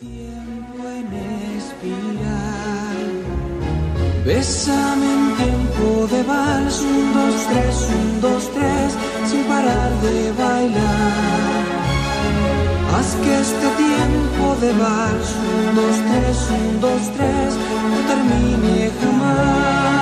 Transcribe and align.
Tiempo 0.00 0.88
en. 0.88 1.22
Bésame 4.24 5.12
en 5.12 5.36
tiempo 5.36 6.06
de 6.06 6.22
vals, 6.22 6.80
un, 6.80 7.12
dos, 7.12 7.34
tres, 7.50 7.88
un, 7.90 8.20
dos, 8.20 8.48
tres, 8.54 8.92
sin 9.28 9.42
parar 9.44 9.90
de 10.00 10.30
bailar. 10.38 11.64
Haz 12.94 13.16
que 13.22 13.40
este 13.40 13.68
tiempo 13.84 14.54
de 14.60 14.72
vals, 14.74 15.28
un, 15.50 15.74
dos, 15.74 15.96
tres, 16.08 16.38
un, 16.50 16.80
dos, 16.80 17.02
tres, 17.16 17.54
no 17.90 17.98
termine 18.06 18.90
jamás. 19.00 20.01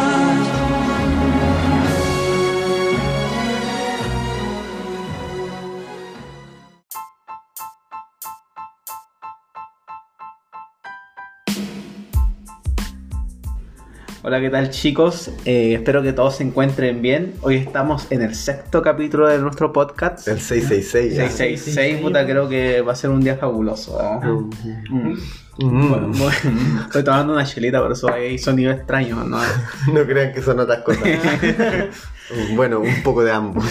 Hola, 14.30 14.40
¿qué 14.40 14.50
tal 14.50 14.70
chicos? 14.70 15.28
Eh, 15.44 15.74
espero 15.74 16.04
que 16.04 16.12
todos 16.12 16.36
se 16.36 16.44
encuentren 16.44 17.02
bien. 17.02 17.34
Hoy 17.40 17.56
estamos 17.56 18.06
en 18.12 18.22
el 18.22 18.36
sexto 18.36 18.80
capítulo 18.80 19.26
de 19.26 19.40
nuestro 19.40 19.72
podcast. 19.72 20.28
El 20.28 20.38
666. 20.38 21.16
ya. 21.16 21.28
666, 21.28 22.00
puta, 22.00 22.24
creo 22.24 22.48
que 22.48 22.80
va 22.80 22.92
a 22.92 22.94
ser 22.94 23.10
un 23.10 23.22
día 23.22 23.34
fabuloso. 23.34 23.98
¿no? 24.00 24.48
Mm. 24.88 25.16
Mm. 25.58 25.90
Bueno, 25.90 26.12
bueno, 26.12 26.82
estoy 26.84 27.02
tomando 27.02 27.32
una 27.32 27.44
chelita, 27.44 27.82
por 27.82 27.90
eso 27.90 28.08
hay 28.08 28.38
sonido 28.38 28.70
extraño, 28.70 29.24
¿no? 29.24 29.40
No 29.92 30.06
crean 30.06 30.32
que 30.32 30.42
son 30.42 30.60
otras 30.60 30.82
cosas. 30.82 31.02
bueno, 32.54 32.78
un 32.78 33.02
poco 33.02 33.24
de 33.24 33.32
ambos. 33.32 33.64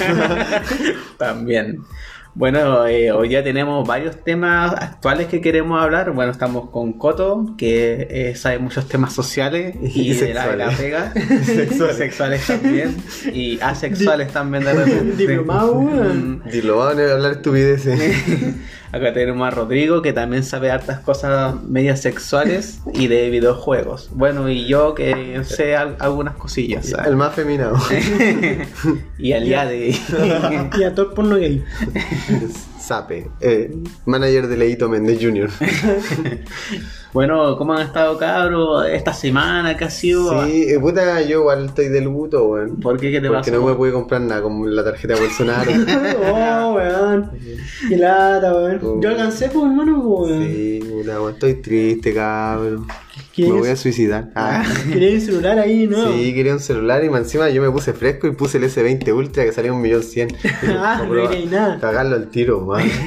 También. 1.17 1.85
Bueno, 2.35 2.85
eh, 2.87 3.11
hoy 3.11 3.29
ya 3.29 3.43
tenemos 3.43 3.85
varios 3.87 4.23
temas 4.23 4.73
actuales 4.73 5.27
que 5.27 5.41
queremos 5.41 5.81
hablar. 5.81 6.11
Bueno, 6.11 6.31
estamos 6.31 6.69
con 6.69 6.93
Coto, 6.93 7.55
que 7.57 8.07
eh, 8.09 8.35
sabe 8.35 8.59
muchos 8.59 8.87
temas 8.87 9.13
sociales 9.13 9.75
y, 9.81 10.01
Y 10.11 10.13
de 10.13 10.33
la, 10.33 10.47
de 10.47 10.57
la 10.57 10.75
sexuales. 10.75 11.11
pega. 11.13 11.43
Sexuales. 11.43 11.97
Sexuales 11.97 12.47
también. 12.47 12.97
Y 13.33 13.59
asexuales 13.59 14.31
también 14.31 14.63
de 14.63 14.73
repente. 14.73 15.17
Diplomado, 16.51 16.77
van 16.77 16.99
a 16.99 17.11
hablar 17.13 17.31
estupideces. 17.33 17.99
Acá 18.91 19.13
tenemos 19.13 19.47
a 19.47 19.51
Rodrigo, 19.51 20.01
que 20.01 20.13
también 20.13 20.43
sabe 20.43 20.71
hartas 20.71 20.99
cosas 21.01 21.61
medias 21.63 22.01
sexuales 22.01 22.79
y 22.93 23.07
de 23.07 23.29
videojuegos. 23.29 24.09
Bueno, 24.13 24.49
y 24.49 24.65
yo 24.67 24.95
que 24.95 25.41
sé 25.43 25.75
al- 25.75 25.95
algunas 25.99 26.35
cosillas. 26.35 26.87
¿sabes? 26.87 27.07
El 27.07 27.15
más 27.15 27.33
feminado. 27.35 27.77
y 29.19 29.33
al 29.33 29.43
día 29.45 29.65
de 29.65 29.95
Y 30.79 30.83
a 30.83 30.95
todo 30.95 31.13
porno 31.13 31.35
gay. 31.35 31.63
Sape. 32.89 33.29
eh, 33.39 33.71
manager 34.07 34.47
de 34.47 34.57
Leito 34.57 34.89
Méndez 34.89 35.19
Jr. 35.21 35.49
Bueno, 37.11 37.57
¿cómo 37.57 37.73
han 37.73 37.81
estado 37.87 38.19
cabros 38.19 38.85
esta 38.87 39.13
semana 39.13 39.75
que 39.75 39.83
ha 39.85 39.89
sido? 39.89 40.45
Sí, 40.45 40.65
eh, 40.69 40.79
puta, 40.79 41.21
yo 41.23 41.39
igual 41.39 41.65
estoy 41.65 41.87
del 41.89 42.03
luto, 42.03 42.45
weón. 42.49 42.79
¿Por 42.79 42.99
qué? 42.99 43.11
¿Qué 43.11 43.19
te 43.19 43.27
Porque 43.27 43.49
pasa? 43.49 43.63
no 43.63 43.65
me 43.65 43.73
pude 43.73 43.91
comprar 43.91 44.21
nada 44.21 44.43
con 44.43 44.75
la 44.75 44.83
tarjeta 44.83 45.15
de 45.15 45.19
Bolsonaro. 45.21 45.71
oh, 46.31 46.73
weón. 46.75 47.31
Qué 47.89 47.97
lata, 47.97 48.53
weón. 48.53 49.01
Yo 49.01 49.09
alcancé, 49.09 49.49
pues, 49.49 49.65
hermano, 49.65 50.03
pues, 50.03 50.31
weón. 50.31 50.43
sí, 50.45 50.79
puta, 50.87 51.19
weón, 51.19 51.33
estoy 51.33 51.53
triste, 51.55 52.13
cabrón. 52.13 52.85
Me 53.41 53.45
¿Quieres- 53.47 53.59
voy 53.61 53.69
a 53.69 53.75
suicidar. 53.75 54.29
Ah. 54.35 54.63
¿Querías 54.91 55.13
el 55.13 55.21
celular 55.21 55.59
ahí, 55.59 55.87
no? 55.87 56.11
Sí, 56.11 56.33
quería 56.33 56.53
un 56.53 56.59
celular 56.59 57.03
y 57.03 57.09
más 57.09 57.21
encima 57.21 57.49
yo 57.49 57.61
me 57.61 57.69
puse 57.71 57.93
fresco 57.93 58.27
y 58.27 58.31
puse 58.31 58.57
el 58.57 58.63
S20 58.65 59.13
Ultra 59.13 59.43
que 59.45 59.51
salía 59.51 59.73
un 59.73 59.81
millón 59.81 60.03
cien. 60.03 60.29
Ah, 60.67 61.01
no 61.07 61.29
quería 61.29 61.49
nada. 61.49 61.79
Cagarlo 61.79 62.15
al 62.15 62.29
tiro, 62.29 62.61
man. 62.61 62.83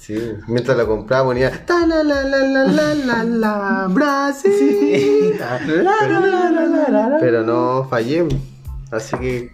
Sí, 0.00 0.16
mientras 0.48 0.78
lo 0.78 0.88
compraba 0.88 1.24
ponía 1.26 1.50
ta 1.66 1.86
la 1.86 2.02
la 2.02 2.24
la 2.24 2.38
la 2.38 2.64
la 2.64 2.94
la 2.94 3.22
la 3.24 3.86
Brasil. 3.90 5.34
Ah, 5.40 5.58
pero, 5.66 7.18
pero 7.20 7.42
no 7.42 7.86
fallé. 7.88 8.26
Así 8.90 9.14
que 9.18 9.52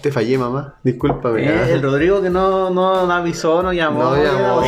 te 0.00 0.12
fallé, 0.12 0.38
mamá. 0.38 0.76
Discúlpame. 0.84 1.44
Eh, 1.44 1.48
ah. 1.48 1.68
el 1.70 1.82
Rodrigo 1.82 2.22
que 2.22 2.30
no, 2.30 2.70
no, 2.70 3.06
no 3.06 3.12
avisó, 3.12 3.62
no 3.62 3.72
llamó. 3.72 4.02
No 4.04 4.22
llamó. 4.22 4.62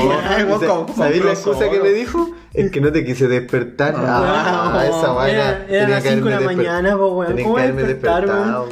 ¿Sabéis 0.96 1.24
la 1.24 1.32
excusa 1.32 1.70
que 1.70 1.80
me 1.80 1.90
dijo? 1.92 2.30
Es 2.56 2.70
que 2.70 2.80
no 2.80 2.90
te 2.90 3.04
quise 3.04 3.28
despertar. 3.28 3.94
Ah, 3.96 4.70
no. 4.72 4.80
esa 4.80 5.12
vaina. 5.12 5.64
Era- 5.68 5.88
las 5.88 6.02
cinco 6.02 6.28
de 6.28 6.30
la 6.30 6.40
mañana, 6.40 6.96
weón. 6.96 7.26
Tenía 7.26 7.44
¿Cómo 7.44 7.56
que 7.56 7.62
haberme 7.62 7.82
despertar, 7.82 8.20
despertado. 8.26 8.68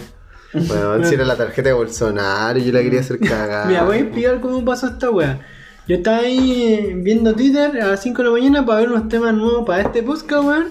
Bueno, 0.54 1.04
si 1.04 1.14
era 1.14 1.24
la 1.24 1.36
tarjeta 1.36 1.68
de 1.68 1.74
Bolsonaro, 1.74 2.58
yo 2.58 2.72
la 2.72 2.80
quería 2.80 3.00
hacer 3.00 3.18
cagar. 3.18 3.66
Mira, 3.66 3.82
voy 3.84 3.96
a 3.96 4.00
explicar 4.00 4.40
cómo 4.40 4.64
pasó 4.64 4.86
esta 4.86 5.10
wea. 5.10 5.40
Yo 5.86 5.96
estaba 5.96 6.18
ahí 6.18 6.62
eh, 6.62 6.92
viendo 6.96 7.34
Twitter 7.34 7.78
a 7.82 7.88
las 7.88 8.00
5 8.02 8.22
de 8.22 8.28
la 8.28 8.32
mañana 8.34 8.64
para 8.64 8.80
ver 8.80 8.88
unos 8.88 9.08
temas 9.08 9.34
nuevos 9.34 9.66
para 9.66 9.82
este 9.82 10.02
podcast, 10.02 10.44
weón. 10.44 10.66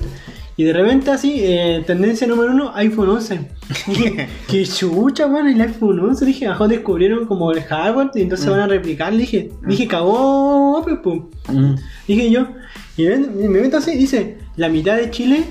Y 0.56 0.64
de 0.64 0.74
repente 0.74 1.12
así, 1.12 1.42
eh, 1.44 1.84
tendencia 1.86 2.26
número 2.28 2.52
uno, 2.52 2.72
iPhone 2.76 3.10
11. 3.10 3.40
Dije, 3.88 4.30
qué 4.48 4.66
chucha, 4.66 5.28
weón, 5.28 5.48
el 5.48 5.62
iPhone 5.62 6.00
11. 6.00 6.26
Dije, 6.26 6.48
abajo 6.48 6.68
descubrieron 6.68 7.26
como 7.26 7.52
el 7.52 7.62
hardware 7.64 8.10
y 8.16 8.22
entonces 8.22 8.50
van 8.50 8.62
a 8.62 8.68
replicar. 8.68 9.16
Dije, 9.16 9.52
dije, 9.68 9.88
cagó, 9.88 10.82
pues, 10.84 10.98
pum. 11.00 11.30
Mm. 11.50 11.76
Dije 12.08 12.32
yo, 12.32 12.48
y 12.98 13.06
me, 13.06 13.18
me 13.18 13.62
meto 13.62 13.78
así, 13.78 13.96
dice, 13.98 14.38
la 14.56 14.70
mitad 14.70 14.98
de 14.98 15.10
Chile 15.10 15.44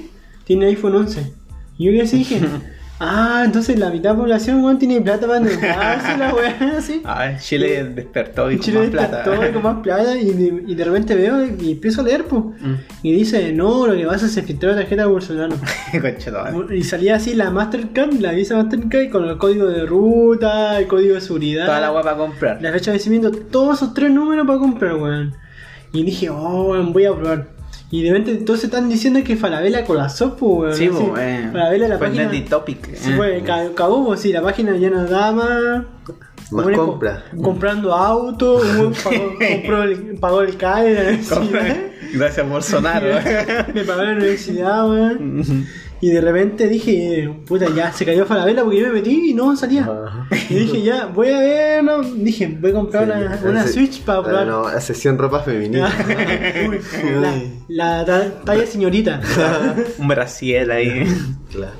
tiene 0.44 0.66
iPhone 0.66 0.94
11. 0.96 1.32
Y 1.78 1.92
yo 1.92 2.02
así 2.02 2.18
dije, 2.18 2.40
ah, 3.00 3.42
entonces 3.44 3.78
la 3.78 3.90
mitad 3.90 4.10
de 4.10 4.16
la 4.16 4.20
población, 4.20 4.62
weón, 4.62 4.78
tiene 4.78 5.00
plata 5.00 5.26
para 5.26 5.38
endeudarse 5.38 6.16
la 6.18 6.34
weá, 6.34 6.74
así. 6.78 7.00
A 7.04 7.18
ver, 7.20 7.38
Chile 7.40 7.84
despertó 7.84 8.50
y 8.50 8.56
con 8.56 8.64
Chile 8.64 8.78
más 8.78 8.90
plata. 8.90 9.16
despertó 9.16 9.48
y 9.48 9.52
con 9.52 9.62
más 9.62 9.82
plata 9.82 10.16
y 10.16 10.30
de, 10.30 10.64
y 10.68 10.74
de 10.74 10.84
repente 10.84 11.14
veo 11.16 11.44
y 11.44 11.72
empiezo 11.72 12.02
a 12.02 12.04
leer, 12.04 12.24
pues. 12.26 12.42
Mm. 12.60 12.74
Y 13.02 13.12
dice, 13.12 13.52
no, 13.52 13.88
lo 13.88 13.96
que 13.96 14.04
pasa 14.04 14.26
es 14.26 14.34
que 14.34 14.40
se 14.40 14.46
filtró 14.46 14.70
la 14.70 14.76
tarjeta 14.76 15.02
de 15.02 15.08
Bolsonaro. 15.08 15.56
Y 16.72 16.82
salía 16.84 17.16
así 17.16 17.34
la 17.34 17.50
Mastercard, 17.50 18.12
la 18.20 18.32
Visa 18.32 18.56
Mastercard 18.56 19.10
con 19.10 19.28
el 19.28 19.36
código 19.38 19.66
de 19.66 19.84
ruta, 19.84 20.78
el 20.78 20.86
código 20.86 21.14
de 21.14 21.20
seguridad. 21.20 21.66
Toda 21.66 21.80
la 21.80 21.88
agua 21.88 22.02
para 22.02 22.16
comprar. 22.16 22.62
La 22.62 22.70
fecha 22.72 22.92
de 22.92 22.98
vencimiento, 22.98 23.30
todos 23.30 23.78
esos 23.78 23.94
tres 23.94 24.10
números 24.10 24.46
para 24.46 24.58
comprar, 24.58 24.94
weón. 24.94 25.34
Y 25.92 26.02
dije, 26.04 26.30
oh, 26.30 26.70
weón, 26.70 26.92
voy 26.92 27.04
a 27.06 27.14
probar. 27.14 27.48
Y 27.90 28.02
de 28.02 28.12
repente 28.12 28.44
todos 28.44 28.64
están 28.64 28.88
diciendo 28.88 29.20
que 29.22 29.36
Falabella 29.36 29.84
colapsó, 29.84 30.34
pues, 30.36 30.78
weón. 30.80 30.96
Sí, 30.98 31.12
eh, 31.18 31.48
Falabella 31.52 31.88
la 31.88 31.98
fue 31.98 32.06
página. 32.08 32.24
Netty 32.24 32.40
Topic. 32.48 32.94
Sí, 32.96 33.10
eh. 33.12 33.16
fue, 33.16 33.42
ca- 33.44 33.68
cagó, 33.74 34.06
pues, 34.06 34.20
sí, 34.20 34.32
la 34.32 34.40
página 34.42 34.74
ya 34.76 34.88
no 34.90 35.04
da 35.04 35.32
más. 35.32 35.82
Más 36.50 36.64
Pone 36.64 36.76
co- 36.76 36.86
compra. 36.86 37.24
comprando 37.42 37.94
pagó, 39.02 39.26
compró 39.52 39.82
el, 39.84 39.96
pagó 40.20 40.42
el 40.42 40.56
CAE 40.56 40.84
de 40.84 40.94
la 40.94 41.02
universidad. 41.10 41.76
Gracias 42.14 42.48
Bolsonaro. 42.48 43.06
Me 43.74 43.84
pagó 43.84 44.02
la 44.02 44.12
universidad, 44.12 44.88
weón. 44.88 45.66
Y 46.04 46.10
de 46.10 46.20
repente 46.20 46.66
dije, 46.68 47.32
puta, 47.46 47.66
ya 47.74 47.92
se 47.92 48.04
cayó 48.04 48.26
Falabella 48.26 48.64
porque 48.64 48.80
yo 48.80 48.88
me 48.88 48.94
metí 48.94 49.30
y 49.30 49.34
no 49.34 49.56
salía. 49.56 49.82
Ajá. 49.82 50.26
Y 50.50 50.54
dije, 50.54 50.82
ya, 50.82 51.06
voy 51.06 51.28
a 51.28 51.38
ver, 51.38 51.84
no. 51.84 52.02
Dije, 52.02 52.58
voy 52.60 52.72
a 52.72 52.74
comprar 52.74 53.04
una, 53.04 53.38
Sí, 53.38 53.46
una 53.46 53.66
Switch 53.68 54.00
para 54.02 54.18
Ah, 54.18 54.22
probar. 54.24 54.46
No, 54.48 54.68
la 54.68 54.80
sesión 54.80 55.16
ropa 55.16 55.40
femenina. 55.44 55.88
Uy, 56.68 56.80
la, 57.20 57.34
la 57.68 58.04
ta- 58.04 58.30
talla 58.44 58.66
señorita. 58.66 59.20
Un 59.98 60.08
brasiel 60.08 60.72
ahí. 60.72 61.04
Claro. 61.52 61.72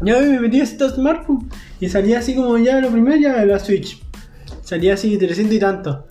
Ya 0.00 0.18
me 0.18 0.40
metí 0.40 0.60
a 0.60 0.64
este 0.64 0.88
smartphone 0.90 1.48
y 1.80 1.88
salía 1.88 2.18
así 2.18 2.34
como 2.34 2.58
ya 2.58 2.80
lo 2.80 2.88
primero, 2.90 3.16
ya 3.16 3.44
la 3.44 3.60
Switch. 3.60 4.02
Salía 4.62 4.94
así 4.94 5.16
300 5.16 5.54
y 5.54 5.58
tanto. 5.60 6.04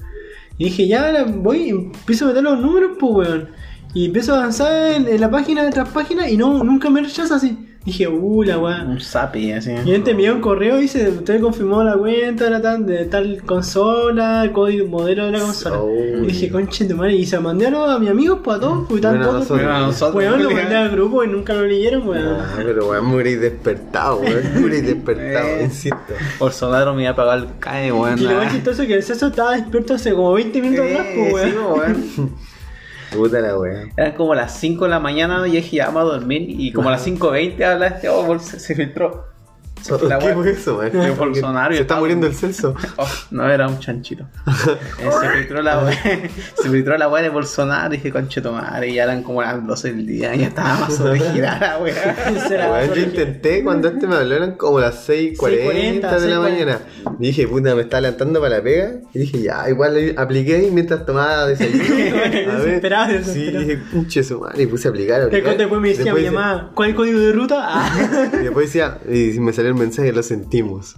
Y 0.58 0.66
dije, 0.66 0.88
ya 0.88 1.26
voy 1.26 1.58
y 1.64 1.70
empiezo 1.72 2.24
a 2.26 2.28
meter 2.30 2.44
los 2.44 2.60
números, 2.62 2.92
pues 2.98 3.28
weón. 3.28 3.50
Y 3.98 4.06
empiezo 4.06 4.34
a 4.36 4.38
avanzar 4.42 4.92
en, 4.94 5.08
en 5.08 5.20
la 5.20 5.32
página 5.32 5.68
tras 5.72 5.90
página 5.90 6.30
y 6.30 6.38
no, 6.38 6.64
nunca 6.64 6.88
me 6.92 7.02
rechaza 7.02 7.36
así. 7.38 7.58
Dije, 7.84 8.08
uh, 8.08 8.44
la 8.44 8.60
weón. 8.60 8.90
Un 8.90 9.00
zapi 9.00 9.54
así. 9.54 9.72
Y 9.72 9.92
gente 9.92 10.14
me 10.14 10.20
envió 10.26 10.36
un 10.36 10.42
correo 10.42 10.78
y 10.78 10.82
dice, 10.82 11.10
usted 11.10 11.42
confirmó 11.42 11.84
la 11.84 11.96
cuenta 11.98 12.46
era 12.46 12.62
tal, 12.62 12.86
de 12.86 13.06
tal 13.06 13.42
consola, 13.44 14.44
el 14.44 14.52
código 14.52 14.88
modelo 14.88 15.26
de 15.26 15.32
la 15.32 15.40
consola. 15.40 15.80
Oh. 15.80 15.90
Y 16.24 16.28
dije, 16.28 16.50
conche 16.52 16.86
tu 16.86 16.96
madre, 16.96 17.16
y 17.16 17.26
se 17.26 17.40
mandé 17.40 17.68
a, 17.68 17.98
mis 17.98 18.10
amigos, 18.10 18.40
pues 18.44 18.58
a 18.58 18.60
todos, 18.60 18.86
pues 18.88 18.98
están 18.98 19.14
Bueno, 19.16 19.26
todos. 19.32 19.40
nosotros. 19.40 19.66
Bueno, 19.66 19.88
nosotros, 19.88 20.16
Weón, 20.16 20.44
lo 20.44 20.52
mandé 20.52 20.76
al 20.76 20.90
grupo 20.92 21.24
y 21.24 21.28
nunca 21.30 21.54
lo 21.54 21.66
leyeron, 21.66 22.08
weón. 22.08 22.38
Ah, 22.42 22.54
pero 22.58 22.90
weón, 22.90 23.06
hubierais 23.08 23.40
despertado, 23.42 24.18
weón. 24.20 24.44
Me 24.54 24.60
hubierais 24.60 24.86
despertado, 24.94 25.48
Eh. 25.48 25.64
insisto. 25.64 26.14
Bolsonaro 26.40 26.94
me 26.94 27.02
iba 27.04 27.12
a 27.12 27.16
pagar 27.16 27.38
el 27.40 27.48
CAE, 27.60 27.92
weón. 27.94 28.20
Y 28.20 28.24
lo 28.24 28.36
más 28.36 28.52
chistoso 28.54 28.82
es 28.84 28.88
que 28.90 28.94
el 28.96 29.04
Ceso 29.04 29.28
estaba 29.28 29.54
despierto 29.56 29.94
hace 29.96 30.12
como 30.12 30.34
20 30.34 30.62
minutos 30.62 30.86
Eh, 30.86 30.94
atrás, 30.94 31.08
pues, 31.32 31.44
sí, 31.46 31.58
weón. 31.58 32.32
Puta 33.12 33.40
la 33.40 33.58
weón. 33.58 33.92
Eran 33.96 34.14
como 34.14 34.36
las 34.36 34.60
5 34.60 34.86
de 34.86 34.90
la 34.90 35.00
mañana 35.00 35.48
y 35.48 35.52
dije 35.52 35.78
ya 35.78 35.88
vamos 35.88 36.02
a 36.04 36.18
dormir 36.18 36.46
y 36.48 36.72
como 36.72 36.90
a 36.90 36.94
las 36.94 37.08
5.20 37.08 37.64
habla 37.64 37.88
este, 37.88 38.10
oh, 38.10 38.40
se, 38.40 38.60
se 38.60 38.76
filtró. 38.76 39.37
La 40.08 40.20
¿Qué 40.20 40.34
fue 40.34 40.52
eso, 40.52 40.78
man? 40.78 40.92
de 40.92 41.12
Bolsonaro 41.18 41.74
Se 41.74 41.82
está 41.82 41.98
muriendo 41.98 42.28
el 42.28 42.34
censo. 42.34 42.76
Oh, 42.98 43.08
no, 43.32 43.50
era 43.50 43.68
un 43.68 43.80
chanchito. 43.80 44.26
Eh, 45.00 45.10
se 45.22 45.30
filtró 45.30 45.62
la 45.62 45.84
wea, 45.84 46.02
se 46.62 46.70
filtró 46.70 46.98
la 46.98 47.08
de 47.22 47.30
Bolsonaro 47.30 47.94
y 47.94 47.98
dije, 47.98 48.12
concheto 48.12 48.52
madre, 48.52 48.90
y 48.90 48.96
ya 48.96 49.04
eran 49.04 49.22
como 49.24 49.42
las 49.42 49.66
12 49.66 49.94
del 49.94 50.06
día, 50.06 50.36
y 50.36 50.40
ya 50.40 50.48
estaba 50.48 50.80
más 50.80 51.00
original 51.00 51.60
la 51.60 51.78
Weón, 51.80 52.94
yo 52.94 53.02
intenté 53.02 53.64
cuando 53.64 53.88
este 53.90 54.08
me 54.08 54.16
habló, 54.16 54.36
eran 54.36 54.54
como 54.54 54.80
las 54.80 55.08
6.40 55.08 56.20
de 56.20 56.30
la 56.30 56.38
6:40, 56.38 56.42
mañana. 56.42 56.80
Dije, 57.20 57.48
puta, 57.48 57.76
me 57.76 57.82
estaba 57.84 58.02
levantando 58.02 58.40
para 58.42 58.58
la 58.58 58.64
pega. 58.64 58.94
Y 59.14 59.20
dije, 59.20 59.42
ya, 59.42 59.70
igual 59.70 60.16
apliqué 60.18 60.68
y 60.68 60.72
mientras 60.72 61.06
tomaba 61.06 61.48
desayuno. 61.48 61.84
a 62.96 63.08
ver. 63.08 63.24
Sí, 63.24 63.52
dije, 63.52 63.78
pinche 63.92 64.24
su 64.24 64.40
madre, 64.40 64.64
y 64.64 64.66
puse 64.68 64.88
a 64.88 64.92
aplicar. 64.92 65.22
aplicar. 65.22 65.58
Después 65.58 65.82
me 65.82 65.90
decía 65.90 66.14
mi 66.14 66.26
mamá, 66.26 66.72
¿cuál 66.74 66.96
código 66.96 67.20
de 67.20 67.32
ruta? 67.32 67.92
Y 68.34 68.44
después 68.44 68.68
decía, 68.68 68.98
y 69.08 69.40
me 69.40 69.54
salió 69.54 69.67
el 69.68 69.76
mensaje, 69.76 70.12
lo 70.14 70.24
sentimos. 70.24 70.96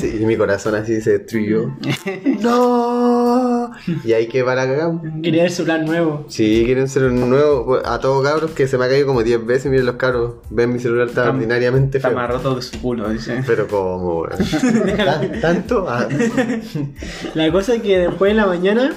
Sí, 0.00 0.18
y 0.20 0.24
mi 0.26 0.36
corazón 0.36 0.74
así 0.74 1.00
se 1.00 1.18
destruyó. 1.18 1.70
¡No! 2.40 3.70
Y 4.04 4.12
ahí 4.12 4.26
que 4.28 4.44
para 4.44 4.66
cagar. 4.66 4.92
Quería 5.22 5.44
el 5.44 5.50
celular 5.50 5.82
nuevo. 5.84 6.24
Sí, 6.28 6.62
quieren 6.64 6.86
un 7.04 7.30
nuevo. 7.30 7.78
A 7.84 7.98
todos 8.00 8.24
cabros 8.24 8.50
que 8.52 8.66
se 8.68 8.78
me 8.78 8.84
ha 8.84 8.88
caído 8.88 9.06
como 9.06 9.22
10 9.22 9.44
veces. 9.46 9.70
Miren 9.70 9.86
los 9.86 9.96
cabros, 9.96 10.34
ven 10.50 10.72
mi 10.72 10.78
celular 10.78 11.06
tan 11.08 11.24
Está- 11.24 11.30
ordinariamente 11.36 11.98
Está 11.98 12.08
feo. 12.08 12.18
más 12.18 12.30
roto 12.30 12.56
que 12.56 12.62
su 12.62 12.80
culo, 12.80 13.08
dice. 13.10 13.42
Pero 13.46 13.66
como. 13.66 14.26
¿Tan- 14.96 15.40
¿Tanto? 15.40 15.86
Ah, 15.88 16.08
La 17.34 17.50
cosa 17.52 17.74
es 17.74 17.82
que 17.82 17.98
después 17.98 18.30
en 18.30 18.36
la 18.38 18.46
mañana, 18.46 18.92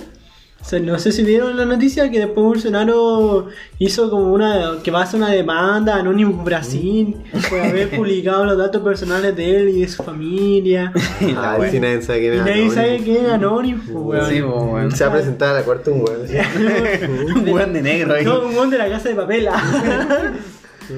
o 0.59 0.69
sea, 0.69 0.79
no 0.79 0.99
sé 0.99 1.11
si 1.11 1.23
vieron 1.23 1.55
la 1.55 1.65
noticia 1.65 2.09
que 2.11 2.19
después 2.19 2.43
Bolsonaro 2.45 3.47
hizo 3.79 4.09
como 4.09 4.33
una, 4.33 4.79
que 4.83 4.91
va 4.91 4.99
a 4.99 5.03
hacer 5.03 5.19
una 5.19 5.29
demanda 5.31 5.95
a 5.95 5.99
Anonymous 5.99 6.43
Brasil 6.43 7.15
por 7.49 7.59
haber 7.61 7.89
publicado 7.95 8.43
los 8.43 8.57
datos 8.57 8.81
personales 8.81 9.35
de 9.35 9.55
él 9.55 9.69
y 9.69 9.81
de 9.81 9.87
su 9.87 10.03
familia. 10.03 10.91
ah, 11.37 11.57
si 11.69 11.79
nadie 11.79 12.01
sabe 12.01 12.19
quién 12.19 12.33
es. 12.33 12.39
nadie 12.39 12.69
sabe 12.71 12.99
quién 13.03 13.25
es 13.25 13.31
Anonymous, 13.31 13.87
weón. 13.89 14.29
Sí, 14.29 14.41
weón. 14.41 14.91
Se 14.91 15.05
va 15.05 15.11
a 15.11 15.13
presentar 15.13 15.49
a 15.49 15.59
la 15.59 15.63
cuarta 15.63 15.91
un 15.91 16.01
weón. 16.01 16.27
Un 17.37 17.49
weón 17.49 17.73
de 17.73 17.81
negro 17.81 18.15
ahí. 18.15 18.25
No, 18.25 18.41
un 18.41 18.53
weón 18.53 18.69
de 18.69 18.77
la 18.77 18.89
casa 18.89 19.09
de 19.09 19.15
papel. 19.15 19.47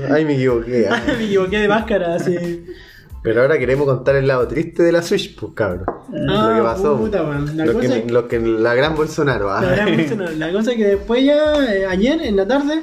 Ay, 0.09 0.25
me 0.25 0.33
equivoqué. 0.35 0.87
ah. 0.89 1.01
Me 1.17 1.25
equivoqué 1.25 1.59
de 1.59 1.67
máscara, 1.67 2.15
así. 2.15 2.65
Pero 3.21 3.41
ahora 3.41 3.57
queremos 3.59 3.85
contar 3.85 4.15
el 4.15 4.27
lado 4.27 4.47
triste 4.47 4.81
de 4.83 4.91
la 4.93 5.01
Switch, 5.01 5.35
pues 5.35 5.51
cabrón. 5.53 5.83
Ah, 6.29 6.47
lo 6.51 6.55
que 6.55 6.61
pasó. 6.63 6.97
puta. 6.97 7.21
La 7.23 7.65
lo, 7.65 7.73
cosa 7.73 7.87
que, 7.87 7.99
es- 7.99 8.11
lo 8.11 8.27
que 8.27 8.39
la 8.39 8.73
gran 8.75 8.95
Bolsonaro. 8.95 9.51
ah. 9.51 9.61
La, 9.61 9.67
verdad, 9.69 9.87
Bolsonaro. 9.97 10.31
La 10.37 10.51
cosa 10.53 10.71
es 10.71 10.77
que 10.77 10.87
después 10.87 11.25
ya, 11.25 11.53
eh, 11.73 11.85
ayer 11.85 12.21
en 12.21 12.35
la 12.37 12.47
tarde, 12.47 12.81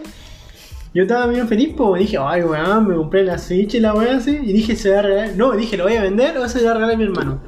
yo 0.92 1.02
estaba 1.02 1.26
bien 1.26 1.48
feliz, 1.48 1.74
pues 1.76 2.00
dije, 2.00 2.18
ay 2.20 2.42
weón, 2.42 2.86
me 2.88 2.94
compré 2.96 3.24
la 3.24 3.38
Switch 3.38 3.74
y 3.74 3.80
la 3.80 3.94
weá 3.94 4.16
así, 4.16 4.38
y 4.42 4.52
dije, 4.52 4.76
se 4.76 4.90
va 4.90 4.98
a 4.98 5.02
regalar, 5.02 5.36
no, 5.36 5.52
dije, 5.52 5.76
lo 5.78 5.84
voy 5.84 5.94
a 5.94 6.02
vender 6.02 6.36
o 6.38 6.46
se 6.48 6.62
va 6.64 6.70
a 6.72 6.74
regalar 6.74 6.94
a 6.94 6.98
mi 6.98 7.04
hermano. 7.04 7.40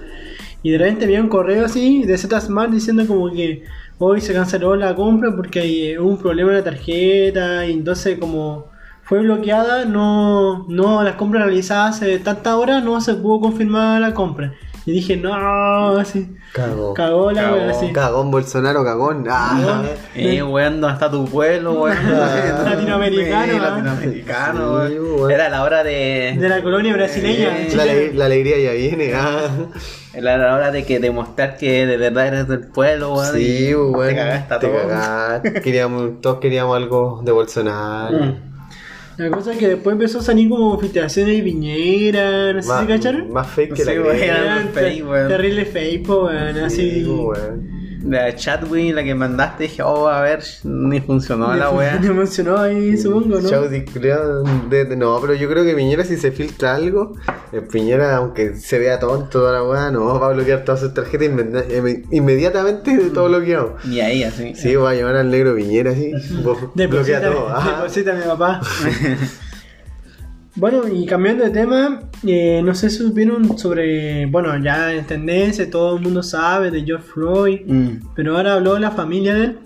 Y 0.62 0.70
de 0.72 0.78
repente 0.78 1.06
vi 1.06 1.16
un 1.18 1.28
correo 1.28 1.66
así 1.66 2.04
de 2.04 2.16
Z 2.18 2.40
Smart 2.40 2.70
diciendo 2.72 3.06
como 3.06 3.30
que 3.32 3.64
hoy 3.98 4.20
se 4.20 4.32
canceló 4.32 4.74
la 4.76 4.94
compra 4.94 5.34
porque 5.36 5.60
hay, 5.60 5.86
eh, 5.92 5.98
un 6.00 6.18
problema 6.18 6.50
en 6.50 6.56
la 6.58 6.64
tarjeta 6.64 7.64
y 7.66 7.72
entonces 7.74 8.18
como 8.18 8.66
fue 9.08 9.20
bloqueada, 9.20 9.84
no, 9.84 10.66
no 10.68 11.02
las 11.02 11.14
compras 11.14 11.44
realizadas 11.44 11.96
hace 11.96 12.18
tanta 12.18 12.56
hora 12.56 12.80
no 12.80 13.00
se 13.00 13.14
pudo 13.14 13.40
confirmar 13.40 14.00
la 14.00 14.12
compra. 14.14 14.52
Y 14.86 14.92
dije, 14.92 15.18
no, 15.18 15.98
así, 15.98 16.34
Cagó. 16.52 16.94
cagó 16.94 17.30
la 17.30 17.52
weá 17.52 17.70
así. 17.72 17.92
Cagón 17.92 18.30
Bolsonaro, 18.30 18.82
cagón. 18.84 19.26
Ah. 19.28 19.82
Eh, 20.14 20.42
weón, 20.42 20.80
¿dónde 20.80 20.94
está 20.94 21.10
tu 21.10 21.26
pueblo, 21.26 21.82
weón? 21.82 21.96
Latinoamericano, 22.64 23.52
Sí, 23.52 23.58
¿ah? 23.60 23.68
latinoamericano, 23.70 24.86
Sí, 24.88 24.94
weón. 24.94 25.14
weón. 25.20 25.30
Era 25.30 25.48
la 25.50 25.62
hora 25.62 25.84
de. 25.84 26.36
De 26.40 26.48
la 26.48 26.62
colonia 26.62 26.94
brasileña. 26.94 27.58
Eh, 27.58 27.68
La, 27.74 27.82
ale- 27.82 28.14
la 28.14 28.24
alegría 28.26 28.58
ya 28.58 28.72
viene. 28.72 29.12
Ah. 29.14 29.48
Era 30.14 30.38
la 30.38 30.54
hora 30.54 30.70
de 30.70 30.84
que 30.86 30.98
demostrar 31.00 31.58
que 31.58 31.86
de 31.86 31.96
verdad 31.98 32.26
eres 32.28 32.48
del 32.48 32.66
pueblo, 32.68 33.12
weón. 33.14 33.34
Sí, 33.36 33.74
weón. 33.74 34.08
Te 34.08 34.14
cagaste 34.16 34.54
a 34.54 34.58
Te 34.58 34.68
todo. 34.68 34.88
cagaste. 34.88 35.60
Queríamos, 35.60 36.20
todos 36.22 36.38
queríamos 36.38 36.74
algo 36.76 37.20
de 37.24 37.32
Bolsonaro. 37.32 38.16
Mm. 38.18 38.47
La 39.18 39.30
cosa 39.30 39.52
es 39.52 39.58
que 39.58 39.68
después 39.68 39.94
empezó 39.94 40.20
a 40.20 40.22
salir 40.22 40.48
como 40.48 40.78
filtraciones 40.78 41.36
de 41.36 41.42
Piñera, 41.42 42.52
no 42.52 42.62
sé 42.62 42.68
si 42.80 42.86
cacharon. 42.86 43.32
más 43.32 43.48
fake 43.50 43.74
que 43.74 43.82
Sí, 43.82 43.88
la 43.88 43.92
que. 43.94 44.70
Terrible 45.28 45.64
fake, 45.64 46.08
weón, 46.08 46.56
así. 46.58 47.04
La 48.04 48.34
chatwin, 48.34 48.94
la 48.94 49.02
que 49.02 49.14
mandaste, 49.14 49.64
dije, 49.64 49.82
oh, 49.82 50.08
a 50.08 50.22
ver, 50.22 50.42
ni 50.64 51.00
funcionó 51.00 51.52
la 51.54 51.70
weá. 51.70 51.98
Me 52.00 52.06
emocionó 52.06 52.56
ahí, 52.58 52.96
supongo, 52.96 53.40
¿no? 53.40 53.48
Chau, 53.48 53.64
no, 54.96 55.18
pero 55.20 55.34
yo 55.34 55.48
creo 55.48 55.64
que 55.64 55.74
Piñera 55.74 56.04
si 56.04 56.16
se 56.16 56.30
filtra 56.30 56.74
algo, 56.76 57.14
eh, 57.52 57.60
Piñera, 57.60 58.16
aunque 58.16 58.54
se 58.54 58.78
vea 58.78 58.98
tonto 58.98 59.28
toda 59.40 59.52
la 59.52 59.64
weá, 59.64 59.90
no, 59.90 60.18
va 60.20 60.28
a 60.28 60.32
bloquear 60.32 60.64
todas 60.64 60.80
sus 60.80 60.94
tarjetas 60.94 61.28
inmedi- 61.28 61.64
eh, 61.68 62.04
inmediatamente 62.10 62.96
de 62.96 63.10
todo 63.10 63.28
bloqueado. 63.28 63.76
Ni 63.84 64.00
ahí, 64.00 64.22
así. 64.22 64.54
Sí, 64.54 64.74
va 64.76 64.90
a 64.90 64.94
llamar 64.94 65.16
al 65.16 65.30
negro 65.30 65.54
Piñera 65.56 65.90
así, 65.90 66.12
bloquea 66.74 67.20
todo. 67.20 67.48
Ah, 67.50 67.78
deposítame, 67.80 68.22
papá. 68.22 68.60
Bueno, 70.58 70.88
y 70.88 71.06
cambiando 71.06 71.44
de 71.44 71.50
tema, 71.50 72.00
eh, 72.26 72.60
no 72.64 72.74
sé 72.74 72.90
si 72.90 72.96
supieron 72.98 73.56
sobre, 73.56 74.26
bueno, 74.26 74.56
ya 74.60 74.92
en 74.92 75.06
tendencia, 75.06 75.70
todo 75.70 75.96
el 75.96 76.02
mundo 76.02 76.20
sabe 76.22 76.72
de 76.72 76.82
George 76.82 77.06
Floyd, 77.06 77.60
Mm. 77.64 77.88
pero 78.16 78.36
ahora 78.36 78.54
habló 78.54 78.76
la 78.78 78.90
familia 78.90 79.34
de 79.34 79.44
él. 79.44 79.58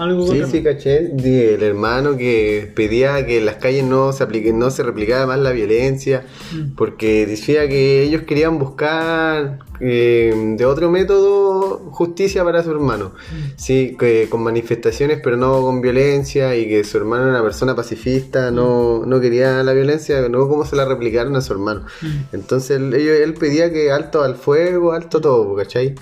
Algo 0.00 0.26
Sí, 0.26 0.42
sí, 0.50 0.62
caché, 0.62 1.10
de- 1.12 1.54
el 1.56 1.62
hermano 1.62 2.16
que 2.16 2.72
pedía 2.74 3.26
que 3.26 3.36
en 3.38 3.44
las 3.44 3.56
calles 3.56 3.84
no 3.84 4.12
se 4.12 4.22
aplique, 4.24 4.50
no 4.52 4.70
se 4.70 4.82
replicara 4.82 5.26
más 5.26 5.38
la 5.38 5.50
violencia, 5.52 6.24
Mm. 6.54 6.74
porque 6.74 7.26
decía 7.26 7.68
que 7.68 8.02
ellos 8.02 8.22
querían 8.22 8.58
buscar 8.58 9.58
eh, 9.82 10.34
de 10.58 10.64
otro 10.66 10.90
método 10.90 11.78
justicia 11.90 12.44
para 12.44 12.62
su 12.62 12.70
hermano. 12.70 13.12
Sí, 13.56 13.96
que 13.98 14.26
con 14.28 14.42
manifestaciones, 14.42 15.20
pero 15.24 15.38
no 15.38 15.62
con 15.62 15.80
violencia, 15.80 16.54
y 16.54 16.68
que 16.68 16.84
su 16.84 16.98
hermano 16.98 17.22
era 17.24 17.30
una 17.32 17.42
persona 17.42 17.74
pacifista, 17.74 18.50
no, 18.50 19.04
no 19.06 19.20
quería 19.22 19.62
la 19.62 19.72
violencia, 19.72 20.28
no 20.28 20.48
como 20.48 20.66
se 20.66 20.76
la 20.76 20.84
replicaron 20.84 21.34
a 21.36 21.40
su 21.40 21.54
hermano. 21.54 21.86
Entonces 22.32 22.76
él, 22.78 22.92
él 22.94 23.32
pedía 23.34 23.72
que 23.72 23.90
alto 23.90 24.22
al 24.22 24.34
fuego, 24.36 24.92
alto 24.92 25.18
todo, 25.20 25.54
¿cachai? 25.56 25.94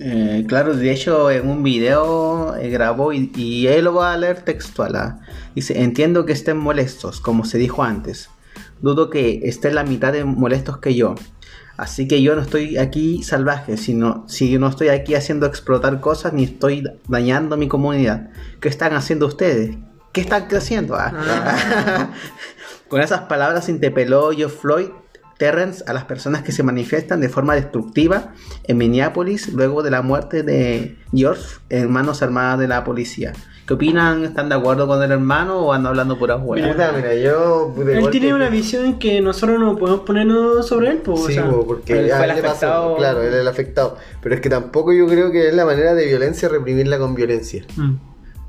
Eh, 0.00 0.44
claro, 0.46 0.74
de 0.74 0.90
hecho 0.90 1.30
en 1.30 1.48
un 1.48 1.62
video 1.62 2.54
eh, 2.56 2.68
grabó 2.68 3.12
y, 3.12 3.32
y 3.34 3.66
él 3.66 3.84
lo 3.84 3.94
va 3.94 4.12
a 4.12 4.16
leer 4.16 4.42
textual. 4.42 4.96
ah. 4.96 5.20
Dice, 5.54 5.82
entiendo 5.82 6.26
que 6.26 6.32
estén 6.32 6.58
molestos, 6.58 7.20
como 7.20 7.44
se 7.44 7.58
dijo 7.58 7.82
antes. 7.82 8.28
Dudo 8.80 9.08
que 9.08 9.40
estén 9.44 9.74
la 9.74 9.84
mitad 9.84 10.12
de 10.12 10.24
molestos 10.24 10.78
que 10.78 10.94
yo. 10.94 11.14
Así 11.76 12.08
que 12.08 12.22
yo 12.22 12.34
no 12.34 12.42
estoy 12.42 12.78
aquí 12.78 13.22
salvaje, 13.22 13.76
sino 13.76 14.24
si 14.28 14.58
no 14.58 14.68
estoy 14.68 14.88
aquí 14.88 15.14
haciendo 15.14 15.46
explotar 15.46 16.00
cosas 16.00 16.32
ni 16.32 16.44
estoy 16.44 16.84
dañando 17.08 17.56
mi 17.56 17.68
comunidad. 17.68 18.30
¿Qué 18.60 18.68
están 18.68 18.94
haciendo 18.94 19.26
ustedes? 19.26 19.76
¿Qué 20.12 20.22
están 20.22 20.46
haciendo? 20.54 20.94
ah? 20.94 22.10
Con 22.88 23.02
esas 23.02 23.22
palabras 23.22 23.68
interpeló 23.68 24.30
Geoff 24.30 24.60
Floyd 24.60 24.88
Terrence 25.38 25.84
a 25.86 25.92
las 25.92 26.04
personas 26.04 26.42
que 26.42 26.52
se 26.52 26.62
manifiestan 26.62 27.20
de 27.20 27.28
forma 27.28 27.54
destructiva 27.54 28.32
en 28.64 28.78
Minneapolis 28.78 29.52
luego 29.52 29.82
de 29.82 29.90
la 29.90 30.00
muerte 30.02 30.42
de 30.42 30.96
George 31.14 31.58
en 31.68 31.90
manos 31.90 32.22
armadas 32.22 32.58
de 32.58 32.68
la 32.68 32.84
policía. 32.84 33.32
¿Qué 33.66 33.74
opinan? 33.74 34.24
¿Están 34.24 34.48
de 34.48 34.54
acuerdo 34.54 34.86
con 34.86 35.02
el 35.02 35.10
hermano 35.10 35.58
o 35.58 35.72
andan 35.72 35.90
hablando 35.90 36.16
puras 36.18 36.38
huevas? 36.40 36.70
Puta, 36.72 36.92
mira, 36.94 37.14
yo... 37.16 37.74
de 37.76 37.98
Él 37.98 38.10
tiene 38.10 38.28
que- 38.28 38.34
una 38.34 38.48
visión 38.48 38.98
que 39.00 39.20
nosotros 39.20 39.58
no 39.58 39.76
podemos 39.76 40.02
ponernos 40.02 40.66
sobre 40.68 40.90
él, 40.92 40.98
pues, 40.98 41.20
o 41.20 41.26
Sí, 41.26 41.34
sea, 41.34 41.44
bo, 41.46 41.66
porque 41.66 41.98
él 41.98 42.10
fue 42.16 42.24
el 42.26 42.30
pasó, 42.42 42.46
afectado. 42.48 42.96
claro, 42.96 43.22
él 43.22 43.34
es 43.34 43.40
el 43.40 43.48
afectado. 43.48 43.96
Pero 44.22 44.36
es 44.36 44.40
que 44.40 44.48
tampoco 44.48 44.92
yo 44.92 45.06
creo 45.08 45.32
que 45.32 45.48
es 45.48 45.54
la 45.54 45.64
manera 45.66 45.94
de 45.94 46.06
violencia 46.06 46.48
reprimirla 46.48 46.96
con 46.98 47.14
violencia. 47.16 47.64
mm. 47.76 47.94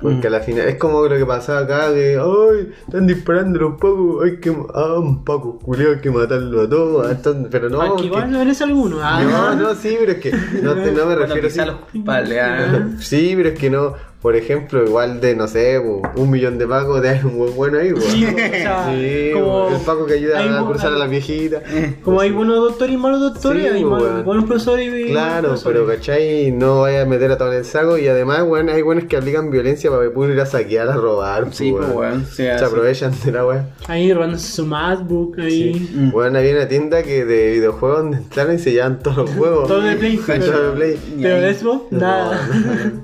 Porque 0.00 0.28
a 0.28 0.30
la 0.30 0.40
final 0.40 0.68
es 0.68 0.76
como 0.76 1.02
lo 1.06 1.16
que 1.16 1.26
pasaba 1.26 1.60
acá, 1.60 1.92
que 1.92 2.16
ay, 2.16 2.72
están 2.86 3.06
disparando 3.08 3.58
los 3.58 3.72
pacos, 3.72 4.24
hay 4.24 4.38
que 4.38 4.50
ah, 4.74 4.94
un 4.98 5.24
paco 5.24 5.58
culiao, 5.58 5.94
hay 5.94 6.00
que 6.00 6.10
matarlo 6.10 6.62
a 6.62 6.68
todos, 6.68 7.10
entonces- 7.10 7.48
pero 7.50 7.68
no, 7.68 7.82
Aquí 7.82 8.06
igual 8.06 8.30
no 8.30 8.40
eres 8.40 8.62
alguno. 8.62 8.98
ah. 9.02 9.22
no, 9.24 9.54
no, 9.56 9.74
sí, 9.74 9.96
pero 9.98 10.12
es 10.12 10.18
que 10.18 10.30
no, 10.62 10.74
te- 10.74 10.92
no 10.92 11.06
me 11.06 11.16
refiero 11.16 11.66
los 11.66 11.80
culpables, 11.90 12.38
ah. 12.40 12.88
Sí, 13.00 13.32
pero 13.36 13.48
es 13.48 13.58
que 13.58 13.70
no, 13.70 13.94
por 14.20 14.34
ejemplo, 14.34 14.84
igual 14.84 15.20
de, 15.20 15.36
no 15.36 15.46
sé, 15.46 15.80
po, 15.80 16.02
un 16.20 16.30
millón 16.30 16.58
de 16.58 16.66
pacos 16.66 17.00
te 17.02 17.08
hay 17.10 17.20
un 17.24 17.38
buen 17.38 17.54
bueno 17.54 17.78
ahí, 17.78 17.92
po. 17.92 18.00
Sí, 18.00 18.24
o 18.24 18.36
sea, 18.36 18.92
Sí, 18.92 19.30
como 19.32 19.68
el 19.70 19.80
paco 19.82 20.06
que 20.06 20.14
ayuda 20.14 20.38
hay 20.40 20.48
a 20.48 20.66
cruzar 20.66 20.92
a 20.92 20.96
las 20.98 21.08
viejitas. 21.08 21.62
Como 22.02 22.20
hay 22.20 22.32
buenos 22.32 22.56
doctores 22.56 22.94
y 22.94 22.96
malos 22.96 23.20
doctores, 23.20 23.62
Sí, 23.62 23.68
hay 23.76 23.84
bo, 23.84 23.90
malos- 23.90 24.24
buenos 24.24 24.44
profesores 24.46 24.92
y 24.92 25.10
Claro, 25.12 25.48
profesores. 25.50 25.80
pero 25.80 25.86
¿cachai? 25.86 26.50
No 26.50 26.80
vaya 26.80 27.02
a 27.02 27.04
meter 27.06 27.30
a 27.30 27.38
todo 27.38 27.52
en 27.52 27.58
el 27.58 27.64
saco 27.64 27.96
y 27.96 28.08
además, 28.08 28.42
weón, 28.46 28.68
hay 28.70 28.82
buenos 28.82 29.04
que 29.04 29.16
aplican 29.16 29.50
violencia 29.50 29.88
para 29.90 30.10
poder 30.10 30.34
ir 30.34 30.40
a 30.40 30.46
saquear, 30.46 30.88
a 30.88 30.96
robar. 30.96 31.48
Sí, 31.52 31.70
pues, 31.70 31.88
weón. 31.88 32.24
sí, 32.26 32.42
Se 32.42 32.50
aprovechan 32.64 33.12
de 33.24 33.30
la 33.32 33.46
weón. 33.46 33.66
Ahí 33.86 34.12
robándose 34.12 34.50
su 34.52 34.66
MacBook, 34.66 35.38
ahí. 35.38 35.90
Mm. 35.94 36.12
Weón, 36.14 36.34
había 36.36 36.52
una 36.54 36.66
tienda 36.66 37.02
que 37.04 37.24
de 37.24 37.52
videojuegos 37.52 37.98
donde 37.98 38.16
entraron 38.18 38.56
y 38.56 38.58
se 38.58 38.72
llevan 38.72 38.98
todos 38.98 39.16
los 39.18 39.30
juegos. 39.36 39.68
Todo 39.68 39.80
de 39.82 39.94
Play. 39.96 40.16
Todo 40.16 40.70
de 40.70 40.76
Play. 40.76 40.98
Pero 41.22 41.40
de 41.40 41.54
Xbox, 41.54 41.92
nada. 41.92 42.48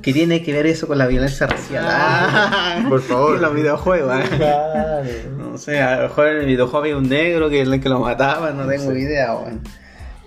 ¿Qué 0.03 0.13
tiene 0.13 0.43
que 0.43 0.53
ver 0.53 0.67
eso 0.67 0.89
con 0.89 0.99
la 0.99 1.04
la 1.05 1.11
violencia 1.11 1.47
racial. 1.47 1.85
Ah, 1.89 2.85
Por 2.89 3.01
favor. 3.03 3.37
en 3.37 3.43
los 3.43 3.55
videojuegos. 3.55 4.15
¿eh? 4.17 4.23
Claro. 4.37 5.05
No 5.39 5.59
sé, 5.59 5.81
a 5.81 5.97
lo 5.97 6.03
mejor 6.09 6.29
en 6.29 6.37
el 6.39 6.47
videojuego 6.47 6.79
había 6.79 6.97
un 6.97 7.09
negro 7.09 7.49
que, 7.51 7.81
que 7.81 7.89
lo 7.89 8.01
mataba, 8.01 8.51
no 8.51 8.67
tengo 8.67 8.93
idea, 8.93 9.35
weón. 9.35 9.63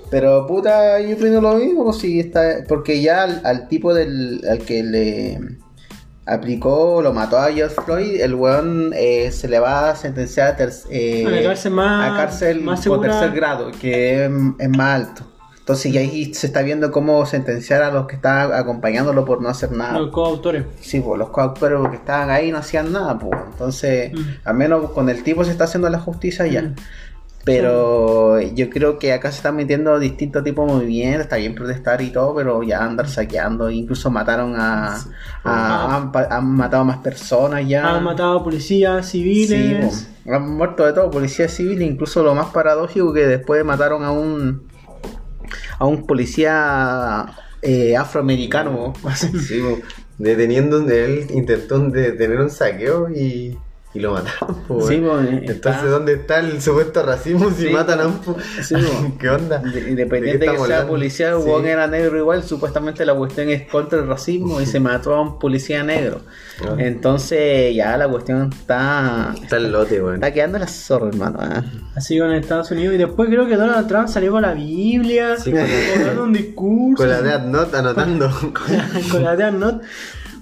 Pero 0.09 0.47
puta, 0.47 1.01
yo 1.01 1.15
opino 1.17 1.41
lo 1.41 1.55
mismo, 1.55 1.83
pues, 1.83 1.97
sí, 1.97 2.19
está, 2.21 2.63
porque 2.67 3.01
ya 3.01 3.23
al, 3.23 3.41
al 3.43 3.67
tipo 3.67 3.93
del 3.93 4.39
al 4.49 4.59
que 4.59 4.81
le 4.81 5.37
aplicó, 6.25 7.01
lo 7.01 7.13
mató 7.13 7.37
a 7.37 7.51
George 7.51 7.75
Floyd, 7.85 8.21
el 8.21 8.35
weón 8.35 8.91
eh, 8.95 9.31
se 9.31 9.47
le 9.47 9.59
va 9.59 9.89
a 9.91 9.95
sentenciar 9.95 10.49
a, 10.49 10.55
ter- 10.55 10.71
eh, 10.89 11.25
A 11.25 11.29
la 11.29 11.41
cárcel 11.43 11.71
más- 11.73 12.11
a 12.11 12.15
cárcel 12.17 12.61
más 12.61 12.79
por 12.79 12.83
segura. 12.83 13.19
tercer 13.19 13.35
grado, 13.35 13.71
que 13.79 14.25
es, 14.25 14.31
es 14.59 14.69
más 14.69 14.95
alto. 15.07 15.23
Entonces 15.67 15.91
ya 15.91 15.99
ahí 15.99 16.33
se 16.33 16.47
está 16.47 16.61
viendo 16.61 16.91
cómo 16.93 17.25
sentenciar 17.25 17.83
a 17.83 17.91
los 17.91 18.07
que 18.07 18.15
están 18.15 18.53
acompañándolo 18.53 19.25
por 19.25 19.41
no 19.41 19.49
hacer 19.49 19.73
nada. 19.73 19.99
Los 19.99 20.11
coautores. 20.11 20.63
Sí, 20.79 21.01
pues 21.01 21.19
los 21.19 21.27
coautores 21.29 21.77
que 21.89 21.97
estaban 21.97 22.29
ahí 22.29 22.53
no 22.53 22.59
hacían 22.59 22.93
nada, 22.93 23.19
pues. 23.19 23.37
Entonces, 23.51 24.13
Mm. 24.13 24.17
al 24.45 24.55
menos 24.55 24.91
con 24.91 25.09
el 25.09 25.21
tipo 25.23 25.43
se 25.43 25.51
está 25.51 25.65
haciendo 25.65 25.89
la 25.89 25.99
justicia 25.99 26.47
ya. 26.47 26.61
Mm. 26.61 26.75
Pero 27.43 28.39
yo 28.41 28.69
creo 28.69 28.99
que 28.99 29.13
acá 29.13 29.29
se 29.31 29.37
están 29.37 29.55
metiendo 29.55 29.97
distintos 29.99 30.43
tipos 30.43 30.67
de 30.67 30.73
movimientos, 30.73 31.21
está 31.23 31.37
bien 31.37 31.55
protestar 31.55 32.01
y 32.01 32.11
todo, 32.11 32.35
pero 32.35 32.61
ya 32.63 32.83
andar 32.83 33.09
saqueando, 33.09 33.69
incluso 33.69 34.09
mataron 34.11 34.55
a... 34.57 34.97
a- 35.43 36.09
han, 36.29 36.45
matado 36.55 36.81
a 36.83 36.85
más 36.85 36.97
personas 36.99 37.67
ya. 37.67 37.95
Han 37.95 38.03
matado 38.03 38.39
a 38.39 38.43
policías 38.43 39.05
Sí, 39.05 39.19
civiles. 39.23 40.07
po. 40.25 40.33
han 40.33 40.49
muerto 40.49 40.85
de 40.85 40.93
todo, 40.93 41.09
policía 41.11 41.47
civil, 41.49 41.81
incluso 41.81 42.21
lo 42.23 42.35
más 42.35 42.47
paradójico 42.47 43.11
que 43.13 43.25
después 43.25 43.63
mataron 43.65 44.03
a 44.03 44.11
un 44.11 44.63
a 45.79 45.85
un 45.85 46.05
policía 46.05 47.25
eh, 47.61 47.95
afroamericano. 47.95 48.93
Sí, 49.47 49.61
deteniendo 50.17 50.87
él 50.89 51.27
intentó 51.33 51.79
detener 51.79 52.39
un 52.39 52.49
saqueo 52.49 53.09
y, 53.09 53.57
y 53.97 53.99
lo 54.01 54.13
mataron. 54.13 54.55
po, 54.67 54.87
Sí, 54.87 54.97
po, 54.97 55.19
eh, 55.19 55.29
Entonces, 55.29 55.55
está- 55.55 55.85
¿dónde 55.85 56.13
está 56.13 56.39
el 56.39 56.61
supuesto 56.61 57.03
racismo 57.03 57.49
si 57.51 57.67
Sí, 57.67 57.69
matan 57.73 57.99
a 58.01 58.07
un... 58.07 58.19
po- 58.19 58.37
Sí, 58.61 58.75
po. 58.75 59.17
¿Qué 59.19 59.29
onda? 59.29 59.57
De- 59.59 59.81
¿De 59.81 59.89
Independiente 59.91 60.45
de 60.45 60.51
que 60.51 60.55
sea 60.57 60.63
hablando? 60.63 60.87
policía, 60.89 61.37
huevón 61.37 61.65
era 61.65 61.87
negro 61.87 62.17
igual, 62.17 62.43
supuestamente 62.43 63.05
la 63.05 63.13
cuestión 63.15 63.49
es 63.49 63.63
contra 63.67 63.99
el 63.99 64.07
racismo 64.07 64.61
y 64.61 64.65
se 64.65 64.79
mató 64.79 65.13
a 65.15 65.21
un 65.21 65.39
policía 65.39 65.83
negro. 65.83 66.21
Ah. 66.61 66.75
Entonces 66.77 67.75
ya 67.75 67.97
la 67.97 68.07
cuestión 68.07 68.49
está, 68.51 69.33
Está 69.41 69.57
el 69.57 69.71
lote, 69.71 70.01
weón. 70.01 70.15
está 70.15 70.31
quedando 70.33 70.59
la 70.59 70.67
zorra, 70.67 71.07
hermano. 71.09 71.39
¿eh? 71.43 71.61
Así 71.95 72.17
con 72.19 72.31
Estados 72.33 72.71
Unidos. 72.71 72.95
Y 72.95 72.97
después 72.97 73.29
creo 73.29 73.47
que 73.47 73.55
Donald 73.55 73.87
Trump 73.87 74.07
salió 74.07 74.31
con 74.31 74.41
la 74.41 74.53
Biblia. 74.53 75.37
Sí, 75.37 75.51
con 75.51 75.59
la- 75.61 76.21
un 76.21 76.33
discurso. 76.33 77.03
Con 77.03 77.09
la 77.09 77.21
Death 77.21 77.43
Note 77.43 77.77
anotando. 77.77 78.29
con 79.11 79.23
la 79.23 79.35
Death 79.35 79.53
Note. 79.53 79.85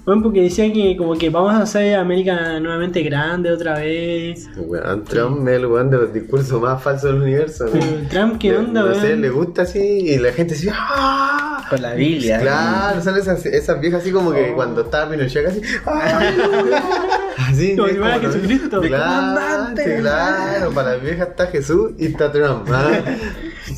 Bueno, 0.06 0.22
porque 0.22 0.42
decían 0.42 0.72
que 0.72 0.96
como 0.96 1.18
que 1.18 1.30
vamos 1.30 1.52
a 1.52 1.62
hacer 1.62 1.96
América 1.96 2.60
nuevamente 2.60 3.02
grande 3.02 3.50
otra 3.50 3.74
vez. 3.80 4.48
Weón, 4.56 5.02
Trump 5.04 5.46
es 5.48 5.56
el 5.56 5.66
weón 5.66 5.90
de 5.90 5.96
los 5.98 6.12
discursos 6.14 6.60
más 6.62 6.80
falsos 6.80 7.12
del 7.12 7.22
universo. 7.22 7.64
¿no? 7.64 7.72
Pero 7.72 8.08
Trump, 8.08 8.38
¿qué 8.38 8.50
Le- 8.52 8.56
onda, 8.58 8.82
No 8.82 8.94
sé, 8.94 9.00
weón? 9.08 9.20
le 9.22 9.30
gusta 9.30 9.62
así 9.62 9.78
y 9.80 10.16
la 10.18 10.32
gente 10.32 10.54
así. 10.54 10.68
¡Ah! 10.72 11.66
Con 11.68 11.82
la 11.82 11.94
Biblia. 11.94 12.38
Claro, 12.38 13.02
son 13.02 13.16
esas, 13.18 13.44
esas 13.46 13.80
viejas 13.80 14.02
así 14.02 14.12
como 14.12 14.32
que 14.32 14.52
cuando 14.54 14.82
estaba 14.82 15.10
Pinochet 15.10 15.44
casi. 15.44 15.60
¡Aleluya! 15.84 16.82
Así. 17.38 17.76
Como 17.76 17.88
es 17.88 18.20
Jesucristo. 18.20 18.80
Claro, 18.80 19.34
comandante. 19.34 19.98
claro, 20.00 20.70
para 20.72 20.92
las 20.94 21.02
viejas 21.02 21.28
está 21.28 21.46
Jesús 21.48 21.90
y 21.98 22.06
está 22.06 22.32
Trump. 22.32 22.66
¿ah? 22.72 22.88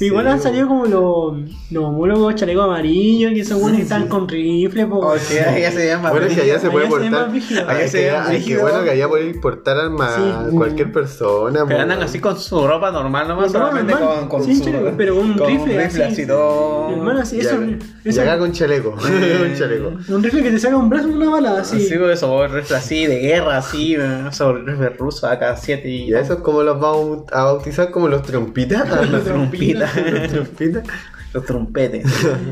Igual 0.00 0.26
Sí, 0.26 0.30
han 0.33 0.40
salido 0.42 0.68
como 0.68 0.85
los, 0.87 1.50
los 1.71 1.85
homólogos 1.85 2.35
chalecos 2.35 2.64
amarillos, 2.64 3.33
que 3.33 3.45
son 3.45 3.61
buenos 3.61 3.78
que 3.78 3.83
están 3.85 4.09
con 4.09 4.28
rifle, 4.28 4.87
po. 4.87 5.14
Sí, 5.18 5.38
allá 5.38 5.71
se 5.73 5.87
llama. 5.87 6.11
Bueno, 6.11 6.26
es 6.26 6.35
que 6.35 6.42
allá 6.42 6.59
se 6.59 6.71
puede 6.71 6.87
Allá 6.87 6.99
se 6.99 7.04
ve 7.04 7.11
portar. 7.11 7.68
Allá 7.68 7.80
que 7.80 8.40
se 8.42 8.59
bueno 8.59 8.85
que 8.85 8.90
allá 8.90 9.09
puede 9.09 9.35
portar 9.35 9.76
armas 9.78 10.11
a 10.18 10.49
Sí. 10.50 10.57
cualquier 10.57 10.92
persona. 10.92 11.64
Pero 11.66 11.80
andan 11.80 12.02
así 12.02 12.18
con 12.21 12.38
su 12.38 12.66
ropa 12.66 12.90
normal 12.90 13.28
nomás, 13.28 13.47
Con 13.52 13.54
ropa 13.54 13.68
solamente 13.68 13.92
normal. 13.95 14.18
con, 14.21 14.28
con 14.28 14.45
Sí, 14.45 14.57
su, 14.57 14.64
chaleco, 14.64 14.92
pero 14.97 15.14
con 15.16 15.30
un 15.30 15.38
rifle, 15.38 15.85
así. 15.85 16.02
así 16.02 16.26
todo. 16.26 16.90
Hermano, 16.90 17.21
así, 17.21 17.37
Y 17.37 17.40
eso, 17.40 17.54
acá- 17.57 17.66
y 18.04 18.09
eso- 18.09 18.23
acá 18.23 18.38
con 18.38 18.52
chaleco. 18.52 18.90
un 19.00 19.54
chaleco. 19.59 19.92
un 20.14 20.23
rifle 20.23 20.42
que 20.42 20.50
te 20.50 20.59
saca 20.59 20.76
un 20.76 20.88
brazo 20.88 21.09
y 21.09 21.12
una 21.12 21.30
bala, 21.30 21.61
así. 21.61 21.76
Así, 21.76 21.97
pues, 21.99 22.18
esos 22.18 22.50
rifles 22.52 22.73
así, 22.73 23.07
de 23.07 23.18
guerra, 23.21 23.59
así, 23.59 23.95
esos 24.30 24.64
rifles 24.64 24.97
rusos 24.99 25.25
AK-7 25.25 25.85
y... 25.85 26.09
Y 26.11 26.14
a 26.14 26.21
esos 26.21 26.38
como 26.40 26.62
los 26.62 26.78
vamos 26.80 27.25
a 27.33 27.45
bautizar 27.45 27.90
como 27.90 28.09
los 28.09 28.23
trompitas. 28.23 28.87
Los 29.11 29.25
trompitas. 29.25 29.78
los 31.33 31.45
trompetes. 31.45 32.07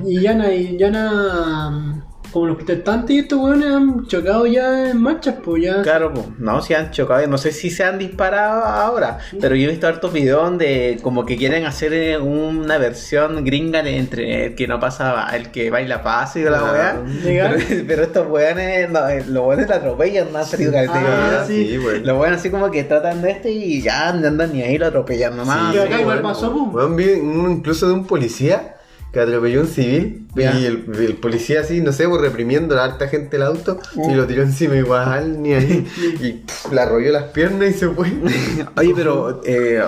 Y 0.05 0.21
ya, 0.21 0.35
na- 0.35 0.53
y 0.53 0.77
ya 0.79 0.91
na- 0.91 2.06
como 2.33 2.47
los 2.47 2.57
protestantes 2.57 3.11
y 3.17 3.19
estos 3.21 3.39
weones 3.39 3.69
han 3.75 4.07
chocado 4.07 4.47
ya 4.47 4.91
en 4.91 5.01
marchas, 5.01 5.37
pues 5.45 5.63
ya. 5.65 5.83
Claro, 5.83 6.13
pues, 6.13 6.27
no, 6.39 6.61
si 6.63 6.75
han 6.75 6.91
chocado, 6.91 7.27
no 7.27 7.39
sé 7.39 7.53
si 7.53 7.71
se 7.71 7.85
han 7.85 7.99
disparado 7.99 8.65
ahora, 8.65 9.19
pero 9.41 9.55
yo 9.55 9.67
he 9.69 9.71
visto 9.71 9.87
hartos 9.87 10.13
videos 10.13 10.43
donde 10.43 10.99
como 11.03 11.25
que 11.25 11.37
quieren 11.37 11.65
hacer 11.65 11.93
eh, 11.93 12.19
una 12.19 12.79
versión 12.79 13.45
gringa 13.45 13.83
de 13.83 13.97
entre 13.99 14.47
el 14.47 14.55
que 14.55 14.67
no 14.67 14.79
pasa, 14.81 15.29
el 15.35 15.51
que 15.51 15.71
baila 15.71 16.03
paz 16.03 16.37
y 16.37 16.43
la 16.43 16.59
Ah, 16.59 16.73
weá. 16.73 17.03
legal. 17.25 17.57
Pero, 17.69 17.85
pero 17.87 18.03
estos 18.03 18.27
weones, 18.29 18.91
no, 18.91 19.09
eh, 19.09 19.25
los 19.27 19.47
weones 19.47 19.69
la 19.69 19.77
atropellan, 19.77 20.33
no 20.33 20.39
han 20.39 20.45
salido 20.47 20.71
Ah, 20.71 20.85
características. 20.87 21.47
sí. 21.47 21.79
bueno. 21.79 22.01
Los 22.05 22.19
weones 22.21 22.41
así 22.41 22.51
como 22.51 22.71
que 22.71 22.85
tratan 22.85 23.23
de 23.23 23.31
este 23.31 23.51
y 23.51 23.83
ya 23.83 24.13
no 24.13 24.27
andan 24.29 24.53
ni 24.53 24.63
ahí, 24.63 24.79
lo 24.79 24.87
atropellan 24.87 25.37
nomás. 25.37 25.73
Sí, 25.73 25.79
acá 25.79 26.01
igual 26.01 26.21
pasó, 26.23 26.53
incluso 26.99 27.89
de 27.89 27.95
un 27.95 28.07
policía 28.07 28.76
que 29.17 29.23
atropelló 29.23 29.63
un 29.63 29.67
civil 29.67 30.27
y 30.37 30.43
el, 30.43 30.85
el 30.95 31.15
policía 31.15 31.61
así, 31.61 31.81
no 31.81 31.91
sé, 31.91 32.07
pues, 32.07 32.21
reprimiendo 32.21 32.79
a 32.79 32.85
harta 32.85 33.09
gente 33.09 33.37
el 33.37 33.45
auto 33.45 33.81
y 33.95 34.13
lo 34.13 34.27
tiró 34.27 34.43
encima 34.43 34.77
igual, 34.77 35.41
ni 35.41 35.55
ahí. 35.55 35.87
y 36.21 36.33
pff, 36.33 36.71
le 36.71 36.81
arrolló 36.83 37.13
las 37.13 37.25
piernas 37.31 37.71
y 37.71 37.73
se 37.73 37.89
fue. 37.89 38.13
Oye, 38.77 38.93
pero 38.95 39.41
eh, 39.47 39.83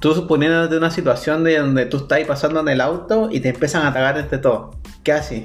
tú 0.00 0.14
suponiéndote 0.14 0.78
una 0.78 0.90
situación 0.90 1.44
de 1.44 1.58
donde 1.58 1.84
tú 1.84 1.98
estás 1.98 2.20
pasando 2.24 2.60
en 2.60 2.68
el 2.68 2.80
auto 2.80 3.28
y 3.30 3.40
te 3.40 3.50
empiezan 3.50 3.82
a 3.82 3.88
atacar 3.88 4.16
entre 4.16 4.38
todos. 4.38 4.74
¿Qué 5.04 5.12
haces? 5.12 5.44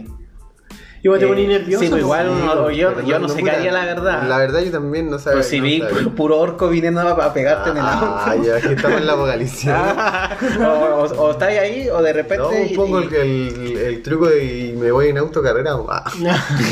Igual 1.07 1.19
te 1.19 1.25
Eh, 1.25 1.29
pones 1.29 1.47
nervioso. 1.47 1.83
sí, 1.83 1.89
pues 1.89 2.01
po. 2.01 2.05
igual 2.05 2.29
uno- 2.29 2.71
yo, 2.71 2.93
Pero 2.95 3.07
yo 3.07 3.19
no 3.19 3.29
sé 3.29 3.35
qué 3.35 3.41
puta, 3.43 3.53
haría 3.53 3.71
la 3.71 3.85
verdad. 3.85 4.23
La 4.27 4.37
verdad 4.39 4.59
yo 4.61 4.71
también 4.71 5.09
no 5.09 5.19
sabía. 5.19 5.37
Pues 5.37 5.47
si 5.47 5.57
no 5.59 5.63
vi 5.63 5.79
sabía. 5.79 5.95
pu- 5.95 6.13
puro 6.15 6.37
orco 6.39 6.67
viniendo 6.69 6.99
a, 7.01 7.11
a 7.25 7.33
pegarte 7.33 7.69
en 7.69 7.77
el 7.77 7.83
Ah, 7.85 8.25
auto. 8.31 8.43
ya, 8.45 8.55
aquí 8.57 8.67
estamos 8.73 8.99
en 8.99 9.07
la 9.07 9.13
apocalipsis. 9.13 9.69
o, 10.59 10.63
o, 10.63 11.03
o 11.23 11.31
estáis 11.31 11.59
ahí 11.59 11.87
o 11.89 12.01
de 12.01 12.11
repente... 12.13 12.37
No, 12.43 12.49
un 12.49 12.67
y- 12.67 12.75
poco 12.75 12.99
el, 12.99 13.13
el, 13.13 13.77
el 13.77 14.01
truco 14.03 14.27
de 14.27 14.45
y 14.45 14.73
me 14.73 14.91
voy 14.91 15.07
en. 15.09 15.17
Ah. 15.17 16.03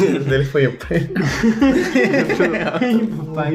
El 0.06 0.26
teléfono 0.26 0.70
el 0.90 1.10
Ay, 2.82 2.98
papá. 3.08 3.50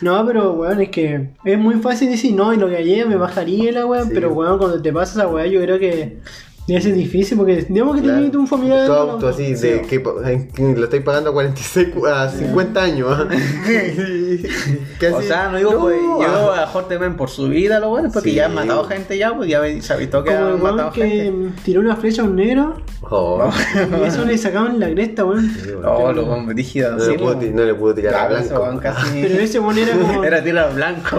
No, 0.00 0.26
pero 0.26 0.52
weón, 0.52 0.80
es 0.80 0.88
que 0.90 1.30
es 1.44 1.58
muy 1.58 1.76
fácil 1.76 2.10
decir 2.10 2.34
no, 2.34 2.52
y 2.52 2.56
lo 2.56 2.68
que 2.68 2.76
haría 2.76 3.06
me 3.06 3.16
bajaría 3.16 3.72
la 3.72 3.86
weón, 3.86 4.08
Sí. 4.08 4.14
pero 4.14 4.32
weón, 4.32 4.58
cuando 4.58 4.80
te 4.82 4.92
pasa 4.92 5.20
esa 5.20 5.28
weá, 5.28 5.46
yo 5.46 5.60
creo 5.62 5.78
que 5.78 6.18
debe 6.74 6.80
ser 6.82 6.94
difícil 6.94 7.36
porque 7.38 7.66
digamos 7.68 7.96
que 7.96 8.02
Claro. 8.02 8.18
tenés 8.20 8.36
un 8.36 8.46
familiar. 8.46 8.86
Tu 8.86 8.92
auto 8.92 9.28
así, 9.28 9.54
de 9.54 9.82
que, 9.82 9.98
lo 10.74 10.84
estáis 10.84 11.02
pagando 11.02 11.30
a 11.30 11.32
46, 11.32 11.88
cu- 11.94 12.06
a 12.06 12.28
50 12.28 12.82
años. 12.82 13.08
¿ah? 13.10 13.28
¿Qué 14.98 15.08
O 15.08 15.22
sea, 15.22 15.48
no 15.50 15.58
digo, 15.58 15.78
pues, 15.80 15.96
yo 16.00 16.22
ah. 16.22 16.52
a 16.52 16.56
lo 16.56 16.66
mejor 16.66 16.88
temen 16.88 17.16
por 17.16 17.28
su 17.30 17.48
vida, 17.48 17.80
lo 17.80 17.90
bueno, 17.90 18.10
porque 18.12 18.30
Sí. 18.30 18.36
ya 18.36 18.46
han 18.46 18.54
matado 18.54 18.84
gente 18.84 19.16
ya, 19.18 19.34
pues 19.34 19.48
ya 19.48 19.60
se 19.80 19.92
ha 19.92 19.96
visto 19.96 20.22
que 20.24 20.30
Como 20.30 20.46
han 20.46 20.62
weón 20.62 20.76
matado 20.76 20.92
que 20.92 21.06
gente. 21.08 21.62
tiró 21.64 21.80
una 21.80 21.96
flecha 21.96 22.22
a 22.22 22.24
un 22.26 22.36
negro 22.36 22.76
Oh, 23.12 23.50
y 24.02 24.04
eso 24.06 24.24
le 24.26 24.36
sacaban 24.36 24.78
la 24.78 24.90
cresta, 24.90 25.24
weón. 25.24 25.48
sí, 25.50 25.70
bueno. 25.72 25.90
Oh, 25.90 26.12
lo 26.12 26.26
buen 26.26 26.46
brígido, 26.46 26.92
no, 26.92 27.00
sí, 27.02 27.12
pues. 27.18 27.36
no 27.54 27.64
le 27.64 27.74
puedo 27.74 27.94
tirar 27.94 28.30
a 28.32 28.40
ese 28.40 28.52
weón 28.54 28.78
blanco. 28.78 28.98
casi- 29.00 29.22
Pero 29.22 29.40
ese 29.40 29.58
weón 29.58 29.78
era 29.78 29.92
como. 29.96 30.24
Era 30.24 30.44
tiro 30.44 30.60
al 30.60 30.74
blanco, 30.74 31.16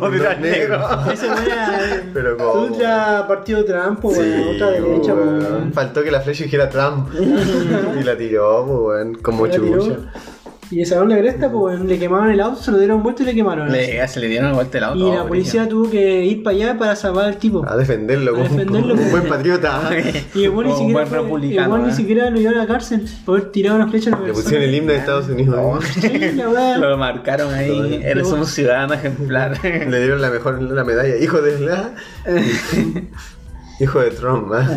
no 0.00 0.10
tiro 0.10 0.30
al 0.30 0.40
negro. 0.40 0.80
Ese 1.12 1.26
weón 1.26 1.44
era. 1.44 2.02
Pero 2.14 2.36
como- 2.36 2.52
Ultra 2.62 3.24
partido 3.26 3.64
Trump, 3.64 4.04
weón. 4.04 4.14
Sí, 4.24 4.54
otra 4.54 4.77
derecha, 4.80 5.14
weón. 5.14 5.38
weón. 5.38 5.72
Faltó 5.72 6.02
que 6.02 6.10
la 6.10 6.20
flecha 6.20 6.44
dijera 6.44 6.68
Trump. 6.68 7.08
y 8.00 8.02
la 8.04 8.16
tiró, 8.16 8.64
weón, 8.64 9.14
como 9.16 9.46
La 9.46 9.52
tiró. 9.52 9.78
chucha. 9.78 9.96
Y 10.70 10.76
le 10.76 10.84
sacaron 10.84 11.08
la 11.08 11.16
cresta, 11.18 11.50
pues 11.50 11.76
weón. 11.78 11.88
Le 11.88 11.98
quemaron 11.98 12.30
el 12.30 12.38
auto, 12.42 12.62
se 12.62 12.70
lo 12.70 12.76
dieron 12.76 13.02
vuelta 13.02 13.22
y 13.22 13.26
le 13.26 13.34
quemaron. 13.34 13.72
Le, 13.72 14.06
se 14.06 14.20
le 14.20 14.26
dieron 14.28 14.52
vuelta 14.52 14.76
el 14.76 14.84
auto. 14.84 14.98
Y 14.98 15.16
la 15.16 15.26
policía 15.26 15.66
tuvo 15.66 15.88
que 15.90 16.26
ir 16.26 16.42
para 16.42 16.54
allá 16.56 16.78
para 16.78 16.94
salvar 16.94 17.24
al 17.24 17.38
tipo. 17.38 17.64
A 17.66 17.74
defenderlo, 17.74 18.32
A 18.32 18.34
como, 18.34 18.44
defenderlo, 18.50 18.92
un 18.94 19.10
buen 19.10 19.28
patriota. 19.28 19.88
Y 20.34 20.44
el 20.44 20.50
ni 20.50 20.56
Como 20.56 20.58
un 20.70 20.76
siquiera, 20.76 20.92
buen 20.92 21.06
fue- 21.06 21.18
el 21.78 21.84
ni 21.86 21.90
¿eh? 21.90 21.94
siquiera 21.94 22.28
lo 22.28 22.36
llevaron 22.36 22.60
a 22.60 22.64
la 22.64 22.68
cárcel 22.68 23.08
por 23.24 23.38
haber 23.38 23.50
tirado 23.50 23.76
una 23.76 23.88
flecha 23.88 24.10
a 24.10 24.12
una 24.16 24.24
persona. 24.26 24.42
pusieron 24.44 24.68
el 24.68 24.74
himno 24.74 24.92
de 24.92 24.98
Estados 24.98 25.28
Unidos. 25.30 25.84
Sí, 25.86 26.32
la 26.36 26.48
weá. 26.50 26.76
Lo 26.78 26.98
marcaron 26.98 27.54
ahí. 27.54 28.00
Eres 28.04 28.26
un 28.26 28.44
ciudadano 28.44 28.92
ejemplar. 28.92 29.56
Le 29.64 30.00
dieron 30.00 30.20
la 30.20 30.28
mejor 30.28 30.60
la 30.60 30.84
medalla. 30.84 31.16
Hijo 31.16 31.40
de 31.40 31.60
la. 31.60 31.94
Hijo 33.80 34.00
de 34.00 34.10
Trump, 34.10 34.52
¿ah? 34.52 34.68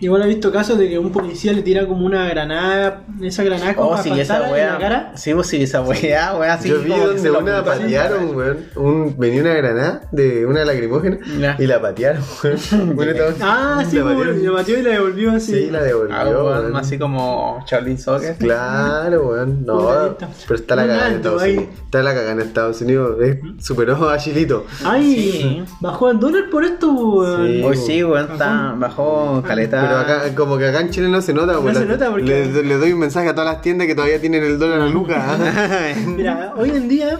Igual 0.00 0.22
he 0.22 0.26
visto 0.28 0.50
casos 0.50 0.78
de 0.78 0.88
que 0.88 0.98
un 0.98 1.12
policía 1.12 1.52
le 1.52 1.62
tira 1.62 1.86
como 1.86 2.06
una 2.06 2.26
granada, 2.28 3.02
esa 3.20 3.44
granada 3.44 3.74
como 3.74 3.90
Oh, 3.90 3.96
sí, 4.02 4.10
esa 4.18 4.34
espantar 4.36 4.58
en 4.58 4.66
la 4.66 4.78
cara. 4.78 4.98
weá. 5.10 5.16
Sí, 5.16 5.34
pues 5.34 5.46
sí, 5.48 5.62
esa 5.62 5.82
weá, 5.82 6.36
weá. 6.36 6.54
Así 6.54 6.68
Yo 6.70 6.80
vi 6.80 6.90
donde 6.90 7.30
una 7.30 7.64
patearon, 7.64 8.34
weón. 8.36 8.58
Un, 8.76 9.14
venía 9.18 9.42
una 9.42 9.54
granada 9.54 10.02
de 10.12 10.46
una 10.46 10.64
lacrimógena 10.64 11.18
Ya. 11.38 11.56
y 11.58 11.66
la 11.66 11.80
patearon, 11.80 12.22
weón. 12.42 12.96
Bueno, 12.96 13.12
Ah, 13.42 13.84
sí, 13.88 13.96
la 13.98 14.04
patearon. 14.04 14.44
lo 14.44 14.52
batió 14.54 14.78
y 14.78 14.82
la 14.82 14.90
devolvió 14.90 15.32
así. 15.32 15.52
Sí, 15.54 15.70
la 15.70 15.82
devolvió. 15.82 16.16
Ah, 16.16 16.24
weón, 16.28 16.46
weón. 16.46 16.76
así 16.76 16.98
como 16.98 17.62
Charlie 17.66 17.98
Soccer. 17.98 18.36
Claro, 18.36 19.28
weón. 19.28 19.64
No, 19.66 20.16
pero 20.48 20.54
está 20.60 20.76
la 20.76 20.86
cagada 20.86 21.08
en 21.08 21.14
Estados 21.16 21.42
ahí. 21.42 21.56
Unidos. 21.58 21.74
Está 21.84 22.02
la 22.02 22.14
cagada 22.14 22.32
en 22.32 22.40
Estados 22.40 22.80
Unidos. 22.80 23.16
Es, 23.20 23.36
superó 23.64 24.08
a 24.08 24.16
Chilito. 24.18 24.66
Ay, 24.84 25.10
Sí. 25.40 25.64
bajó 25.80 26.10
el 26.10 26.18
dólar 26.18 26.44
por 26.50 26.64
esto, 26.64 26.90
weón. 26.92 27.46
Sí. 27.46 27.62
Hoy 27.64 27.76
sí, 27.76 28.02
weón, 28.04 28.32
está 28.32 28.74
bajó 28.78 29.42
caleta. 29.46 29.89
Pero 29.90 30.00
acá, 30.00 30.34
como 30.34 30.56
que 30.58 30.66
acá 30.68 30.80
en 30.80 30.90
Chile 30.90 31.08
no 31.08 31.20
se 31.20 31.32
nota, 31.34 31.58
weón. 31.58 31.74
se 31.74 31.84
nota 31.86 32.10
porque- 32.10 32.24
Le, 32.24 32.62
le 32.62 32.76
doy 32.76 32.92
un 32.92 33.00
mensaje 33.00 33.28
a 33.28 33.34
todas 33.34 33.52
las 33.52 33.62
tiendas 33.62 33.86
que 33.86 33.94
todavía 33.94 34.20
tienen 34.20 34.42
el 34.44 34.58
dólar 34.58 34.80
a 34.80 34.86
Lucas. 34.86 35.38
Mira, 36.06 36.52
hoy 36.56 36.70
en 36.70 36.88
día, 36.88 37.18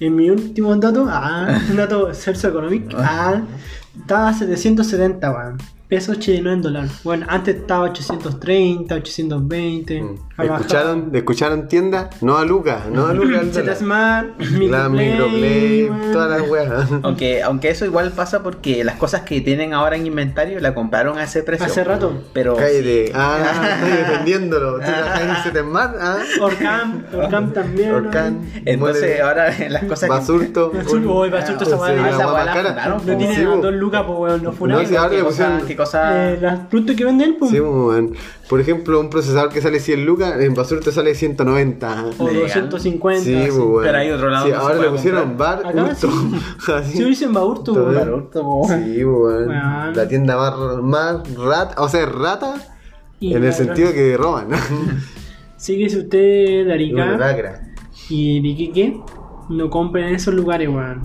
en 0.00 0.16
mi 0.16 0.30
último 0.30 0.74
dato, 0.76 1.06
ah, 1.08 1.58
un 1.70 1.76
dato 1.76 2.12
Celso 2.14 2.48
Economic, 2.48 2.92
ah, 2.98 3.42
estaba 4.00 4.28
a 4.28 4.32
770, 4.34 5.30
weón. 5.30 5.58
Pesos 5.92 6.18
chilenos 6.20 6.54
en 6.54 6.62
dólar. 6.62 6.86
Bueno, 7.04 7.26
antes 7.28 7.54
estaba 7.54 7.82
830, 7.90 8.94
820. 8.94 10.00
Mm. 10.00 10.14
¿Escucharon? 10.42 11.10
¿Escucharon 11.14 11.68
tiendas? 11.68 12.22
No 12.22 12.38
a 12.38 12.46
Lucas, 12.46 12.86
no 12.90 13.08
a 13.08 13.12
Lucas. 13.12 13.42
Smart, 13.78 14.40
La 14.40 14.88
Microplay, 14.88 15.90
todas 16.14 16.30
las 16.40 16.48
weas. 16.50 16.88
Aunque, 17.02 17.42
aunque 17.42 17.68
eso 17.68 17.84
igual 17.84 18.10
pasa 18.12 18.42
porque 18.42 18.84
las 18.84 18.96
cosas 18.96 19.20
que 19.20 19.42
tienen 19.42 19.74
ahora 19.74 19.96
en 19.96 20.06
inventario 20.06 20.60
la 20.60 20.72
compraron 20.74 21.18
a 21.18 21.24
ese 21.24 21.42
precio. 21.42 21.66
Hace 21.66 21.84
rato. 21.84 22.22
Pero 22.32 22.56
Cállate. 22.56 23.12
Ah, 23.14 23.76
estoy 23.82 23.90
defendiéndolo. 23.98 24.78
¿Tú 24.78 24.86
en 24.86 25.42
Setemar? 25.44 25.94
Ah. 26.00 26.18
Orcam, 26.40 27.04
Orcam 27.14 27.52
también. 27.52 27.92
Orcan. 27.92 28.40
entonces 28.64 28.78
muere. 29.02 29.20
ahora 29.20 29.54
las 29.68 29.84
cosas 29.84 30.00
que- 30.08 30.08
Basurto. 30.08 30.72
Basurto, 30.74 31.12
uy, 31.20 31.28
Basurto 31.28 31.64
esa 31.64 31.76
sí, 31.76 31.82
Ah, 31.84 31.92
la 31.92 32.08
esa 32.08 32.32
wea 32.32 32.44
la 32.46 33.32
Sí, 33.34 33.42
a 33.42 33.50
po. 33.50 33.56
dos 33.58 33.74
lucas, 33.74 34.04
pues 34.06 34.18
weón, 34.18 34.42
lo 34.42 34.52
funaron. 34.52 34.82
No, 34.84 34.88
sí, 34.88 34.96
ahora 34.96 35.10
¿Qué 35.10 35.16
le 35.18 35.24
pusieron- 35.24 35.81
qué 35.82 35.90
cosa- 35.90 36.32
Eh, 36.32 36.38
las 36.40 36.60
productos 36.66 36.96
que 36.96 37.04
vende 37.04 37.24
él, 37.24 37.36
pues. 37.38 37.50
Sí, 37.50 37.58
pues. 37.60 38.04
Por 38.48 38.60
ejemplo, 38.60 39.00
un 39.00 39.08
procesador 39.10 39.48
que 39.50 39.60
sale 39.62 39.80
100 39.80 40.04
lucas, 40.04 40.38
en 40.40 40.54
Basurto 40.54 40.92
sale 40.92 41.14
190. 41.14 42.04
o 42.18 42.28
legal. 42.28 42.42
250. 42.70 43.24
Sí, 43.24 43.34
así. 43.34 43.50
pues. 43.58 43.86
Pero 43.86 43.98
hay 43.98 44.10
otro 44.10 44.28
lado 44.30 44.44
Sí, 44.46 44.50
donde 44.52 44.64
se 44.66 44.72
ahora 44.72 44.82
le 44.82 44.90
pusieron 44.90 45.28
comprar. 45.28 45.62
bar 45.62 45.66
Acá 45.72 45.84
hurto. 45.84 46.10
sí. 46.10 46.72
Así. 46.72 46.98
Sí, 48.68 49.04
weón. 49.04 49.48
Weón. 49.48 49.92
La 49.96 50.08
tienda 50.08 50.36
más, 50.36 50.54
más 50.82 51.36
rata, 51.36 51.80
o 51.82 51.88
sea, 51.88 52.06
rata 52.06 52.54
Y 53.20 53.34
en 53.34 53.44
el 53.44 53.52
sentido 53.52 53.92
que 53.92 54.16
roban. 54.16 54.48
Sí 55.56 55.78
que 55.78 55.88
si 55.88 55.98
usted 55.98 56.66
de 56.66 56.72
Arica 56.72 57.04
y 58.08 58.42
de 58.42 58.48
Iquique, 58.48 59.00
no 59.48 59.70
compren 59.70 60.06
en 60.08 60.14
esos 60.16 60.34
lugares, 60.34 60.68
weón. 60.68 61.02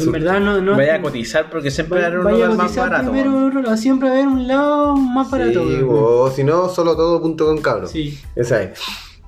En 0.00 0.12
verdad 0.12 0.40
no... 0.40 0.60
no 0.60 0.76
Vaya 0.76 0.96
a 0.96 1.02
cotizar 1.02 1.48
porque 1.50 1.70
siempre 1.70 1.96
vaya- 2.00 2.08
era 2.08 2.20
un 2.20 2.32
lugar 2.32 2.54
más 2.56 2.76
barato. 2.76 3.10
primero. 3.10 3.76
Siempre 3.76 4.08
va 4.08 4.14
a 4.14 4.18
haber 4.18 4.28
un 4.28 4.46
lado 4.46 4.96
más 4.96 5.30
barato, 5.30 5.64
Sí, 5.68 5.80
o 5.88 6.30
si 6.30 6.44
no, 6.44 6.68
solo 6.68 6.96
todo 6.96 7.20
punto 7.22 7.46
con 7.46 7.58
cabros. 7.58 7.90
Sí, 7.90 8.18
Esa 8.36 8.62
es. 8.62 8.78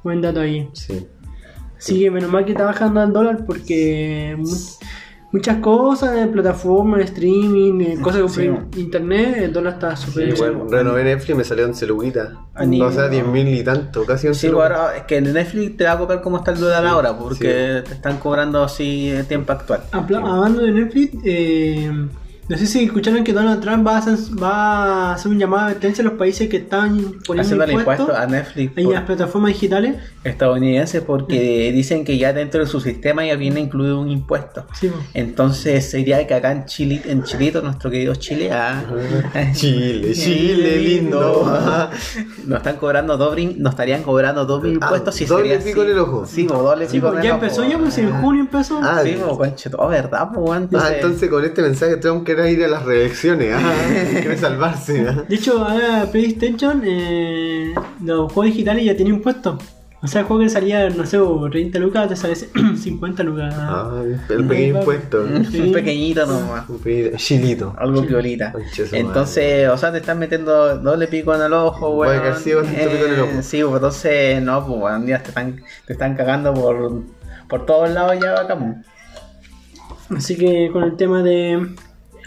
buen 0.03 0.21
dato 0.21 0.41
ahí. 0.41 0.69
Sí. 0.73 1.07
Así 1.79 1.99
que 2.01 2.11
menos 2.11 2.31
mal 2.31 2.45
que 2.45 2.53
está 2.53 2.65
bajando 2.65 3.03
el 3.03 3.13
dólar 3.13 3.45
porque 3.47 4.37
muchas 5.33 5.59
cosas, 5.59 6.15
de 6.15 6.27
plataformas, 6.27 7.01
streaming, 7.03 7.81
eh, 7.81 7.99
cosas 8.03 8.23
que 8.23 8.29
Sí, 8.29 8.49
por 8.49 8.79
internet, 8.79 9.37
el 9.39 9.53
dólar 9.53 9.75
está 9.75 9.95
súper... 9.97 10.33
Sí, 10.37 10.43
bueno, 10.43 10.67
renové 10.69 11.05
Netflix 11.05 11.31
y 11.31 11.35
me 11.35 11.45
salió 11.45 11.67
11 11.67 11.87
luguitas. 11.87 12.31
A 12.55 12.65
ni- 12.67 12.81
O 12.81 12.91
sea, 12.91 13.09
10 13.09 13.27
mil 13.27 13.49
y 13.49 13.63
tanto, 13.63 14.05
casi 14.05 14.27
11 14.29 14.41
Sí, 14.41 14.53
pues 14.53 14.63
ahora 14.63 14.97
es 14.97 15.03
que 15.05 15.17
en 15.19 15.33
Netflix 15.33 15.77
te 15.77 15.85
va 15.85 15.93
a 15.93 15.99
cobrar 15.99 16.21
cómo 16.21 16.39
está 16.39 16.51
el 16.53 16.61
dólar 16.61 16.85
ahora, 16.87 17.17
porque 17.17 17.83
te 17.87 17.93
están 17.93 18.19
cobrando 18.19 18.63
así 18.63 19.11
en 19.11 19.25
tiempo 19.27 19.53
actual. 19.53 19.83
Habla- 19.93 20.19
Hablando 20.19 20.63
de 20.63 20.73
Netflix, 20.73 21.17
eh, 21.25 21.91
no 22.51 22.59
sé 22.59 22.67
si 22.67 22.83
escucharon 22.85 23.23
que 23.23 23.33
Donald 23.33 23.61
Trump 23.63 23.87
va 23.87 23.95
a 23.95 23.99
hacer, 23.99 24.17
va 24.43 24.51
a 25.11 25.15
hacer 25.15 25.31
un 25.31 25.39
llamado 25.39 25.67
de 25.67 25.71
advertencia 25.71 26.03
a 26.03 26.09
los 26.09 26.19
países 26.19 26.49
que 26.49 26.57
están 26.59 26.97
poniendo 27.25 27.43
Haciendo 27.43 27.65
el 27.65 27.71
impuestos 27.71 28.09
impuesto 28.09 28.17
a 28.17 28.27
Netflix 28.27 28.73
en 28.77 28.85
por- 28.85 28.93
las 28.95 29.03
plataformas 29.05 29.53
digitales. 29.53 29.97
estadounidenses 30.25 31.03
porque 31.03 31.71
dicen 31.73 32.05
que 32.05 32.19
ya 32.19 32.33
dentro 32.33 32.61
de 32.61 32.67
su 32.67 32.81
sistema 32.81 33.25
ya 33.25 33.37
viene 33.37 33.61
incluido 33.61 34.01
un 34.01 34.11
impuesto. 34.11 34.67
Sí. 34.79 34.91
Entonces 35.15 35.89
sería 35.91 36.27
que 36.27 36.35
acá 36.35 36.51
en 36.53 36.65
Chile, 36.67 37.01
en 37.07 37.23
Chilito, 37.23 37.63
nuestro 37.63 37.89
querido 37.91 38.15
Chile, 38.17 38.51
ah, 38.53 38.83
Chile, 39.55 40.13
Chile 40.15 40.77
lindo. 40.81 41.47
nos 42.47 42.59
están 42.59 42.77
cobrando 42.77 43.17
doble, 43.17 43.55
nos 43.57 43.75
estarían 43.75 44.03
cobrando 44.03 44.45
doble 44.45 44.71
Ah, 44.71 44.75
impuestos 44.75 45.15
si 45.15 45.25
doble 45.25 45.51
sería 45.51 45.65
pico 45.65 45.83
así. 45.83 45.91
en 45.91 45.97
el 45.97 46.03
ojo. 46.03 46.27
Sí, 46.27 46.45
pues, 46.49 46.59
doble 46.61 46.87
Sí, 46.89 46.93
pico 46.97 47.09
en 47.17 47.23
ya 47.23 47.29
el 47.29 47.35
empezó, 47.37 47.61
ojo. 47.63 47.71
ya 47.71 47.79
pues 47.79 47.99
en 47.99 48.11
junio 48.21 48.41
empezó. 48.43 48.81
Ah, 48.83 49.01
Sí, 49.05 49.17
pues, 49.37 49.71
verdad, 49.91 50.29
pues, 50.35 50.61
entonces, 50.61 50.91
Ah, 50.91 50.95
entonces 50.97 51.29
con 51.31 51.45
este 51.45 51.63
mensaje 51.63 51.97
Trump 51.97 52.27
ir 52.49 52.65
a 52.65 52.69
las 52.69 52.85
reelecciones. 52.85 53.55
Ah, 53.57 53.73
quiere 54.13 54.37
salvarse. 54.37 55.07
ah. 55.09 55.25
De 55.29 55.35
hecho, 55.35 55.65
ahora 55.65 56.07
PlayStation, 56.11 56.83
eh, 56.85 57.75
los 58.05 58.33
juegos 58.33 58.55
digitales 58.55 58.85
ya 58.85 58.97
tienen 58.97 59.15
impuestos. 59.17 59.63
O 60.03 60.07
sea, 60.07 60.23
el 60.23 60.27
juego 60.27 60.43
que 60.43 60.49
salía, 60.49 60.89
no 60.89 61.05
sé, 61.05 61.19
por 61.19 61.51
30 61.51 61.79
lucas, 61.79 62.09
te 62.09 62.17
sale 62.17 62.35
50 62.77 63.23
lucas. 63.23 63.55
Ah, 63.59 64.03
el 64.31 64.47
pequeño 64.47 64.79
impuesto. 64.79 65.23
un 65.25 65.73
pequeñito 65.75 66.25
nomás. 66.25 66.67
Un 66.71 67.17
chilito. 67.17 67.75
Algo 67.79 68.01
violita. 68.03 68.55
Entonces, 68.93 69.69
o 69.69 69.77
sea, 69.77 69.93
te 69.93 69.99
están 69.99 70.19
metiendo 70.19 70.79
doble 70.79 71.07
pico 71.07 71.35
en 71.35 71.43
el 71.43 71.53
ojo, 71.53 71.91
weón. 71.97 72.23
que 72.23 72.35
sí, 72.39 72.51
tener 72.51 72.91
pico 72.91 73.05
en 73.05 73.13
el 73.13 73.21
ojo. 73.21 73.43
Sí, 73.43 73.63
pues 73.63 73.75
entonces, 73.75 74.43
no, 74.43 74.67
pues, 74.67 74.79
weón, 74.81 75.07
ya 75.07 75.23
te 75.23 75.29
están, 75.29 75.63
te 75.87 75.93
están 75.93 76.17
cagando 76.17 76.55
por, 76.55 77.03
por 77.47 77.67
todos 77.67 77.91
lados 77.91 78.17
ya 78.23 78.41
acá. 78.41 78.59
pues. 78.59 78.77
Así 80.17 80.37
que 80.37 80.71
con 80.73 80.83
el 80.85 80.97
tema 80.97 81.23
de, 81.23 81.75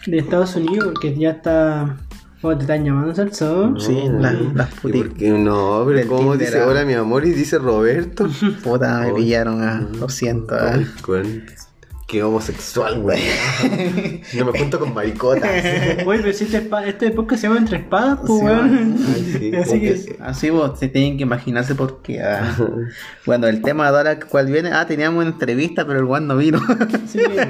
de 0.05 0.17
Estados 0.17 0.55
Unidos, 0.55 0.93
que 0.99 1.15
ya 1.17 1.31
está. 1.31 1.97
Oh, 2.41 2.53
te 2.55 2.61
están 2.63 2.83
llamando. 2.83 3.13
Sí, 3.15 4.03
No, 4.05 4.19
las- 4.19 4.33
¿y 4.33 4.51
las 4.53 4.69
por 4.75 4.91
puti- 4.91 5.13
qué 5.13 5.29
no? 5.31 5.83
Pero 5.85 5.97
del 5.99 6.07
¿cómo 6.07 6.31
Tinder, 6.31 6.47
dice 6.49 6.59
ah. 6.61 6.67
hola 6.67 6.83
mi 6.83 6.93
amor 6.93 7.25
y 7.25 7.31
dice 7.31 7.57
Roberto? 7.57 8.27
Puta, 8.63 8.99
me 8.99 9.13
pillaron, 9.13 9.61
ah, 9.61 9.81
lo 9.97 10.09
siento. 10.09 10.53
Qué 12.13 12.21
homosexual, 12.21 12.99
güey. 12.99 13.23
No 14.37 14.45
me 14.51 14.59
junto 14.59 14.79
con 14.79 14.93
maricotas. 14.93 15.49
Oye, 16.05 16.19
pero 16.21 16.31
si 16.33 16.43
este, 16.43 16.69
este 16.85 17.09
podcast 17.09 17.41
se 17.41 17.47
llama 17.47 17.59
Entre 17.59 17.77
Espadas, 17.77 18.19
pues, 18.25 18.39
Sí, 18.39 18.45
weón. 18.45 18.97
Sí, 19.39 19.51
Así 19.61 19.79
que. 19.81 19.93
que- 20.05 20.17
Así 20.21 20.49
vos 20.51 20.77
se 20.79 20.89
tienen 20.89 21.17
que 21.17 21.23
imaginarse 21.23 21.73
porque 21.73 22.21
ah, 22.21 22.55
bueno 23.25 23.47
el 23.47 23.63
tema 23.63 23.91
de 23.91 23.97
ahora 23.97 24.19
cuál 24.19 24.45
viene, 24.51 24.71
ah 24.73 24.85
teníamos 24.85 25.23
una 25.23 25.31
entrevista 25.31 25.87
pero 25.87 25.99
el 25.99 26.05
Juan 26.05 26.27
no 26.27 26.37
vino. 26.37 26.61
que- 26.67 27.47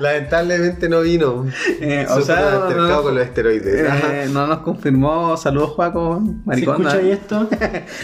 Lamentablemente 0.00 0.88
no 0.88 1.00
vino. 1.02 1.46
Eh, 1.80 2.06
o 2.08 2.20
sea, 2.22 2.68
no- 2.76 3.02
con 3.02 3.14
los 3.14 3.24
esteroides. 3.24 3.86
Eh, 3.88 4.28
no 4.32 4.46
nos 4.46 4.58
confirmó, 4.58 5.36
saludos 5.36 5.70
Juaco, 5.70 6.20
si 6.24 6.32
maricón. 6.48 6.86
escucháis 6.86 7.12
esto, 7.12 7.48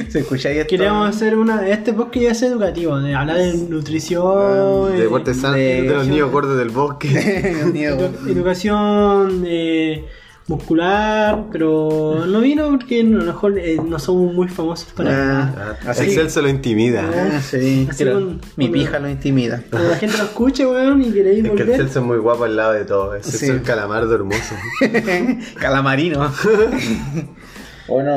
Se 0.08 0.18
escucha 0.20 0.48
ahí 0.50 0.58
esto. 0.58 0.68
queríamos 0.70 1.08
hacer 1.08 1.36
una. 1.36 1.66
Este 1.68 1.92
podcast 1.92 2.22
ya 2.22 2.30
es 2.32 2.42
educativo, 2.42 2.98
de 3.00 3.14
hablar 3.14 3.36
de 3.38 3.50
nutrición. 3.56 4.92
de 4.92 4.98
eh, 4.98 5.02
deporte 5.02 5.34
sano, 5.34 5.54
de- 5.54 5.82
de 5.82 5.94
los 5.94 6.06
niños 6.06 6.30
gordos 6.30 6.56
del 6.58 6.70
bosque. 6.70 7.08
Edu- 7.74 8.30
educación 8.30 9.42
eh, 9.46 10.04
muscular, 10.48 11.46
pero 11.50 12.24
no 12.26 12.40
vino 12.40 12.68
porque 12.70 13.00
a 13.00 13.04
lo 13.04 13.24
mejor 13.24 13.58
eh, 13.58 13.78
no 13.84 13.98
somos 13.98 14.32
muy 14.32 14.46
famosos 14.48 14.92
para. 14.92 15.42
Ah, 15.42 15.76
así, 15.88 16.04
Excel 16.04 16.30
se 16.30 16.40
lo 16.42 16.48
intimida. 16.48 17.02
ah, 17.12 17.40
sí, 17.40 17.86
Así 17.90 18.04
creo- 18.04 18.14
con- 18.14 18.40
mi 18.56 18.68
pija 18.68 18.98
lo 19.00 19.08
intimida. 19.08 19.62
Cuando 19.70 19.88
la 19.90 19.96
gente 19.96 20.16
lo 20.18 20.24
escuche, 20.24 20.64
weón, 20.66 21.02
y 21.02 21.10
queréis 21.12 21.38
Es 21.38 21.50
que 21.50 21.50
el 21.50 21.64
volver. 21.66 21.76
Celso 21.76 21.98
es 22.00 22.04
muy 22.06 22.18
guapo 22.18 22.44
al 22.44 22.54
lado 22.56 22.72
de 22.74 22.84
todo. 22.84 23.14
Es 23.16 23.26
Sí. 23.26 23.46
el 23.46 23.62
calamardo 23.62 24.14
hermoso. 24.14 24.54
Calamarino. 25.58 26.32
bueno, 27.88 28.12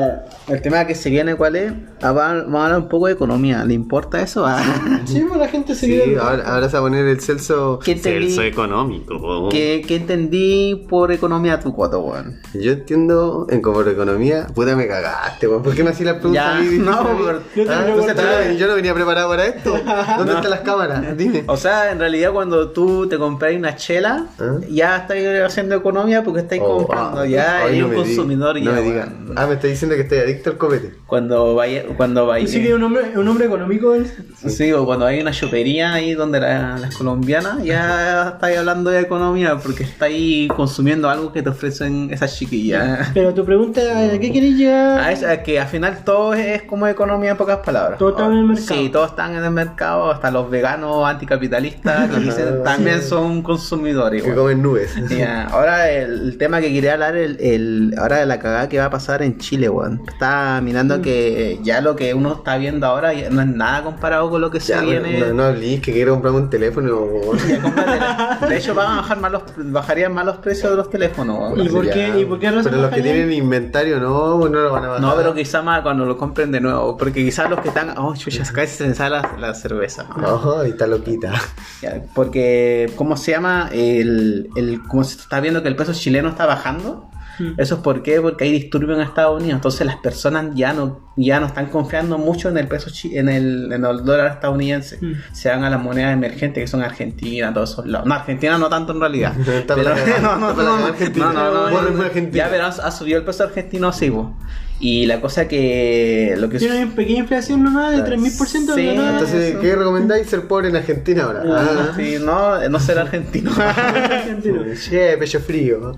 el 0.48 0.60
tema 0.62 0.84
que 0.86 0.94
se 0.94 1.10
viene, 1.10 1.34
¿cuál 1.36 1.56
es? 1.56 1.72
Ah, 2.02 2.12
va- 2.12 2.34
Vamos 2.34 2.54
a 2.60 2.64
hablar 2.64 2.80
un 2.80 2.88
poco 2.88 3.06
de 3.06 3.12
economía. 3.12 3.64
¿Le 3.64 3.74
importa 3.74 4.20
eso? 4.20 4.44
Ah. 4.46 4.60
Sí, 5.04 5.24
pues 5.28 5.38
la 5.40 5.48
gente 5.48 5.74
se 5.74 5.86
Sí, 5.86 6.14
ahora, 6.20 6.42
ahora 6.46 6.68
se 6.68 6.72
va 6.74 6.78
a 6.80 6.82
poner 6.82 7.06
el 7.06 7.20
Celso. 7.20 7.78
¿Qué 7.84 7.92
entendí? 7.92 8.26
Celso 8.28 8.42
económico. 8.42 9.48
¿Qué, 9.50 9.84
qué 9.86 9.96
entendí 9.96 10.86
por 10.88 11.12
economía 11.12 11.60
tu 11.60 11.74
coto, 11.74 12.00
weón? 12.00 12.40
Yo 12.54 12.72
entiendo 12.72 13.46
en 13.50 13.60
como 13.60 13.82
economía, 13.82 14.46
puta 14.54 14.74
me 14.76 14.86
cagaste, 14.88 15.46
weón. 15.48 15.62
¿Por 15.62 15.74
qué 15.74 15.84
me 15.84 15.90
hacías 15.90 16.06
la 16.14 16.20
pregunta 16.20 16.40
Ya, 16.40 16.56
a 16.56 16.60
mí 16.60 16.78
no, 16.78 17.16
pero- 17.16 17.42
yo 17.54 17.72
Ah, 17.72 17.84
entonces, 17.86 18.14
tú- 18.16 18.56
yo 18.58 18.66
no 18.66 18.74
venía 18.74 18.94
preparado 18.94 19.28
para 19.28 19.46
esto. 19.46 19.70
¿Dónde 19.70 20.32
No. 20.32 20.38
están 20.38 20.50
las 20.50 20.60
cámaras? 20.60 21.16
Dime. 21.16 21.44
O 21.46 21.56
sea, 21.56 21.90
en 21.92 21.98
realidad 21.98 22.32
cuando 22.32 22.70
tú 22.70 23.08
te 23.08 23.18
compras 23.18 23.54
una 23.54 23.76
chela, 23.76 24.26
¿Ah? 24.38 24.56
ya 24.68 24.96
estás 24.98 25.16
haciendo 25.46 25.74
economía 25.76 26.22
porque 26.22 26.40
estás 26.40 26.58
Oh, 26.62 26.78
comprando, 26.78 27.20
ah, 27.20 27.26
ya 27.26 27.64
eres 27.66 27.80
no 27.80 27.86
un 27.86 27.92
diga- 27.92 27.96
consumidor 28.04 28.54
no 28.56 28.64
ya. 28.64 28.72
me 28.72 28.82
diga. 28.82 29.08
weón. 29.24 29.34
Ah, 29.36 29.46
me 29.46 29.54
está 29.54 29.66
diciendo 29.66 29.94
que 29.96 30.02
estoy 30.02 30.18
a 30.18 30.24
adicto 30.30 30.50
al 30.50 30.56
copete. 30.58 30.94
Cuando 31.06 31.54
vaya, 31.54 31.84
cuando 31.96 32.26
vaya. 32.26 32.46
Sí 32.46 32.60
que 32.62 32.68
es 32.68 32.74
un 32.74 32.82
hombre, 32.82 33.12
un 33.16 33.26
hombre 33.28 33.46
económico. 33.46 33.94
él. 33.94 34.06
Sí, 34.48 34.72
o 34.72 34.84
cuando 34.86 35.06
hay 35.06 35.20
una 35.20 35.32
chopería 35.32 35.92
ahí 35.92 36.14
donde 36.14 36.40
la- 36.40 36.78
las 36.78 36.96
colombianas, 36.96 37.62
ya 37.64 38.30
estáis 38.34 38.58
hablando 38.58 38.90
de 38.90 39.00
economía 39.00 39.56
porque 39.58 39.82
estáis 39.84 40.48
consumiendo 40.48 41.08
algo 41.10 41.32
que 41.32 41.42
te 41.42 41.48
ofrecen 41.50 42.08
esas 42.12 42.36
chiquillas. 42.36 43.10
Pero 43.14 43.34
tu 43.34 43.44
pregunta, 43.44 43.80
¿a 43.80 44.18
qué 44.18 44.32
queréis 44.32 44.56
llegar? 44.56 45.00
A 45.00 45.12
eso, 45.12 45.28
a 45.28 45.36
que 45.38 45.58
al 45.60 45.68
final 45.68 46.04
todo 46.04 46.34
es 46.34 46.62
como 46.62 46.86
economía 46.86 47.32
en 47.32 47.36
pocas 47.36 47.58
palabras. 47.58 47.98
Todo 47.98 48.10
está 48.10 48.26
en 48.26 48.32
el 48.32 48.44
mercado. 48.44 48.66
Sí, 48.68 48.88
todos 48.90 49.10
están 49.10 49.34
en 49.34 49.44
el 49.44 49.50
mercado, 49.50 50.10
hasta 50.10 50.30
los 50.30 50.48
veganos 50.50 51.04
anticapitalistas 51.08 52.10
que 52.10 52.20
dicen, 52.20 52.62
también 52.64 53.02
son 53.02 53.42
consumidores. 53.42 54.22
Que 54.22 54.34
comen 54.34 54.62
nubes. 54.62 54.94
Ya, 55.08 55.44
ahora 55.46 55.90
el, 55.90 56.10
el 56.30 56.38
tema 56.38 56.60
que 56.60 56.72
quería 56.72 56.94
hablar, 56.94 57.16
el, 57.16 57.36
el- 57.40 57.94
ahora 57.98 58.18
de 58.18 58.26
la 58.26 58.38
cagada 58.38 58.68
que 58.68 58.78
va 58.78 58.86
a 58.86 58.90
pasar 58.90 59.22
en 59.22 59.38
Chile, 59.38 59.68
weón. 59.68 60.02
Está 60.20 60.60
mirando 60.60 60.98
Mm. 60.98 61.00
que 61.00 61.58
ya 61.62 61.80
lo 61.80 61.96
que 61.96 62.12
uno 62.12 62.34
está 62.34 62.58
viendo 62.58 62.86
ahora 62.86 63.14
ya 63.14 63.30
no 63.30 63.40
es 63.40 63.46
nada 63.46 63.82
comparado 63.84 64.28
con 64.28 64.42
lo 64.42 64.50
que 64.50 64.60
se 64.60 64.74
Ya, 64.74 64.82
viene. 64.82 65.18
no, 65.18 65.32
no 65.32 65.44
hablís 65.44 65.80
que 65.80 65.94
quiero 65.94 66.12
comprarme 66.12 66.40
un 66.40 66.50
teléfono. 66.50 67.08
Ya. 67.48 68.38
De 68.46 68.58
hecho, 68.58 68.74
van 68.74 68.92
a 68.92 68.96
bajar 68.96 69.18
más 69.18 69.32
los, 69.32 69.42
bajarían 69.56 70.12
más 70.12 70.26
los 70.26 70.36
precios 70.36 70.72
de 70.72 70.76
los 70.76 70.90
teléfonos. 70.90 71.58
¿Y 71.58 71.70
por 71.70 71.86
Ya. 71.86 71.94
qué- 71.94 72.20
y 72.20 72.24
por 72.26 72.38
qué 72.38 72.50
razón 72.50 72.64
Pero 72.70 72.82
los 72.82 72.90
que 72.90 73.00
tienen 73.00 73.32
inventario 73.32 73.98
no, 73.98 74.36
pues 74.40 74.52
no 74.52 74.58
lo 74.60 74.72
van 74.72 74.84
a 74.84 74.88
bajar. 74.88 75.00
No, 75.00 75.16
pero 75.16 75.34
quizá 75.34 75.62
más 75.62 75.80
cuando 75.80 76.04
lo 76.04 76.18
compren 76.18 76.52
de 76.52 76.60
nuevo. 76.60 76.98
Porque 76.98 77.24
quizás 77.24 77.48
los 77.48 77.60
que 77.60 77.68
están. 77.68 77.96
Oh, 77.96 78.14
chucha, 78.14 78.42
casi 78.52 78.76
se 78.76 78.86
me 78.88 78.94
sale 78.94 79.16
la, 79.22 79.36
la 79.38 79.54
cerveza. 79.54 80.06
No, 80.18 80.66
y 80.66 80.68
está 80.68 80.86
loquita. 80.86 81.32
Ya, 81.80 82.02
Porque, 82.14 82.92
¿cómo 82.94 83.16
se 83.16 83.30
llama? 83.30 83.70
El, 83.72 84.50
el, 84.54 84.82
como 84.86 85.02
se 85.02 85.16
está 85.18 85.40
viendo 85.40 85.62
que 85.62 85.68
el 85.68 85.76
peso 85.76 85.94
chileno 85.94 86.28
está 86.28 86.44
bajando. 86.44 87.09
Eso 87.56 87.76
es 87.76 87.80
por 87.80 88.02
qué? 88.02 88.20
porque 88.20 88.44
hay 88.44 88.52
disturbios 88.52 88.98
en 88.98 89.04
Estados 89.04 89.36
Unidos. 89.40 89.56
Entonces 89.56 89.86
las 89.86 89.96
personas 89.96 90.54
ya 90.54 90.72
no, 90.72 91.09
ya 91.24 91.40
no 91.40 91.46
están 91.46 91.66
confiando 91.66 92.18
mucho 92.18 92.48
en 92.48 92.58
el 92.58 92.66
peso 92.68 92.90
chi- 92.90 93.16
en 93.16 93.28
el, 93.28 93.72
en 93.72 93.84
el 93.84 94.04
dólar 94.04 94.26
estadounidense. 94.32 94.98
Mm. 95.00 95.12
Se 95.32 95.48
van 95.48 95.64
a 95.64 95.70
las 95.70 95.82
monedas 95.82 96.12
emergentes 96.12 96.62
que 96.62 96.66
son 96.68 96.82
Argentina, 96.82 97.52
todos 97.52 97.72
esos 97.72 97.86
lados. 97.86 98.06
No, 98.06 98.14
Argentina 98.14 98.58
no 98.58 98.68
tanto 98.68 98.92
en 98.92 99.00
realidad. 99.00 99.32
Pero- 99.66 99.94
no, 100.22 100.36
no, 100.36 100.52
no, 100.54 100.62
no, 100.62 100.78
no, 100.78 101.32
no, 101.32 101.70
no, 101.70 101.90
no. 101.90 102.30
Ya, 102.32 102.48
pero 102.50 102.66
ha, 102.66 102.90
subido 102.90 103.18
el 103.18 103.24
peso 103.24 103.44
argentino, 103.44 103.92
sí, 103.92 104.10
po. 104.10 104.34
Y 104.82 105.04
la 105.04 105.20
cosa 105.20 105.46
que 105.46 106.34
lo 106.38 106.48
que 106.48 106.56
Tiene 106.58 106.84
una 106.84 106.94
pequeña 106.94 107.18
inflación 107.18 107.62
nomás 107.62 107.92
de 107.94 108.02
3000% 108.16 108.46
Sí, 108.46 108.82
de. 108.86 108.94
Entonces, 108.94 109.50
eso. 109.50 109.60
¿qué 109.60 109.76
recomendáis 109.76 110.26
ser 110.26 110.48
pobre 110.48 110.70
en 110.70 110.76
Argentina 110.76 111.24
ahora? 111.24 111.42
Ah, 111.46 111.92
Sí, 111.94 112.16
no, 112.18 112.66
no 112.66 112.80
ser 112.80 112.98
argentino. 112.98 113.50
Argentino. 113.58 114.62
Che, 114.74 115.18
pecho 115.18 115.40
frío. 115.40 115.96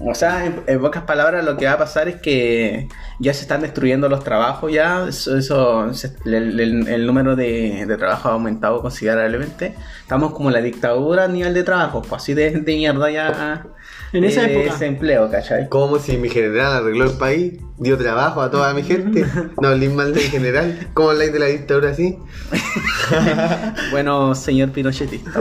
O 0.00 0.14
sea, 0.14 0.46
en, 0.46 0.60
en 0.66 0.80
pocas 0.80 1.02
palabras, 1.02 1.44
lo 1.44 1.56
que 1.56 1.66
va 1.66 1.72
a 1.72 1.78
pasar 1.78 2.08
es 2.08 2.16
que 2.20 2.88
ya 3.18 3.34
se 3.34 3.42
están 3.42 3.62
destruyendo 3.62 4.08
los 4.08 4.22
trabajos, 4.22 4.59
ya 4.68 5.06
eso, 5.08 5.36
eso- 5.36 5.90
el, 6.24 6.60
el- 6.60 6.88
el 6.88 7.06
número 7.06 7.34
de, 7.36 7.84
de 7.86 7.96
trabajo 7.96 8.28
ha 8.28 8.32
aumentado 8.32 8.82
considerablemente. 8.82 9.74
Estamos 10.02 10.32
como 10.32 10.50
la 10.50 10.60
dictadura 10.60 11.24
a 11.24 11.28
nivel 11.28 11.54
de 11.54 11.62
trabajo, 11.62 12.02
pues 12.02 12.22
así 12.22 12.34
de, 12.34 12.50
de 12.50 12.74
mierda 12.76 13.10
ya. 13.10 13.64
En 14.12 14.24
esa 14.24 14.44
eh, 14.44 14.52
época. 14.60 14.74
Ese 14.74 14.86
empleo, 14.86 15.30
¿cachai? 15.30 15.68
Como 15.68 15.98
si 16.00 16.16
mi 16.16 16.28
general 16.28 16.72
arregló 16.82 17.04
el 17.04 17.16
país, 17.16 17.54
dio 17.78 17.96
trabajo 17.96 18.42
a 18.42 18.50
toda 18.50 18.74
mi 18.74 18.82
gente. 18.82 19.24
No 19.62 19.68
hablé 19.68 19.88
mal 19.88 20.12
del 20.12 20.24
general. 20.24 20.88
¿Cómo 20.94 21.10
habláis 21.10 21.32
de 21.32 21.38
la 21.38 21.46
dictadura 21.46 21.90
así? 21.90 22.18
Bueno, 23.90 24.34
señor 24.34 24.70
Pinochetista. 24.70 25.30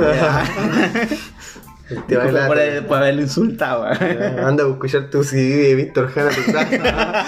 Te 2.07 2.17
va 2.17 2.47
por, 2.47 2.57
por 2.87 2.97
haberlo 2.97 3.21
insultado. 3.23 3.83
Anda 3.85 4.63
a 4.63 4.69
escuchar 4.69 5.09
tu 5.09 5.23
CD 5.23 5.69
de 5.69 5.75
Víctor 5.75 6.11
Jara. 6.11 6.29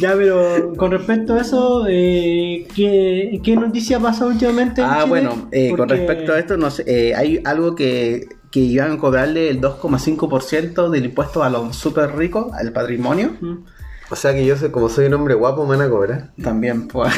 Ya, 0.00 0.14
pero 0.14 0.72
con 0.76 0.90
respecto 0.92 1.34
a 1.34 1.40
eso, 1.40 1.86
eh, 1.88 2.66
¿qué, 2.74 3.40
¿qué 3.42 3.56
noticia 3.56 3.98
pasa 3.98 4.26
últimamente? 4.26 4.80
en 4.80 4.86
Ah, 4.86 4.94
Chile? 4.98 5.08
bueno, 5.08 5.48
eh, 5.50 5.72
con 5.76 5.88
respecto 5.88 6.32
a 6.32 6.38
esto, 6.38 6.56
no 6.56 6.70
sé, 6.70 6.84
eh, 6.86 7.14
hay 7.14 7.40
algo 7.44 7.74
que, 7.74 8.28
que 8.50 8.60
iban 8.60 8.92
a 8.92 8.98
cobrarle 8.98 9.48
el 9.50 9.60
2,5% 9.60 10.88
del 10.90 11.06
impuesto 11.06 11.42
a 11.42 11.50
los 11.50 11.74
súper 11.76 12.14
ricos, 12.16 12.52
al 12.52 12.72
patrimonio. 12.72 13.32
Mm. 13.40 13.56
O 14.10 14.16
sea 14.16 14.32
que 14.32 14.46
yo 14.46 14.56
soy, 14.56 14.70
como 14.70 14.88
soy 14.88 15.06
un 15.06 15.14
hombre 15.14 15.34
guapo, 15.34 15.66
me 15.66 15.76
van 15.76 15.86
a 15.86 15.90
cobrar. 15.90 16.30
También, 16.42 16.88
pues, 16.88 17.12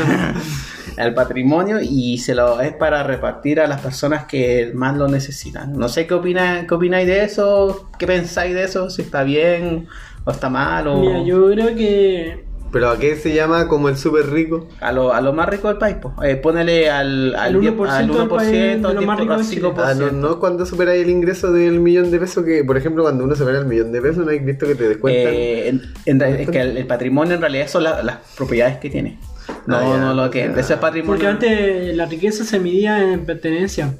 al 0.97 1.15
patrimonio 1.15 1.79
y 1.81 2.19
se 2.19 2.35
lo 2.35 2.61
es 2.61 2.73
para 2.73 3.05
repartir 3.05 3.61
a 3.61 3.69
las 3.69 3.81
personas 3.81 4.25
que 4.25 4.73
más 4.75 4.97
lo 4.97 5.07
necesitan. 5.07 5.73
No 5.75 5.89
sé 5.89 6.07
qué 6.09 6.15
opina, 6.15 6.67
qué 6.67 6.75
opináis 6.75 7.07
de 7.07 7.23
eso, 7.25 7.91
qué 7.99 8.07
pensáis 8.09 8.55
de 8.55 8.65
eso, 8.65 8.91
si 8.91 9.03
está 9.03 9.23
bien 9.23 9.87
o 10.25 10.31
está 10.33 10.51
mal 10.51 10.89
o 10.89 11.01
Mira, 11.01 11.23
yo 11.23 11.49
creo 11.53 11.77
que 11.77 12.45
¿Pero 12.73 12.89
a 12.91 12.99
qué 12.99 13.17
se 13.17 13.35
llama 13.35 13.67
como 13.67 13.89
el 13.89 13.97
súper 13.97 14.31
rico? 14.31 14.69
a 14.81 14.93
lo, 14.93 15.13
a 15.13 15.21
lo 15.21 15.33
más 15.33 15.49
rico 15.49 15.67
del 15.69 15.79
país, 15.79 15.97
pues. 16.01 16.15
Eh, 16.23 16.37
ponele 16.37 16.89
al, 16.89 17.35
al, 17.35 17.55
Al 17.57 17.61
10, 17.61 17.75
1% 17.75 17.89
al 17.89 18.07
del 18.07 18.17
1%, 18.17 18.29
país, 18.29 18.51
de 18.53 18.73
al 18.73 18.95
lo 18.95 19.03
más 19.03 19.19
10%, 19.19 19.21
rico 19.21 19.35
de 19.35 19.41
al 19.41 19.47
Chile. 19.49 19.63
5%. 19.69 19.75
Ah, 19.79 19.95
no, 19.95 20.13
no 20.13 20.39
cuando 20.39 20.65
superáis 20.67 21.03
el 21.03 21.11
ingreso 21.11 21.53
del 21.53 21.81
millón 21.81 22.11
de 22.11 22.19
pesos, 22.21 22.45
que 22.45 22.63
por 22.65 22.77
ejemplo 22.77 23.03
cuando 23.03 23.25
uno 23.25 23.35
supera 23.35 23.59
el 23.59 23.67
millón 23.67 23.91
de 23.93 24.01
pesos, 24.01 24.25
¿no 24.25 24.31
hay 24.31 24.39
visto 24.39 24.67
que 24.67 24.75
te 24.77 24.89
descuentan? 24.89 25.33
Eh, 25.35 25.69
en- 25.69 25.83
en 26.07 26.21
realidad- 26.21 26.41
es 26.43 26.51
que 26.51 26.61
el, 26.61 26.77
el 26.77 26.87
patrimonio 26.87 27.35
en 27.35 27.41
realidad 27.41 27.67
son 27.67 27.83
la- 27.85 28.03
las 28.03 28.19
propiedades 28.37 28.79
que 28.79 28.89
tiene. 28.91 29.19
No, 29.67 29.77
Ah, 29.77 29.83
ya, 29.83 29.97
no 29.99 30.15
lo 30.15 30.31
que 30.31 30.39
ya. 30.55 30.61
ese 30.61 30.77
patrimonio. 30.77 31.15
Porque 31.15 31.27
antes 31.27 31.97
la 31.97 32.07
riqueza 32.07 32.45
se 32.45 32.61
medía 32.61 33.13
en 33.13 33.25
pertenencia. 33.25 33.95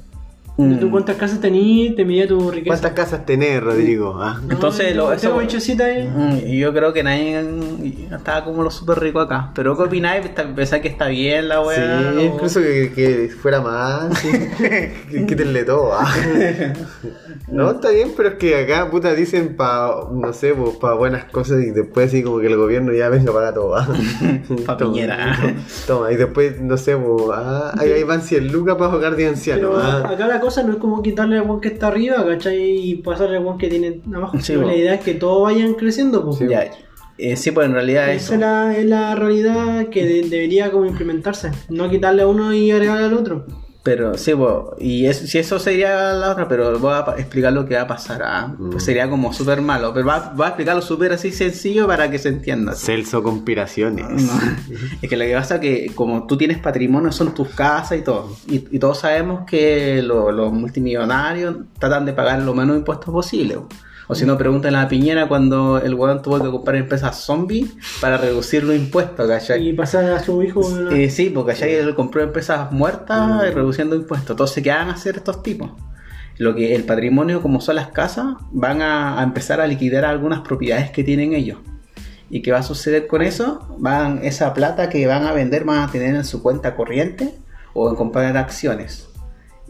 Mm. 0.61 0.79
Tú 0.79 0.91
cuántas 0.91 1.15
casas 1.17 1.39
tenías, 1.39 1.95
te 1.95 2.05
medía 2.05 2.27
tu 2.27 2.51
riqueza. 2.51 2.67
¿Cuántas 2.67 2.91
casas 2.93 3.25
tenés, 3.25 3.61
Rodrigo? 3.61 4.17
Ah. 4.21 4.39
No, 4.45 4.53
Entonces, 4.53 4.89
yo 4.95 4.95
lo- 5.09 5.13
eso- 5.13 5.39
ahí. 5.83 6.07
Mm, 6.07 6.37
y 6.47 6.59
yo 6.59 6.73
creo 6.73 6.93
que 6.93 7.03
nadie 7.03 7.43
estaba 8.11 8.43
como 8.43 8.63
lo 8.63 8.71
súper 8.71 8.99
rico 8.99 9.19
acá. 9.19 9.51
Pero 9.55 9.75
¿qué 9.77 9.83
opináis? 9.83 10.27
¿Pensáis 10.55 10.81
que 10.81 10.87
está 10.89 11.07
bien 11.07 11.47
la 11.47 11.55
Sí, 11.61 11.67
weá? 11.67 12.13
o- 12.17 12.21
incluso 12.21 12.61
que, 12.61 12.91
que 12.93 13.29
fuera 13.41 13.61
más, 13.61 14.17
sí. 14.19 14.29
Que 14.59 15.25
Quítenle 15.25 15.63
todo. 15.63 15.93
ah. 15.93 16.13
No, 17.47 17.71
está 17.71 17.89
bien, 17.89 18.11
pero 18.15 18.29
es 18.29 18.35
que 18.35 18.55
acá, 18.63 18.89
puta, 18.89 19.13
dicen 19.13 19.55
pa, 19.57 20.07
no 20.11 20.31
sé, 20.31 20.53
pues, 20.53 20.75
pa 20.77 20.93
buenas 20.93 21.25
cosas 21.25 21.61
y 21.63 21.71
después 21.71 22.07
así 22.07 22.23
como 22.23 22.39
que 22.39 22.47
el 22.47 22.55
gobierno 22.55 22.93
ya 22.93 23.09
venga 23.09 23.33
para 23.33 23.53
todo. 23.53 23.75
ah. 23.75 23.87
Pa' 24.65 24.77
Toma, 24.77 24.93
Piñera. 24.93 25.55
Toma, 25.87 26.11
y 26.11 26.15
después, 26.17 26.61
no 26.61 26.77
sé, 26.77 26.95
pues, 26.95 27.23
ah, 27.33 27.73
ahí, 27.77 27.91
ahí 27.91 28.03
van 28.03 28.21
100 28.21 28.51
lucas 28.51 28.75
para 28.77 28.91
jugar 28.91 29.15
de 29.15 29.27
anciano. 29.27 29.71
Pero 29.71 29.77
ah. 29.81 30.09
acá 30.13 30.27
la 30.27 30.39
cosa 30.39 30.50
no 30.63 30.73
es 30.73 30.77
como 30.79 31.01
quitarle 31.01 31.37
al 31.37 31.49
one 31.49 31.61
que 31.61 31.69
está 31.69 31.87
arriba, 31.87 32.25
¿cachai? 32.25 32.89
Y 32.89 32.95
pasarle 32.95 33.37
al 33.37 33.45
one 33.47 33.57
que 33.57 33.67
tiene 33.69 34.01
abajo. 34.13 34.37
Sí, 34.39 34.55
la 34.55 34.75
idea 34.75 34.93
es 34.95 35.01
que 35.01 35.13
todos 35.13 35.43
vayan 35.43 35.73
creciendo, 35.75 36.23
pues. 36.25 36.39
Ya, 36.39 36.69
eh, 37.17 37.35
sí, 37.35 37.51
pues 37.51 37.67
en 37.67 37.73
realidad 37.73 38.09
Esa 38.11 38.15
eso. 38.15 38.33
es 38.35 38.39
la, 38.39 38.77
es 38.77 38.85
la 38.85 39.15
realidad 39.15 39.87
que 39.89 40.05
de- 40.05 40.29
debería 40.29 40.71
como 40.71 40.85
implementarse. 40.85 41.51
No 41.69 41.89
quitarle 41.89 42.23
a 42.23 42.27
uno 42.27 42.53
y 42.53 42.71
agregarle 42.71 43.05
al 43.05 43.13
otro. 43.13 43.45
Pero 43.83 44.15
sí, 44.15 44.35
pues, 44.35 44.51
y 44.79 45.07
es- 45.07 45.17
si 45.31 45.39
eso 45.39 45.57
sería 45.57 46.13
la 46.13 46.29
otra, 46.31 46.47
pero 46.47 46.77
voy 46.77 46.93
a 46.93 47.15
explicar 47.17 47.51
lo 47.51 47.65
que 47.65 47.73
va 47.75 47.81
a 47.81 47.87
pasar. 47.87 48.21
ah. 48.23 48.53
Pues 48.71 48.83
sería 48.83 49.09
como 49.09 49.33
súper 49.33 49.59
malo, 49.61 49.91
pero 49.91 50.05
va, 50.05 50.33
va 50.39 50.45
a 50.45 50.49
explicarlo 50.49 50.83
súper 50.83 51.13
así 51.13 51.31
sencillo 51.31 51.87
para 51.87 52.11
que 52.11 52.19
se 52.19 52.29
entienda. 52.29 52.73
Celso 52.75 53.23
Conspiraciones. 53.23 54.05
No. 54.07 54.33
Es 55.01 55.09
que 55.09 55.17
lo 55.17 55.25
que 55.25 55.33
pasa 55.33 55.55
es 55.55 55.61
que 55.61 55.91
como 55.95 56.27
tú 56.27 56.37
tienes 56.37 56.59
patrimonio 56.59 57.11
son 57.11 57.33
tus 57.33 57.47
casas 57.49 57.97
y 57.97 58.01
todo. 58.03 58.35
Y, 58.47 58.67
y 58.69 58.77
todos 58.77 58.99
sabemos 58.99 59.45
que 59.47 60.03
lo- 60.03 60.31
los 60.31 60.53
multimillonarios 60.53 61.55
tratan 61.79 62.05
de 62.05 62.13
pagar 62.13 62.39
lo 62.43 62.53
menos 62.53 62.77
impuestos 62.77 63.09
posible. 63.11 63.57
O 64.07 64.15
si 64.15 64.25
no, 64.25 64.37
pregúntenle 64.37 64.79
a 64.79 64.87
Piñera 64.87 65.27
cuando 65.27 65.79
el 65.79 65.93
weón 65.93 66.21
tuvo 66.21 66.41
que 66.41 66.49
comprar 66.49 66.75
empresas 66.75 67.17
zombies 67.17 67.71
para 68.01 68.17
reducir 68.17 68.63
los 68.63 68.75
impuestos, 68.75 69.27
¿cachai? 69.27 69.69
Y 69.69 69.73
pasar 69.73 70.05
a 70.11 70.19
su 70.19 70.43
hijo. 70.43 70.61
¿no? 70.69 70.91
Eh, 70.91 71.09
sí, 71.09 71.29
porque 71.29 71.51
allá 71.51 71.67
él 71.67 71.95
compró 71.95 72.21
empresas 72.21 72.71
muertas 72.71 73.43
y 73.47 73.51
reduciendo 73.51 73.95
impuestos. 73.95 74.31
Entonces, 74.31 74.63
¿qué 74.63 74.69
van 74.69 74.89
a 74.89 74.93
hacer 74.93 75.17
estos 75.17 75.43
tipos? 75.43 75.71
Lo 76.37 76.55
que 76.55 76.75
el 76.75 76.83
patrimonio, 76.83 77.41
como 77.41 77.61
son 77.61 77.75
las 77.75 77.89
casas, 77.89 78.35
van 78.51 78.81
a, 78.81 79.19
a 79.19 79.23
empezar 79.23 79.61
a 79.61 79.67
liquidar 79.67 80.05
algunas 80.05 80.41
propiedades 80.41 80.91
que 80.91 81.03
tienen 81.03 81.33
ellos. 81.33 81.59
¿Y 82.29 82.41
qué 82.41 82.51
va 82.51 82.59
a 82.59 82.63
suceder 82.63 83.07
con 83.07 83.21
eso? 83.21 83.75
Van, 83.77 84.21
esa 84.23 84.53
plata 84.53 84.89
que 84.89 85.05
van 85.05 85.25
a 85.25 85.33
vender 85.33 85.65
van 85.65 85.87
a 85.87 85.91
tener 85.91 86.15
en 86.15 86.23
su 86.23 86.41
cuenta 86.41 86.75
corriente 86.75 87.33
o 87.73 87.89
en 87.89 87.95
comprar 87.95 88.35
acciones. 88.37 89.10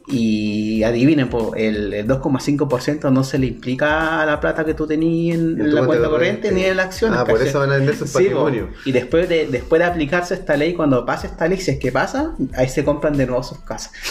Y 0.07 0.83
adivinen, 0.83 1.29
po, 1.29 1.53
el, 1.55 1.93
el 1.93 2.07
2,5% 2.07 3.11
no 3.11 3.23
se 3.23 3.37
le 3.37 3.47
implica 3.47 4.21
a 4.21 4.25
la 4.25 4.39
plata 4.39 4.65
que 4.65 4.73
tú 4.73 4.87
tenías 4.87 5.37
en, 5.37 5.73
la 5.73 5.85
cuenta 5.85 6.09
corriente 6.09 6.51
ni 6.51 6.63
en 6.63 6.77
las 6.77 6.87
acciones. 6.87 7.19
Ah, 7.19 7.25
por 7.25 7.41
eso 7.41 7.59
van 7.59 7.71
a 7.71 7.75
vender 7.75 7.95
su 7.95 8.07
Sí, 8.07 8.13
patrimonio. 8.13 8.67
po. 8.67 8.73
y 8.85 8.91
después 8.91 9.29
de, 9.29 9.47
después 9.47 9.79
de 9.79 9.85
aplicarse 9.85 10.33
esta 10.33 10.57
ley, 10.57 10.73
cuando 10.73 11.05
pase 11.05 11.27
esta 11.27 11.47
ley, 11.47 11.59
si 11.59 11.71
es 11.71 11.79
que 11.79 11.91
pasa, 11.91 12.35
ahí 12.55 12.67
se 12.67 12.83
compran 12.83 13.15
de 13.15 13.25
nuevo 13.27 13.43
sus 13.43 13.59
casas. 13.59 13.91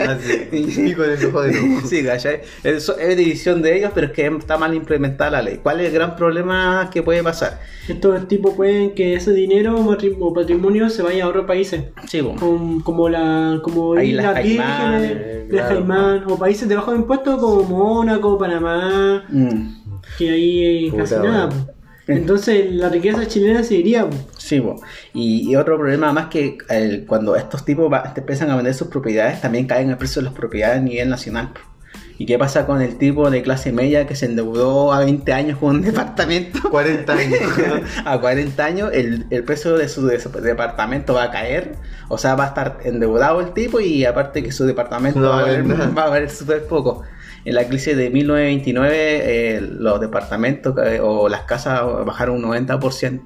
Ah, 0.00 0.16
sí. 0.20 0.82
Pico 0.82 1.04
en 1.04 1.10
el 1.12 1.26
ojo 1.26 1.42
de 1.42 1.52
nuevo. 1.52 1.86
Sí, 1.86 2.02
¿cachai? 2.04 2.40
Eso 2.64 2.98
es 2.98 3.16
decisión 3.16 3.62
de 3.62 3.76
ellos, 3.78 3.92
pero 3.94 4.08
es 4.08 4.12
que 4.12 4.26
está 4.26 4.56
mal 4.58 4.74
implementada 4.74 5.30
la 5.30 5.42
ley. 5.42 5.60
¿Cuál 5.62 5.80
es 5.80 5.88
el 5.88 5.92
gran 5.94 6.16
problema 6.16 6.90
que 6.92 7.02
puede 7.02 7.22
pasar? 7.22 7.60
Estos 7.88 8.28
tipos 8.28 8.54
pueden 8.54 8.94
que 8.94 9.14
ese 9.14 9.32
dinero 9.32 9.76
o 10.20 10.34
patrimonio 10.34 10.90
se 10.90 11.02
vaya 11.02 11.24
a 11.24 11.28
otros 11.28 11.46
países. 11.46 11.84
Sí, 12.08 12.22
po. 12.22 12.34
Como, 12.36 12.82
como 12.84 13.08
la 13.08 13.60
como 13.62 13.94
Ahí 13.94 14.16
Caimán, 14.16 14.79
Vírgenes, 14.88 15.16
eh. 15.16 15.46
Caimán, 15.68 16.24
o 16.28 16.38
países 16.38 16.68
de 16.68 16.76
bajo 16.76 16.94
impuesto 16.94 17.36
como 17.38 17.62
Mónaco, 17.64 18.38
Panamá, 18.38 19.24
Mm. 19.28 19.74
que 20.18 20.30
ahí 20.30 20.64
hay 20.64 20.90
Puta, 20.90 21.02
casi 21.02 21.14
nada. 21.16 21.46
bueno. 21.46 21.66
Entonces 22.06 22.72
la 22.72 22.88
riqueza 22.88 23.26
chilena 23.26 23.62
se 23.62 23.76
iría. 23.76 24.06
Sí, 24.36 24.60
y, 25.14 25.48
y 25.50 25.54
otro 25.56 25.76
problema 25.78 26.12
más 26.12 26.26
que 26.26 26.58
el- 26.68 27.04
cuando 27.06 27.36
estos 27.36 27.64
tipos 27.64 27.92
va- 27.92 28.12
te 28.14 28.20
empiezan 28.20 28.50
a 28.50 28.56
vender 28.56 28.74
sus 28.74 28.88
propiedades, 28.88 29.40
también 29.40 29.66
caen 29.66 29.90
el 29.90 29.96
precio 29.96 30.20
de 30.20 30.26
las 30.26 30.34
propiedades 30.34 30.78
a 30.78 30.82
nivel 30.82 31.08
nacional. 31.08 31.50
po. 31.52 31.60
¿Y 32.20 32.26
qué 32.26 32.38
pasa 32.38 32.66
con 32.66 32.82
el 32.82 32.98
tipo 32.98 33.30
de 33.30 33.40
clase 33.40 33.72
media 33.72 34.06
que 34.06 34.14
se 34.14 34.26
endeudó 34.26 34.92
a 34.92 34.98
20 34.98 35.32
años 35.32 35.58
con 35.58 35.76
un 35.76 35.80
departamento? 35.90 36.68
40 36.70 37.10
años. 37.14 37.38
a 38.04 38.20
40 38.20 38.62
años 38.62 38.90
el, 38.92 39.24
el 39.30 39.42
precio 39.42 39.78
de 39.78 39.88
su, 39.88 40.06
de 40.06 40.20
su 40.20 40.30
departamento 40.30 41.14
va 41.14 41.22
a 41.24 41.30
caer, 41.30 41.76
o 42.08 42.18
sea, 42.18 42.34
va 42.34 42.44
a 42.44 42.48
estar 42.48 42.78
endeudado 42.84 43.40
el 43.40 43.54
tipo 43.54 43.80
y 43.80 44.04
aparte 44.04 44.42
que 44.42 44.52
su 44.52 44.66
departamento 44.66 45.18
No 45.18 45.30
va, 45.30 45.38
a 45.38 45.42
va 45.44 45.48
a 45.48 45.52
valer, 45.52 45.64
va 45.98 46.02
a 46.04 46.08
valer 46.10 46.28
súper 46.28 46.66
poco. 46.66 47.04
En 47.46 47.54
la 47.54 47.66
crisis 47.66 47.96
de 47.96 48.10
1929 48.10 48.92
eh, 48.94 49.60
los 49.62 49.98
departamentos 49.98 50.74
eh, 50.84 51.00
o 51.02 51.26
las 51.30 51.44
casas 51.44 51.80
bajaron 52.04 52.44
un 52.44 52.50
90%. 52.50 53.22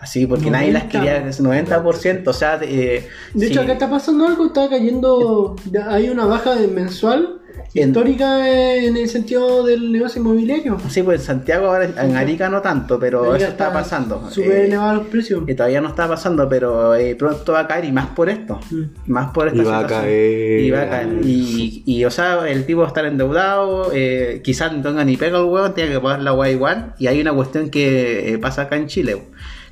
Así, 0.00 0.26
porque 0.26 0.50
nadie 0.50 0.70
las 0.70 0.82
90. 0.84 0.98
quería, 1.00 1.28
es 1.28 1.42
90%, 1.42 2.28
o 2.28 2.32
sea, 2.34 2.58
eh, 2.60 3.08
De 3.32 3.46
hecho, 3.46 3.60
sí. 3.60 3.64
acá 3.64 3.72
está 3.72 3.88
pasando 3.88 4.26
algo, 4.26 4.44
está 4.48 4.68
cayendo, 4.68 5.56
hay 5.88 6.10
una 6.10 6.26
baja 6.26 6.56
de 6.56 6.68
mensual 6.68 7.22
En- 7.22 7.43
histórica 7.82 8.76
en 8.76 8.96
el 8.96 9.08
sentido 9.08 9.64
del 9.64 9.90
negocio 9.90 10.20
inmobiliario. 10.20 10.78
Sí, 10.88 11.02
pues 11.02 11.20
en 11.20 11.26
Santiago, 11.26 11.66
ahora, 11.66 11.84
en 11.84 12.16
Arica 12.16 12.48
no 12.48 12.62
tanto, 12.62 12.98
pero 12.98 13.34
eso 13.34 13.46
está 13.48 13.72
pasando. 13.72 14.30
Súper 14.30 14.52
Eh, 14.52 14.64
elevados 14.66 14.98
los 14.98 15.06
precios. 15.08 15.44
que 15.44 15.54
todavía 15.54 15.80
no 15.80 15.88
está 15.88 16.06
pasando, 16.08 16.48
pero 16.48 16.94
eh, 16.94 17.16
pronto 17.16 17.52
va 17.52 17.60
a 17.60 17.66
caer 17.66 17.84
y 17.86 17.92
más 17.92 18.06
por 18.08 18.28
esto. 18.28 18.60
Mm. 18.70 18.82
Más 19.06 19.30
por 19.32 19.48
esta 19.48 19.60
Y 19.62 19.64
va 19.64 19.78
a 19.78 19.82
situación. 19.82 20.00
caer. 20.02 20.60
Y 20.60 20.70
va 20.70 20.82
a 20.82 20.88
caer. 20.88 21.08
Y, 21.24 21.82
y, 21.86 22.04
o 22.04 22.10
sea, 22.10 22.48
el 22.48 22.64
tipo 22.66 22.80
va 22.80 22.86
a 22.86 22.88
estar 22.88 23.04
endeudado, 23.06 23.90
eh, 23.92 24.40
quizás 24.44 24.72
no 24.72 24.82
tenga 24.82 25.04
ni 25.04 25.16
pega 25.16 25.38
el 25.38 25.44
hueón, 25.44 25.74
tiene 25.74 25.90
que 25.92 26.00
pagar 26.00 26.22
la 26.22 26.32
hueá 26.32 26.50
igual. 26.50 26.94
Y 26.98 27.08
hay 27.08 27.20
una 27.20 27.32
cuestión 27.32 27.70
que 27.70 28.32
eh, 28.34 28.38
pasa 28.38 28.62
acá 28.62 28.76
en 28.76 28.86
Chile, 28.86 29.20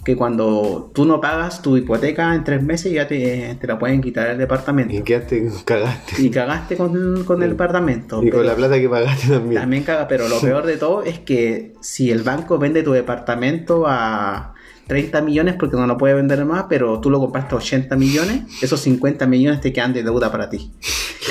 que 0.04 0.16
cuando 0.16 0.90
tú 0.94 1.04
no 1.04 1.20
pagas 1.20 1.62
tu 1.62 1.76
hipoteca 1.76 2.34
en 2.34 2.42
tres 2.42 2.62
meses 2.62 2.92
ya 2.92 3.06
te, 3.06 3.56
te 3.60 3.66
la 3.66 3.78
pueden 3.78 4.00
quitar 4.00 4.30
el 4.30 4.38
departamento. 4.38 4.94
Y 4.94 5.02
quedaste, 5.02 5.48
cagaste. 5.64 6.22
Y 6.22 6.30
cagaste 6.30 6.76
con, 6.76 7.24
con 7.24 7.42
el 7.42 7.50
departamento. 7.50 8.22
Y 8.22 8.30
con 8.30 8.44
la 8.44 8.54
plata 8.54 8.80
que 8.80 8.88
pagaste 8.88 9.28
también. 9.28 9.60
también 9.60 9.84
caga, 9.84 10.08
pero 10.08 10.28
lo 10.28 10.40
peor 10.40 10.66
de 10.66 10.76
todo 10.76 11.02
es 11.02 11.20
que 11.20 11.74
si 11.80 12.10
el 12.10 12.22
banco 12.22 12.58
vende 12.58 12.82
tu 12.82 12.92
departamento 12.92 13.84
a 13.86 14.54
30 14.88 15.22
millones 15.22 15.54
porque 15.58 15.76
no 15.76 15.86
lo 15.86 15.96
puede 15.96 16.14
vender 16.14 16.44
más, 16.44 16.66
pero 16.68 17.00
tú 17.00 17.08
lo 17.08 17.20
compraste 17.20 17.54
a 17.54 17.58
80 17.58 17.96
millones, 17.96 18.42
esos 18.62 18.80
50 18.80 19.26
millones 19.26 19.60
te 19.60 19.72
quedan 19.72 19.92
de 19.92 20.02
deuda 20.02 20.32
para 20.32 20.50
ti. 20.50 20.72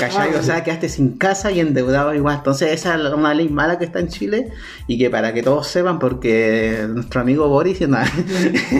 ¿Cachai? 0.08 0.34
O 0.34 0.42
sea, 0.42 0.64
quedaste 0.64 0.88
sin 0.88 1.16
casa 1.16 1.50
y 1.50 1.60
endeudado 1.60 2.14
igual. 2.14 2.36
Entonces 2.38 2.72
esa 2.72 2.94
es 2.96 3.12
una 3.12 3.34
ley 3.34 3.48
mala 3.48 3.78
que 3.78 3.84
está 3.84 4.00
en 4.00 4.08
Chile 4.08 4.48
y 4.86 4.98
que 4.98 5.10
para 5.10 5.32
que 5.32 5.42
todos 5.42 5.66
sepan, 5.68 5.98
porque 5.98 6.86
nuestro 6.88 7.20
amigo 7.20 7.48
Boris, 7.48 7.80
no, 7.88 7.98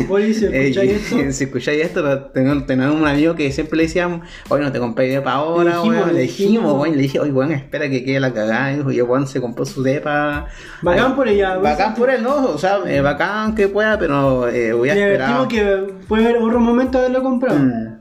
Boris, 0.08 0.38
si 0.38 0.46
eh, 0.46 0.68
escucháis 0.68 0.92
esto, 0.92 1.16
si 1.32 1.44
escucháis 1.44 1.82
esto, 1.84 2.22
tenemos, 2.32 2.66
tenemos 2.66 2.96
un 3.00 3.06
amigo 3.06 3.34
que 3.34 3.52
siempre 3.52 3.76
le 3.76 3.82
decíamos, 3.84 4.26
oye, 4.48 4.64
no 4.64 4.72
te 4.72 4.78
compré 4.78 5.08
depa 5.08 5.32
ahora, 5.32 5.72
Le 5.72 5.76
dijimos, 5.76 5.96
weón". 5.96 6.08
le 6.08 6.14
Le 6.14 6.20
dijimos, 6.22 6.52
dijimos. 6.52 6.80
weón, 6.80 6.96
le 6.96 7.02
dije, 7.02 7.20
oye, 7.20 7.32
weón, 7.32 7.52
espera 7.52 7.88
que 7.88 8.04
quede 8.04 8.20
la 8.20 8.32
cagada. 8.32 8.72
Y 8.72 8.96
yo, 8.96 9.06
weón, 9.06 9.26
se 9.26 9.40
compró 9.40 9.64
su 9.64 9.82
depa. 9.82 10.46
Bacán 10.82 11.14
por 11.14 11.28
ella, 11.28 11.56
Bacán 11.58 11.94
por 11.94 12.10
él, 12.10 12.22
¿no? 12.22 12.46
O 12.46 12.58
sea, 12.58 12.78
eh, 12.86 13.00
bacán 13.00 13.54
que 13.54 13.68
pueda, 13.68 13.98
pero 13.98 14.48
eh, 14.48 14.72
voy 14.72 14.88
a 14.90 14.94
esperar. 14.94 15.48
que 15.48 15.94
puede 16.08 16.24
haber 16.24 16.38
otro 16.38 16.60
momento 16.60 16.98
de 16.98 17.06
haberlo 17.06 17.22
comprado. 17.22 17.58
Mm. 17.58 17.91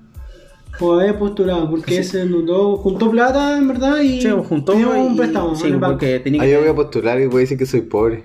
O 0.82 0.94
haber 1.00 1.18
postulado, 1.20 1.70
porque 1.70 2.00
ese 2.00 2.28
juntó, 2.28 2.78
juntó 2.78 3.12
plata, 3.12 3.58
en 3.58 3.68
verdad, 3.68 4.00
y 4.02 4.22
Sí, 4.22 4.30
juntó 4.50 4.74
pidió 4.74 4.92
un 4.92 5.16
préstamo. 5.16 5.56
Sí, 5.56 5.68
en 5.68 5.74
el 5.76 5.80
banco. 5.80 5.94
porque 6.00 6.20
tenía 6.20 6.42
Ah, 6.42 6.46
que, 6.46 6.52
yo 6.52 6.60
voy 6.60 6.70
a 6.70 6.76
postular 6.76 7.20
y 7.22 7.28
voy 7.28 7.38
a 7.38 7.40
decir 7.42 7.58
que 7.58 7.66
soy 7.68 7.82
pobre. 7.82 8.24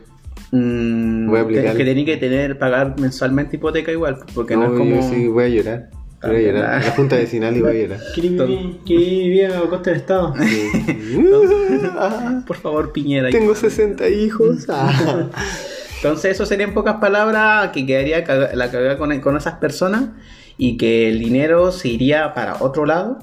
mm, 0.53 1.29
voy 1.29 1.39
a 1.39 1.47
que, 1.47 1.59
aplicar. 1.59 1.77
que 1.77 1.85
tenía 1.85 2.05
que 2.07 2.17
tener, 2.17 2.59
pagar 2.59 2.99
mensualmente 2.99 3.57
hipoteca 3.57 3.93
igual, 3.93 4.19
porque 4.35 4.57
no, 4.57 4.69
No, 4.69 4.73
es 4.73 4.79
como... 4.79 4.97
yo 4.97 5.03
sí 5.03 5.27
voy 5.29 5.45
a 5.45 5.49
llorar. 5.49 5.91
Voy 6.23 6.37
a 6.37 6.41
llorar. 6.41 6.65
ah. 6.65 6.81
La 6.85 6.91
junta 6.93 7.17
vecinal 7.17 7.57
y 7.57 7.61
voy 7.61 7.71
a 7.71 7.75
llorar. 7.83 8.01
Quiere 8.15 9.05
vivir 9.05 9.47
a 9.47 9.61
costa 9.69 9.91
del 9.91 10.01
Estado. 10.01 10.35
Ah, 11.95 12.43
Por 12.47 12.57
favor, 12.57 12.93
Piñera. 12.93 13.31
Tengo 13.31 13.55
60 13.55 14.09
hijos. 14.09 14.67
Ah. 14.69 15.29
Entonces 15.97 16.33
eso 16.33 16.47
sería 16.47 16.67
en 16.67 16.75
pocas 16.75 16.97
palabras 16.97 17.71
que 17.73 17.87
quedaría 17.87 18.19
la 18.55 18.71
cagada 18.71 18.99
con, 18.99 19.19
con 19.21 19.37
esas 19.37 19.55
personas 19.55 20.11
y 20.59 20.77
que 20.77 21.09
el 21.09 21.19
dinero 21.19 21.73
se 21.73 21.89
iría 21.89 22.35
para 22.35 22.63
otro 22.63 22.87
lado, 22.87 23.19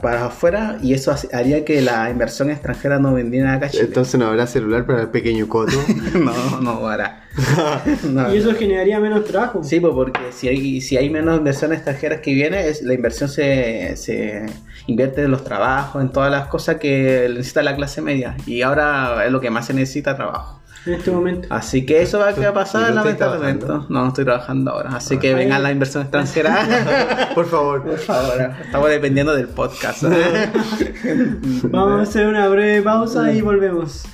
para 0.00 0.26
afuera, 0.26 0.78
y 0.82 0.94
eso 0.94 1.14
haría 1.32 1.64
que 1.64 1.80
la 1.82 2.08
inversión 2.08 2.50
extranjera 2.50 3.00
no 3.00 3.12
vendiera 3.12 3.54
acá 3.54 3.66
a 3.66 3.70
Chile. 3.70 3.84
Entonces 3.84 4.20
no 4.20 4.26
habrá 4.26 4.46
celular 4.46 4.86
para 4.86 5.02
el 5.02 5.08
pequeño 5.08 5.48
coto. 5.48 5.72
no, 6.14 6.60
no 6.60 6.86
hará. 6.86 7.22
No, 8.04 8.32
Y 8.32 8.38
eso 8.38 8.54
generaría 8.54 9.00
menos 9.00 9.24
trabajo. 9.24 9.64
Sí, 9.64 9.80
pues 9.80 9.92
porque 9.92 10.20
si 10.30 10.46
hay, 10.46 10.80
si 10.80 10.96
hay 10.96 11.10
menos 11.10 11.38
inversiones 11.38 11.78
extranjeras 11.78 12.20
que 12.20 12.32
viene, 12.32 12.68
es, 12.68 12.82
la 12.82 12.94
inversión 12.94 13.28
se, 13.28 13.96
se 13.96 14.46
invierte 14.86 15.24
en 15.24 15.32
los 15.32 15.42
trabajos, 15.42 16.00
en 16.00 16.10
todas 16.10 16.30
las 16.30 16.46
cosas 16.46 16.76
que 16.76 17.26
necesita 17.28 17.62
la 17.64 17.74
clase 17.74 18.00
media. 18.02 18.36
Y 18.46 18.62
ahora 18.62 19.24
es 19.26 19.32
lo 19.32 19.40
que 19.40 19.50
más 19.50 19.66
se 19.66 19.74
necesita 19.74 20.14
trabajo. 20.14 20.60
En 20.86 20.94
este 20.94 21.10
momento. 21.10 21.48
Así 21.50 21.86
que 21.86 22.02
eso 22.02 22.18
va 22.18 22.28
a 22.28 22.52
pasar, 22.52 22.90
¿Y 22.90 22.94
no 22.94 23.00
estáis 23.04 23.18
lamentablemente. 23.18 23.66
No, 23.66 23.86
no 23.88 24.08
estoy 24.08 24.24
trabajando 24.24 24.70
ahora. 24.72 24.90
Así 24.96 25.18
que 25.18 25.28
Ahí- 25.28 25.34
venga 25.34 25.58
la 25.58 25.70
inversión 25.72 26.02
extranjera. 26.02 27.30
Por 27.34 27.46
favor. 27.46 27.82
Por 27.82 27.98
favor, 27.98 28.52
estamos 28.64 28.90
dependiendo 28.90 29.34
del 29.34 29.48
podcast. 29.48 30.02
Vamos 31.64 32.00
a 32.00 32.02
hacer 32.02 32.26
una 32.26 32.48
breve 32.48 32.82
pausa 32.82 33.32
y 33.32 33.40
volvemos. 33.40 34.04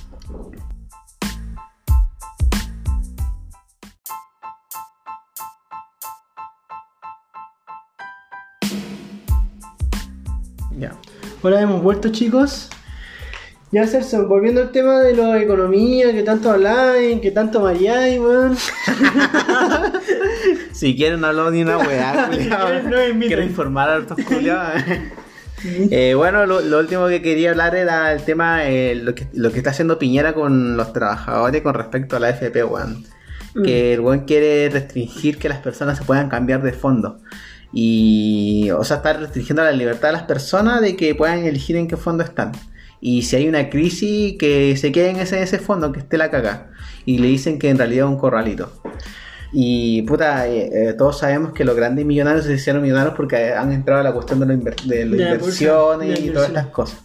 ya. 10.77 10.91
Hola, 11.41 11.61
hemos 11.61 11.81
vuelto 11.81 12.09
chicos. 12.11 12.69
Ya 13.71 13.87
Celso, 13.87 14.27
volviendo 14.27 14.61
al 14.61 14.71
tema 14.71 14.99
de 14.99 15.15
la 15.15 15.41
economía, 15.41 16.11
que 16.11 16.23
tanto 16.23 16.51
habláis, 16.51 17.21
que 17.21 17.31
tanto 17.31 17.61
mareáis, 17.61 18.19
weón. 18.19 18.57
Si 20.73 20.95
quieren 20.95 21.21
no 21.21 21.27
hablo 21.27 21.51
ni 21.51 21.61
una 21.61 21.77
weá. 21.77 22.29
No. 22.49 23.19
Quiero 23.19 23.43
informar 23.43 23.89
a 23.89 23.97
estos 23.99 24.17
culiados. 24.25 24.81
Eh, 25.63 26.15
bueno, 26.15 26.47
lo, 26.47 26.59
lo 26.59 26.79
último 26.79 27.07
que 27.07 27.21
quería 27.21 27.51
hablar 27.51 27.75
era 27.75 28.11
el 28.13 28.23
tema, 28.23 28.65
eh, 28.65 28.95
lo, 28.95 29.13
que, 29.13 29.27
lo 29.33 29.51
que 29.51 29.59
está 29.59 29.69
haciendo 29.69 29.99
Piñera 29.99 30.33
con 30.33 30.75
los 30.75 30.91
trabajadores 30.91 31.61
con 31.61 31.75
respecto 31.75 32.15
a 32.15 32.19
la 32.19 32.31
FP, 32.31 32.63
weón. 32.63 33.05
Que 33.63 33.93
el 33.93 33.99
weón 33.99 34.21
quiere 34.21 34.69
restringir 34.69 35.37
que 35.37 35.49
las 35.49 35.59
personas 35.59 35.99
se 35.99 36.03
puedan 36.03 36.29
cambiar 36.29 36.63
de 36.63 36.73
fondo. 36.73 37.19
Y, 37.71 38.71
o 38.71 38.83
sea, 38.83 38.97
está 38.97 39.13
restringiendo 39.13 39.63
la 39.63 39.71
libertad 39.71 40.07
de 40.07 40.13
las 40.13 40.23
personas 40.23 40.81
de 40.81 40.95
que 40.95 41.13
puedan 41.13 41.45
elegir 41.45 41.75
en 41.75 41.87
qué 41.87 41.95
fondo 41.95 42.23
están. 42.23 42.53
Y 43.01 43.23
si 43.23 43.35
hay 43.35 43.49
una 43.49 43.69
crisis, 43.69 44.37
que 44.37 44.77
se 44.77 44.91
queden 44.91 45.15
en 45.15 45.23
ese, 45.23 45.41
ese 45.41 45.57
fondo, 45.59 45.91
que 45.91 45.99
esté 45.99 46.17
la 46.17 46.29
caga. 46.29 46.69
Y 47.03 47.17
le 47.17 47.27
dicen 47.27 47.57
que 47.59 47.69
en 47.69 47.77
realidad 47.79 48.05
es 48.05 48.11
un 48.11 48.17
corralito. 48.19 48.71
Y 49.51 50.03
puta, 50.03 50.47
eh, 50.47 50.69
eh, 50.71 50.93
todos 50.97 51.19
sabemos 51.19 51.51
que 51.51 51.65
los 51.65 51.75
grandes 51.75 52.05
millonarios 52.05 52.45
se 52.45 52.53
hicieron 52.53 52.81
millonarios 52.81 53.15
porque 53.15 53.51
han 53.53 53.73
entrado 53.73 53.99
a 53.99 54.03
la 54.03 54.13
cuestión 54.13 54.39
de 54.39 54.45
la, 54.45 54.53
inver- 54.53 54.81
de 54.83 55.05
la 55.05 55.31
bolsa, 55.39 55.57
y 56.05 56.29
todas 56.33 56.47
estas 56.49 56.67
cosas. 56.67 56.99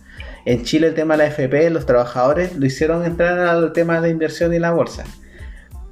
En 0.45 0.63
Chile 0.65 0.87
el 0.89 0.95
tema 0.95 1.15
de 1.15 1.25
la 1.25 1.27
FP, 1.27 1.71
los 1.71 1.87
trabajadores 1.87 2.55
lo 2.57 2.65
hicieron 2.67 3.05
entrar 3.05 3.37
al 3.41 3.73
tema 3.73 3.97
de 3.97 4.03
la 4.03 4.09
inversión 4.11 4.55
y 4.55 4.61
la 4.61 4.71
bolsa. 4.71 5.03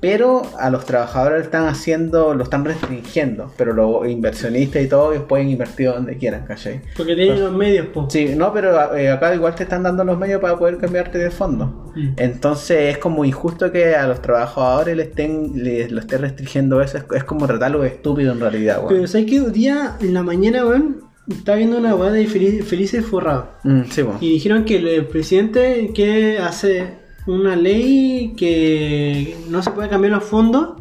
Pero 0.04 0.42
a 0.58 0.68
los 0.68 0.84
trabajadores 0.84 1.38
lo 1.38 1.44
están 1.44 1.66
haciendo, 1.66 2.34
lo 2.34 2.44
están 2.44 2.62
restringiendo. 2.62 3.50
Pero 3.56 3.72
los 3.72 4.06
inversionistas 4.06 4.82
y 4.82 4.86
todo, 4.86 5.14
ellos 5.14 5.24
pueden 5.26 5.48
invertir 5.48 5.86
donde 5.86 6.18
quieran, 6.18 6.44
¿cachai? 6.44 6.82
Porque 6.94 7.14
tienen 7.14 7.40
los 7.40 7.52
medios, 7.54 7.86
po. 7.86 8.06
Sí, 8.10 8.34
no, 8.36 8.52
pero 8.52 8.94
eh, 8.94 9.10
acá 9.10 9.34
igual 9.34 9.54
te 9.54 9.62
están 9.62 9.82
dando 9.82 10.04
los 10.04 10.18
medios 10.18 10.42
para 10.42 10.58
poder 10.58 10.76
cambiarte 10.76 11.16
de 11.16 11.30
fondo. 11.30 11.90
Mm. 11.96 12.08
Entonces 12.18 12.94
es 12.94 12.98
como 12.98 13.24
injusto 13.24 13.72
que 13.72 13.94
a 13.94 14.06
los 14.06 14.20
trabajadores 14.20 14.94
le 14.94 15.04
estén, 15.04 15.52
le, 15.54 15.88
lo 15.88 16.00
esté 16.00 16.18
restringiendo 16.18 16.82
eso. 16.82 16.98
Es, 16.98 17.04
es 17.10 17.24
como 17.24 17.46
tratarlo 17.46 17.80
de 17.80 17.88
estúpido 17.88 18.32
en 18.32 18.40
realidad, 18.40 18.80
weón. 18.80 18.88
Pero 18.90 19.06
¿sabes 19.06 19.26
qué? 19.26 19.40
Un 19.40 19.52
día 19.54 19.96
en 20.02 20.12
la 20.12 20.22
mañana, 20.22 20.66
weón, 20.66 21.00
estaba 21.30 21.56
viendo 21.56 21.78
una 21.78 21.94
weá 21.94 22.10
de 22.10 22.26
Felices 22.26 23.06
Forrados. 23.06 23.46
Mm, 23.62 23.84
sí, 23.88 24.02
weón. 24.02 24.18
Y 24.20 24.32
dijeron 24.32 24.66
que 24.66 24.76
el, 24.76 24.86
el 24.86 25.06
presidente 25.06 25.92
que 25.94 26.36
hace 26.38 27.03
una 27.26 27.56
ley 27.56 28.34
que 28.36 29.36
no 29.48 29.62
se 29.62 29.70
puede 29.70 29.88
cambiar 29.88 30.12
los 30.12 30.24
fondos 30.24 30.80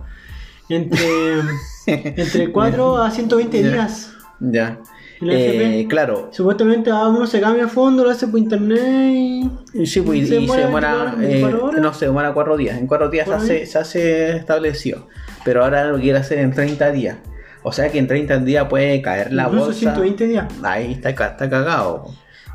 entre, 0.69 1.39
entre 1.87 2.51
4 2.51 2.97
a 2.97 3.11
120 3.11 3.61
Ya. 3.63 3.69
días. 3.71 4.13
Ya. 4.39 4.79
¿Y 5.21 5.25
la 5.25 5.33
Eh, 5.33 5.85
claro. 5.87 6.29
Supuestamente 6.31 6.89
a 6.91 7.07
uno 7.07 7.25
se 7.27 7.39
cambia 7.39 7.67
fondo, 7.67 8.03
lo 8.03 8.09
hace 8.09 8.27
por 8.27 8.39
internet 8.39 9.13
y... 9.13 9.85
Sí, 9.85 10.01
pues, 10.01 10.19
y, 10.19 10.25
¿Se 10.27 10.41
y 10.41 10.47
se 10.47 10.57
demora 10.57 10.91
demora, 10.91 11.15
24 11.15 11.23
eh, 11.23 11.27
24 11.29 11.65
horas? 11.65 11.81
no, 11.81 11.93
se 11.93 12.05
demora 12.05 12.33
cuatro 12.33 12.57
días. 12.57 12.77
En 12.77 12.87
cuatro 12.87 13.09
días 13.09 13.25
se 13.25 13.31
¿Cuatro 13.31 13.45
hace, 13.45 13.65
se 13.65 13.77
hace 13.79 14.35
establecido. 14.37 15.07
Pero 15.45 15.63
ahora 15.63 15.85
lo 15.85 15.97
quiere 15.99 16.17
hacer 16.19 16.39
en 16.39 16.51
30 16.51 16.91
días. 16.91 17.17
O 17.61 17.71
sea 17.71 17.89
que 17.89 17.99
en 17.99 18.07
30 18.07 18.39
días 18.39 18.67
puede 18.67 19.01
caer 19.01 19.31
la 19.31 19.43
incluso 19.43 19.65
bolsa. 19.67 19.79
120 19.79 20.27
días. 20.27 20.45
Ahí 20.63 20.91
está, 20.91 21.09
está 21.11 21.49
cagado. 21.49 22.09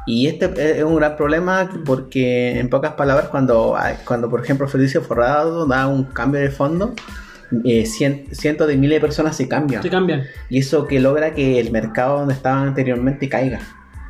Y 0.08 0.26
este 0.26 0.78
es 0.78 0.82
un 0.84 0.96
gran 0.96 1.16
problema 1.16 1.70
porque, 1.84 2.58
en 2.58 2.68
pocas 2.70 2.92
palabras, 2.94 3.28
cuando, 3.28 3.76
cuando 4.04 4.28
por 4.30 4.42
ejemplo 4.42 4.66
Felicio 4.66 5.02
Forrado 5.02 5.66
da 5.66 5.86
un 5.86 6.04
cambio 6.04 6.40
de 6.40 6.50
fondo, 6.50 6.94
eh, 7.64 7.84
cien- 7.86 8.26
cientos 8.32 8.66
de 8.68 8.76
miles 8.76 8.96
de 8.96 9.00
personas 9.00 9.36
se 9.36 9.46
cambian. 9.48 9.82
Se 9.82 9.90
cambian. 9.90 10.24
Y 10.48 10.58
eso 10.58 10.86
que 10.86 10.98
logra 11.00 11.34
que 11.34 11.60
el 11.60 11.70
mercado 11.70 12.18
donde 12.20 12.34
estaban 12.34 12.68
anteriormente 12.68 13.28
caiga. 13.28 13.60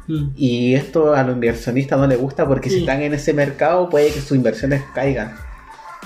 Mm. 0.07 0.29
Y 0.37 0.75
esto 0.75 1.15
a 1.15 1.23
los 1.23 1.35
inversionistas 1.35 1.99
no 1.99 2.07
les 2.07 2.19
gusta 2.19 2.47
porque 2.47 2.71
si 2.71 2.81
están 2.81 3.03
en 3.03 3.15
ese 3.15 3.35
mercado 3.35 3.89
puede 3.89 4.11
que 4.13 4.21
sus 4.21 4.37
inversiones 4.37 4.83
caigan. 4.95 5.35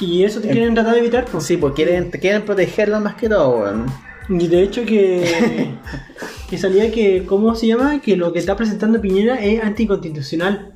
Y 0.00 0.24
eso 0.24 0.40
te 0.40 0.48
quieren 0.48 0.74
tratar 0.74 0.94
de 0.94 1.00
evitar, 1.00 1.26
pues. 1.30 1.44
Sí, 1.44 1.56
pues 1.56 1.74
quieren, 1.74 2.10
quieren 2.10 2.42
protegerlo 2.42 2.98
más 3.00 3.14
que 3.14 3.28
todo. 3.28 3.72
Y 4.28 4.46
de 4.48 4.62
hecho 4.62 4.84
que, 4.84 5.24
que 6.50 6.58
salía 6.58 6.90
que, 6.90 7.24
¿cómo 7.26 7.54
se 7.54 7.66
llama? 7.66 8.00
Que 8.00 8.16
lo 8.16 8.32
que 8.32 8.38
está 8.38 8.56
presentando 8.56 9.00
Piñera 9.00 9.36
es 9.42 9.62
anticonstitucional. 9.62 10.72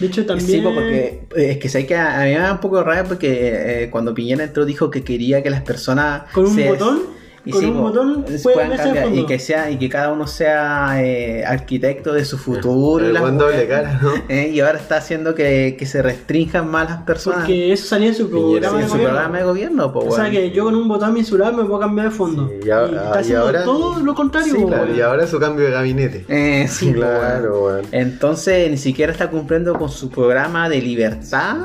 De 0.00 0.06
hecho 0.06 0.26
también... 0.26 0.50
Sí, 0.50 0.60
porque 0.62 1.26
eh, 1.36 1.50
es 1.52 1.58
que 1.58 1.68
sé 1.68 1.86
que 1.86 1.96
a, 1.96 2.18
mí 2.24 2.30
me 2.32 2.38
da 2.38 2.52
un 2.52 2.60
poco 2.60 2.82
rabia 2.82 3.04
porque 3.04 3.84
eh, 3.84 3.90
cuando 3.90 4.12
Piñera 4.14 4.44
entró 4.44 4.64
dijo 4.66 4.90
que 4.90 5.02
quería 5.02 5.42
que 5.42 5.50
las 5.50 5.62
personas 5.62 6.30
Con 6.32 6.46
un 6.46 6.54
se- 6.54 6.68
botón, 6.68 7.00
y 7.46 7.50
con 7.52 7.60
sí, 7.60 7.66
un 7.68 7.74
po, 7.74 7.80
botón 7.82 8.24
se 8.26 8.38
puede 8.40 8.56
puedan 8.56 8.68
cambiarse 8.70 8.88
de 8.92 9.00
cambiar, 9.02 9.24
y 9.24 9.26
que 9.26 9.38
sea 9.38 9.70
y 9.70 9.78
que 9.78 9.88
cada 9.88 10.12
uno 10.12 10.26
sea 10.26 11.02
eh, 11.02 11.44
arquitecto 11.46 12.12
de 12.12 12.24
su 12.24 12.36
futuro. 12.36 13.06
Eh, 14.28 14.50
y 14.52 14.60
ahora 14.60 14.78
está 14.78 14.96
haciendo 14.96 15.34
que, 15.34 15.76
que 15.78 15.86
se 15.86 16.02
restrinjan 16.02 16.68
más 16.68 16.90
las 16.90 17.02
personas 17.02 17.40
Porque 17.40 17.72
eso 17.72 17.86
salía 17.86 18.08
en 18.08 18.14
su 18.14 18.28
programa 18.28 18.76
en 18.76 18.82
de 18.82 18.88
su 18.88 18.92
gobierno. 18.94 19.14
programa 19.14 19.38
de 19.38 19.44
gobierno, 19.44 19.92
O 19.94 20.14
sea 20.14 20.30
que 20.30 20.50
yo 20.50 20.64
con 20.64 20.74
un 20.74 20.88
botón 20.88 21.24
celular 21.24 21.54
me 21.54 21.64
puedo 21.64 21.80
cambiar 21.80 22.08
de 22.08 22.14
fondo. 22.14 22.48
Sí, 22.48 22.66
y 22.66 22.70
a- 22.70 22.82
y 22.86 22.94
está 22.94 23.12
y 23.16 23.20
haciendo 23.20 23.44
ahora- 23.46 23.64
todo 23.64 24.00
lo 24.00 24.14
contrario. 24.14 24.54
Sí, 24.54 24.60
po, 24.62 24.68
Claro, 24.68 24.94
y 24.94 25.00
ahora 25.00 25.26
su 25.26 25.38
cambio 25.38 25.64
de 25.66 25.70
gabinete. 25.70 26.24
Eh, 26.28 26.66
sí, 26.68 26.92
claro, 26.92 27.64
weón. 27.66 27.82
Entonces 27.92 28.70
ni 28.70 28.76
siquiera 28.76 29.12
está 29.12 29.30
cumpliendo 29.30 29.74
con 29.78 29.88
su 29.88 30.10
programa 30.10 30.68
de 30.68 30.80
libertad. 30.82 31.56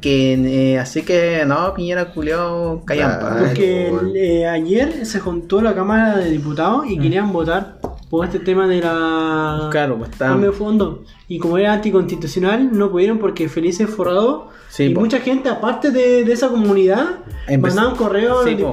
Que 0.00 0.34
eh, 0.74 0.78
así 0.78 1.02
que 1.02 1.44
no, 1.46 1.72
Piñera 1.74 2.12
culió 2.12 2.82
callampa. 2.84 3.18
Claro. 3.30 3.46
Porque 3.46 3.92
eh, 4.14 4.46
ayer 4.46 5.06
se 5.06 5.20
juntó 5.30 5.60
la 5.62 5.74
Cámara 5.74 6.16
de 6.18 6.30
Diputados 6.30 6.84
y 6.88 6.98
querían 6.98 7.32
votar 7.32 7.78
por 8.10 8.24
este 8.26 8.40
tema 8.40 8.66
de 8.66 8.80
la 8.80 9.68
Claro, 9.70 9.96
pues 9.98 10.10
está. 10.10 10.28
cambio 10.28 10.50
de 10.50 10.56
fondo. 10.56 11.04
Y 11.28 11.38
como 11.38 11.58
era 11.58 11.72
anticonstitucional, 11.74 12.70
no 12.76 12.90
pudieron 12.90 13.18
porque 13.18 13.48
Felices 13.48 13.88
Forrado 13.88 14.48
Sí, 14.68 14.84
y 14.84 14.94
po. 14.94 15.00
mucha 15.00 15.20
gente, 15.20 15.48
aparte 15.48 15.90
de, 15.90 16.24
de 16.24 16.32
esa 16.32 16.48
comunidad, 16.48 17.20
Empezó- 17.46 17.76
mandaban 17.76 17.96
correo 17.96 18.40
a 18.40 18.44
Sí, 18.44 18.56
los 18.56 18.72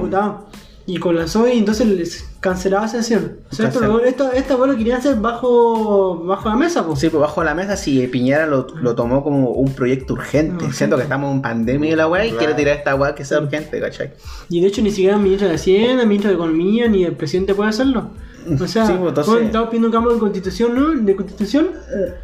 Y 0.90 0.96
con 0.96 1.14
la 1.16 1.28
SOE, 1.28 1.52
entonces 1.58 1.86
les 1.86 2.24
cancelaba 2.40 2.88
sesión. 2.88 3.40
O 3.50 3.54
sea, 3.54 3.68
esto, 3.68 3.80
Cancel- 3.80 3.88
lo- 3.88 4.04
esto, 4.04 4.32
esta 4.32 4.56
weá 4.56 4.72
lo 4.72 4.78
querían 4.78 4.98
hacer 4.98 5.16
bajo, 5.16 6.24
bajo 6.24 6.48
la 6.48 6.56
mesa, 6.56 6.86
pues. 6.86 6.98
Sí, 7.00 7.10
pues 7.10 7.20
bajo 7.20 7.44
la 7.44 7.54
mesa, 7.54 7.76
si 7.76 8.06
Piñera 8.06 8.46
lo, 8.46 8.66
lo 8.80 8.94
tomó 8.94 9.22
como 9.22 9.50
un 9.50 9.70
proyecto 9.74 10.14
urgente. 10.14 10.54
Urgente. 10.54 10.74
Siento 10.76 10.96
que 10.96 11.02
estamos 11.02 11.30
en 11.34 11.42
pandemia 11.42 11.92
y 11.92 11.94
la 11.94 12.08
weá 12.08 12.24
y 12.24 12.28
Claro. 12.30 12.38
quiere 12.38 12.54
tirar 12.54 12.76
esta 12.78 12.94
weá 12.94 13.14
que 13.14 13.24
sea 13.26 13.38
urgente, 13.40 13.78
¿cachai? 13.80 14.12
Y 14.48 14.62
de 14.62 14.66
hecho 14.68 14.80
ni 14.80 14.90
siquiera 14.90 15.16
el 15.16 15.22
ministro 15.22 15.46
de 15.48 15.54
Hacienda, 15.56 16.02
el 16.04 16.08
ministro 16.08 16.30
de 16.30 16.36
Economía, 16.36 16.88
ni 16.88 17.04
el 17.04 17.12
presidente 17.16 17.54
puede 17.54 17.68
hacerlo. 17.68 18.10
O 18.58 18.66
sea, 18.66 18.86
Sí, 18.86 18.92
pues, 18.98 19.08
entonces- 19.10 19.42
estamos 19.44 19.68
pidiendo 19.68 19.88
un 19.88 19.92
cambio 19.92 20.12
de 20.14 20.18
constitución, 20.20 20.74
¿no? 20.74 20.90
De 20.98 21.14
constitución. 21.16 21.68
Oye, 21.96 22.14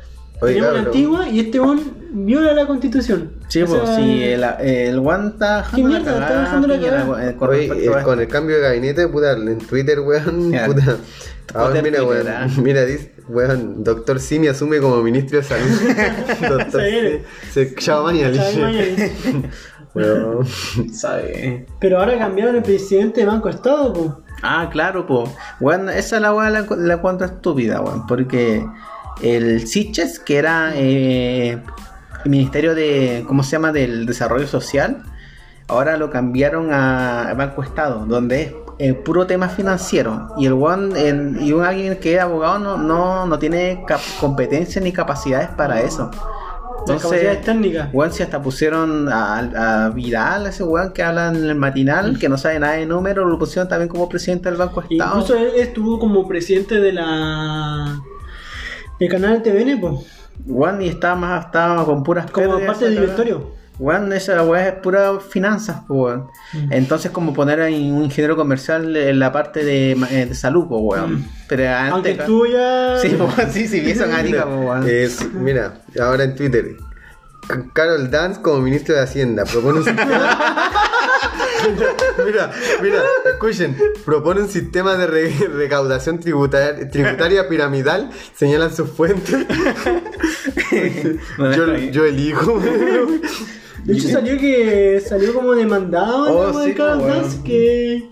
tenemos 0.40 0.72
la 0.72 0.78
antigua 0.80 1.28
y 1.28 1.40
este 1.40 1.60
one 1.60 1.82
viola 2.14 2.52
la 2.52 2.66
constitución. 2.66 3.32
Sí, 3.48 3.62
O 3.62 3.66
pues 3.66 3.82
sea, 3.82 3.96
si 3.96 4.22
el, 4.22 4.44
el 4.60 4.98
Juan 5.00 5.28
está 5.28 5.66
¿Qué 5.74 5.82
dejando 5.82 5.88
la 5.88 5.98
mierda? 5.98 6.12
Está 6.12 6.28
cagada, 6.28 6.40
dejando 6.42 6.68
la 6.68 6.80
cagada. 6.80 7.36
con 7.36 7.48
Oye, 7.50 7.86
eh, 7.86 8.02
con 8.04 8.20
el 8.20 8.28
cambio 8.28 8.56
de 8.56 8.62
gabinete, 8.62 9.08
puta, 9.08 9.32
en 9.32 9.58
Twitter, 9.58 10.00
weón, 10.00 10.52
puta. 10.66 10.96
Ahora 11.54 11.82
mira, 11.82 12.02
weón, 12.02 12.26
ah. 12.28 12.48
mira, 12.56 12.84
dice, 12.84 13.12
weón, 13.28 13.84
doctor 13.84 14.18
Simi 14.18 14.48
asume 14.48 14.78
como 14.80 15.02
ministro 15.02 15.38
de 15.38 15.44
salud. 15.44 15.68
doctor 16.48 16.82
Se 17.52 17.74
Mañalich. 18.02 19.12
Weón. 19.94 20.44
¿Sabe? 20.92 21.66
Pero 21.78 22.00
ahora 22.00 22.18
cambiaron 22.18 22.56
el 22.56 22.62
presidente 22.62 23.20
de 23.20 23.26
Banco 23.26 23.48
Estado, 23.48 23.92
pues. 23.92 24.10
Ah, 24.42 24.68
claro, 24.72 25.06
pues. 25.06 25.30
Bueno, 25.60 25.88
esa 25.90 26.16
es 26.16 26.22
la 26.22 26.34
weá 26.34 26.50
la, 26.50 26.66
la 26.68 27.24
estúpida, 27.24 27.80
weón. 27.80 28.04
Porque 28.08 28.66
el 29.22 29.66
Siches, 29.66 30.18
que 30.18 30.36
era 30.38 30.72
eh, 30.74 31.58
el 32.24 32.30
Ministerio 32.30 32.74
de, 32.74 33.24
¿cómo 33.26 33.42
se 33.42 33.52
llama? 33.52 33.72
Del 33.72 34.06
Desarrollo 34.06 34.46
Social, 34.46 35.02
ahora 35.68 35.96
lo 35.96 36.10
cambiaron 36.10 36.72
a 36.72 37.34
Banco 37.36 37.62
Estado, 37.62 38.04
donde 38.06 38.42
es 38.42 38.52
eh, 38.78 38.92
puro 38.94 39.26
tema 39.26 39.48
financiero. 39.48 40.28
Y 40.38 40.46
el 40.46 40.52
weón, 40.54 40.96
en- 40.96 41.38
y 41.40 41.52
un 41.52 41.62
alguien 41.64 41.96
que 42.00 42.14
es 42.16 42.20
abogado 42.20 42.58
no, 42.58 42.76
no, 42.76 43.24
no 43.26 43.38
tiene 43.38 43.84
competencia 44.20 44.80
ni 44.80 44.90
capacidades 44.92 45.48
para 45.50 45.80
eso. 45.80 46.10
Capacidades 46.86 47.40
técnicas. 47.42 47.88
Weón, 47.94 48.12
si 48.12 48.22
hasta 48.22 48.42
pusieron 48.42 49.08
a, 49.10 49.84
a 49.86 49.88
Vidal, 49.90 50.46
ese 50.46 50.64
weón 50.64 50.92
que 50.92 51.02
habla 51.02 51.28
en 51.28 51.36
el 51.36 51.54
matinal, 51.54 52.18
que 52.18 52.28
no 52.28 52.36
sabe 52.36 52.58
nada 52.58 52.74
de 52.74 52.84
números, 52.84 53.26
lo 53.30 53.38
pusieron 53.38 53.68
también 53.68 53.88
como 53.88 54.06
presidente 54.08 54.50
del 54.50 54.58
Banco 54.58 54.82
Estado. 54.82 55.10
Incluso 55.20 55.34
él 55.36 55.52
estuvo 55.56 55.98
como 55.98 56.26
presidente 56.28 56.80
de 56.80 56.92
la. 56.92 58.00
Del 59.00 59.08
canal 59.10 59.42
TVN, 59.42 59.80
pues. 59.80 59.94
Y 60.80 60.88
estaba 60.88 61.14
más, 61.14 61.46
estaba 61.46 61.84
con 61.84 62.02
puras 62.02 62.30
Como 62.30 62.46
pérdidas, 62.52 62.66
parte 62.66 62.84
del 62.86 62.94
directorio. 62.96 63.64
Weón, 63.76 64.12
esa 64.12 64.40
weá 64.44 64.68
es 64.68 64.74
pura 64.74 65.18
finanzas, 65.18 65.80
po, 65.88 65.94
weón. 66.04 66.26
Mm. 66.52 66.72
Entonces, 66.72 67.10
como 67.10 67.32
poner 67.32 67.60
ahí 67.60 67.90
un 67.90 68.04
ingeniero 68.04 68.36
comercial 68.36 68.94
en 68.96 69.18
la 69.18 69.32
parte 69.32 69.64
de, 69.64 69.96
ma- 69.96 70.08
eh, 70.10 70.26
de 70.26 70.34
salud, 70.34 70.68
po, 70.68 70.78
weón. 70.78 71.24
Pero 71.48 71.68
antes. 71.68 71.90
Mm. 71.90 71.92
Aunque 71.92 72.14
tú 72.24 72.46
ya. 72.46 72.96
Sí, 73.00 73.16
sí, 73.50 73.66
sí, 73.68 73.80
vi 73.80 73.94
son 73.94 74.12
arica, 74.12 74.44
po, 74.44 74.56
weón. 74.58 74.84
Es, 74.88 75.32
mira, 75.32 75.80
ahora 76.00 76.22
en 76.24 76.36
Twitter. 76.36 76.76
Carol 77.72 78.10
Dance 78.10 78.40
como 78.40 78.60
ministro 78.60 78.94
de 78.94 79.02
Hacienda 79.02 79.44
propone 79.44 79.78
un 79.80 79.84
sistema. 79.84 80.38
mira, 82.24 82.50
mira, 82.82 83.02
escuchen. 83.32 83.76
Propone 84.04 84.42
un 84.42 84.48
sistema 84.48 84.96
de 84.96 85.06
re- 85.06 85.48
recaudación 85.54 86.20
tributar- 86.20 86.90
tributaria 86.90 87.48
piramidal. 87.48 88.10
Señalan 88.34 88.74
sus 88.74 88.90
fuentes. 88.90 89.46
Yo, 91.92 92.04
elijo. 92.04 92.60
De 93.84 93.92
hecho 93.92 94.08
salió 94.08 94.38
que 94.38 95.02
salió 95.06 95.34
como 95.34 95.54
demandado 95.54 96.24
Oh, 96.32 96.52
¿no? 96.52 96.64
sí, 96.64 96.72
Dance, 96.72 97.04
bueno. 97.04 97.44
que 97.44 98.08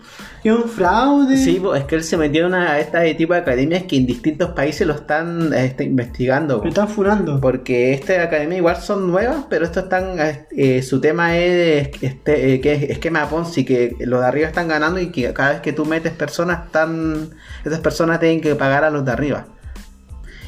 es 0.49 0.55
un 0.55 0.69
fraude. 0.69 1.37
Sí, 1.37 1.59
po, 1.59 1.75
es 1.75 1.85
que 1.85 1.95
él 1.95 2.03
se 2.03 2.17
metió 2.17 2.47
en 2.47 2.53
a 2.53 2.79
este 2.79 3.13
tipo 3.15 3.33
de 3.33 3.39
academias 3.39 3.83
que 3.83 3.97
en 3.97 4.05
distintos 4.05 4.51
países 4.51 4.85
lo 4.85 4.93
están 4.93 5.53
este, 5.53 5.85
investigando. 5.85 6.61
Me 6.61 6.69
están 6.69 6.87
furando. 6.87 7.39
Porque 7.39 7.93
esta 7.93 8.21
academia 8.21 8.57
igual 8.57 8.77
son 8.77 9.09
nuevas, 9.09 9.45
pero 9.49 9.65
esto 9.65 9.81
están, 9.81 10.15
eh, 10.51 10.81
su 10.81 10.99
tema 10.99 11.37
es 11.37 11.89
este, 12.01 12.53
eh, 12.53 12.61
que 12.61 12.73
es 12.73 12.83
esquema 12.89 13.29
Ponzi, 13.29 13.63
que 13.63 13.95
los 13.99 14.21
de 14.21 14.27
arriba 14.27 14.47
están 14.47 14.67
ganando 14.67 14.99
y 14.99 15.11
que 15.11 15.33
cada 15.33 15.51
vez 15.51 15.61
que 15.61 15.73
tú 15.73 15.85
metes 15.85 16.13
personas, 16.13 16.65
están, 16.65 17.29
esas 17.63 17.79
personas 17.79 18.19
tienen 18.19 18.41
que 18.41 18.55
pagar 18.55 18.83
a 18.83 18.89
los 18.89 19.05
de 19.05 19.11
arriba. 19.11 19.47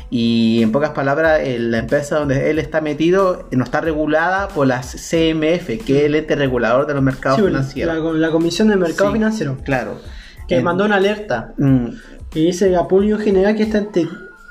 Y 0.10 0.62
en 0.62 0.72
pocas 0.72 0.92
palabras, 0.92 1.42
eh, 1.44 1.58
la 1.60 1.80
empresa 1.80 2.20
donde 2.20 2.50
él 2.52 2.60
está 2.60 2.80
metido 2.82 3.48
no 3.52 3.64
está 3.64 3.82
regulada 3.82 4.48
por 4.50 4.68
la 4.68 4.82
CMF, 4.84 5.84
que 5.84 6.00
es 6.00 6.04
el 6.06 6.16
ente 6.16 6.36
regulador 6.36 6.86
de 6.88 6.94
los 6.94 7.02
mercados 7.04 7.40
Sí, 7.40 7.46
financieros. 7.46 8.16
la 8.16 8.30
Comisión 8.32 8.68
de 8.68 8.76
Mercado 8.76 9.10
Sí, 9.10 9.14
Financiero. 9.14 9.58
Claro. 9.64 10.00
Que 10.48 10.58
En- 10.58 10.64
mandó 10.64 10.86
una 10.86 10.98
alerta. 10.98 11.54
Mm, 11.58 11.88
Y 12.36 12.46
dice 12.48 12.76
a 12.76 12.86
público 12.88 13.18
general 13.18 13.56
que 13.56 13.64
esta 13.64 13.84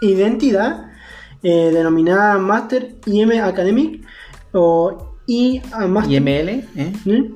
identidad 0.00 0.86
eh, 1.42 1.70
denominada 1.72 2.38
Master 2.38 2.94
IM 3.04 3.32
Academic 3.42 4.02
o 4.52 5.14
I 5.26 5.60
IML, 6.08 6.48
¿eh? 6.48 6.92
¿eh? 7.06 7.30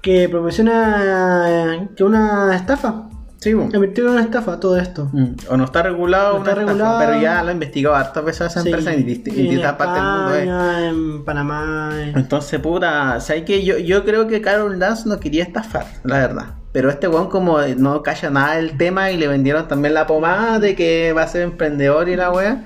que 0.00 0.28
proporciona 0.30 1.88
que 1.96 2.02
una 2.04 2.54
estafa. 2.56 3.08
Sí. 3.50 3.70
Convirtió 3.72 4.04
en 4.06 4.10
una 4.10 4.22
estafa 4.22 4.58
todo 4.60 4.76
esto. 4.78 5.08
Mm, 5.12 5.26
O 5.48 5.56
no 5.56 5.64
está 5.64 5.82
regulado, 5.82 6.32
No 6.32 6.38
o 6.38 6.38
está 6.38 6.52
una 6.52 6.60
estafa, 6.62 6.72
regulado. 6.72 6.98
pero 6.98 7.20
ya 7.22 7.42
lo 7.42 7.48
ha 7.48 7.52
investigado 7.52 7.94
hartas 7.96 8.24
veces 8.24 8.46
esa 8.50 8.60
Sí, 8.62 8.68
empresa 8.68 8.92
en, 8.94 9.06
disti- 9.06 9.28
en 9.30 9.36
distintas 9.36 9.72
partes 9.74 9.94
del 10.02 10.12
mundo. 10.12 10.34
eh. 10.34 10.38
España, 10.42 10.88
en 10.88 11.24
Panamá. 11.24 11.90
eh. 11.94 12.12
Entonces, 12.16 12.60
puta, 12.60 13.20
¿sabes 13.20 13.44
qué? 13.44 13.64
Yo, 13.64 13.78
yo 13.78 14.04
creo 14.04 14.26
que 14.26 14.40
Carol 14.40 14.78
Dance 14.78 15.08
no 15.08 15.20
quería 15.20 15.42
estafar, 15.44 15.86
la 16.04 16.18
verdad. 16.18 16.44
Pero 16.72 16.90
este 16.90 17.08
weón 17.08 17.28
como 17.30 17.58
no 17.62 18.02
calla 18.02 18.28
nada 18.30 18.56
del 18.56 18.76
tema 18.76 19.10
y 19.10 19.16
le 19.16 19.28
vendieron 19.28 19.66
también 19.66 19.94
la 19.94 20.06
pomada 20.06 20.58
de 20.58 20.74
que 20.74 21.12
va 21.14 21.22
a 21.22 21.28
ser 21.28 21.42
emprendedor 21.42 22.08
y 22.08 22.16
la 22.16 22.30
wea. 22.30 22.64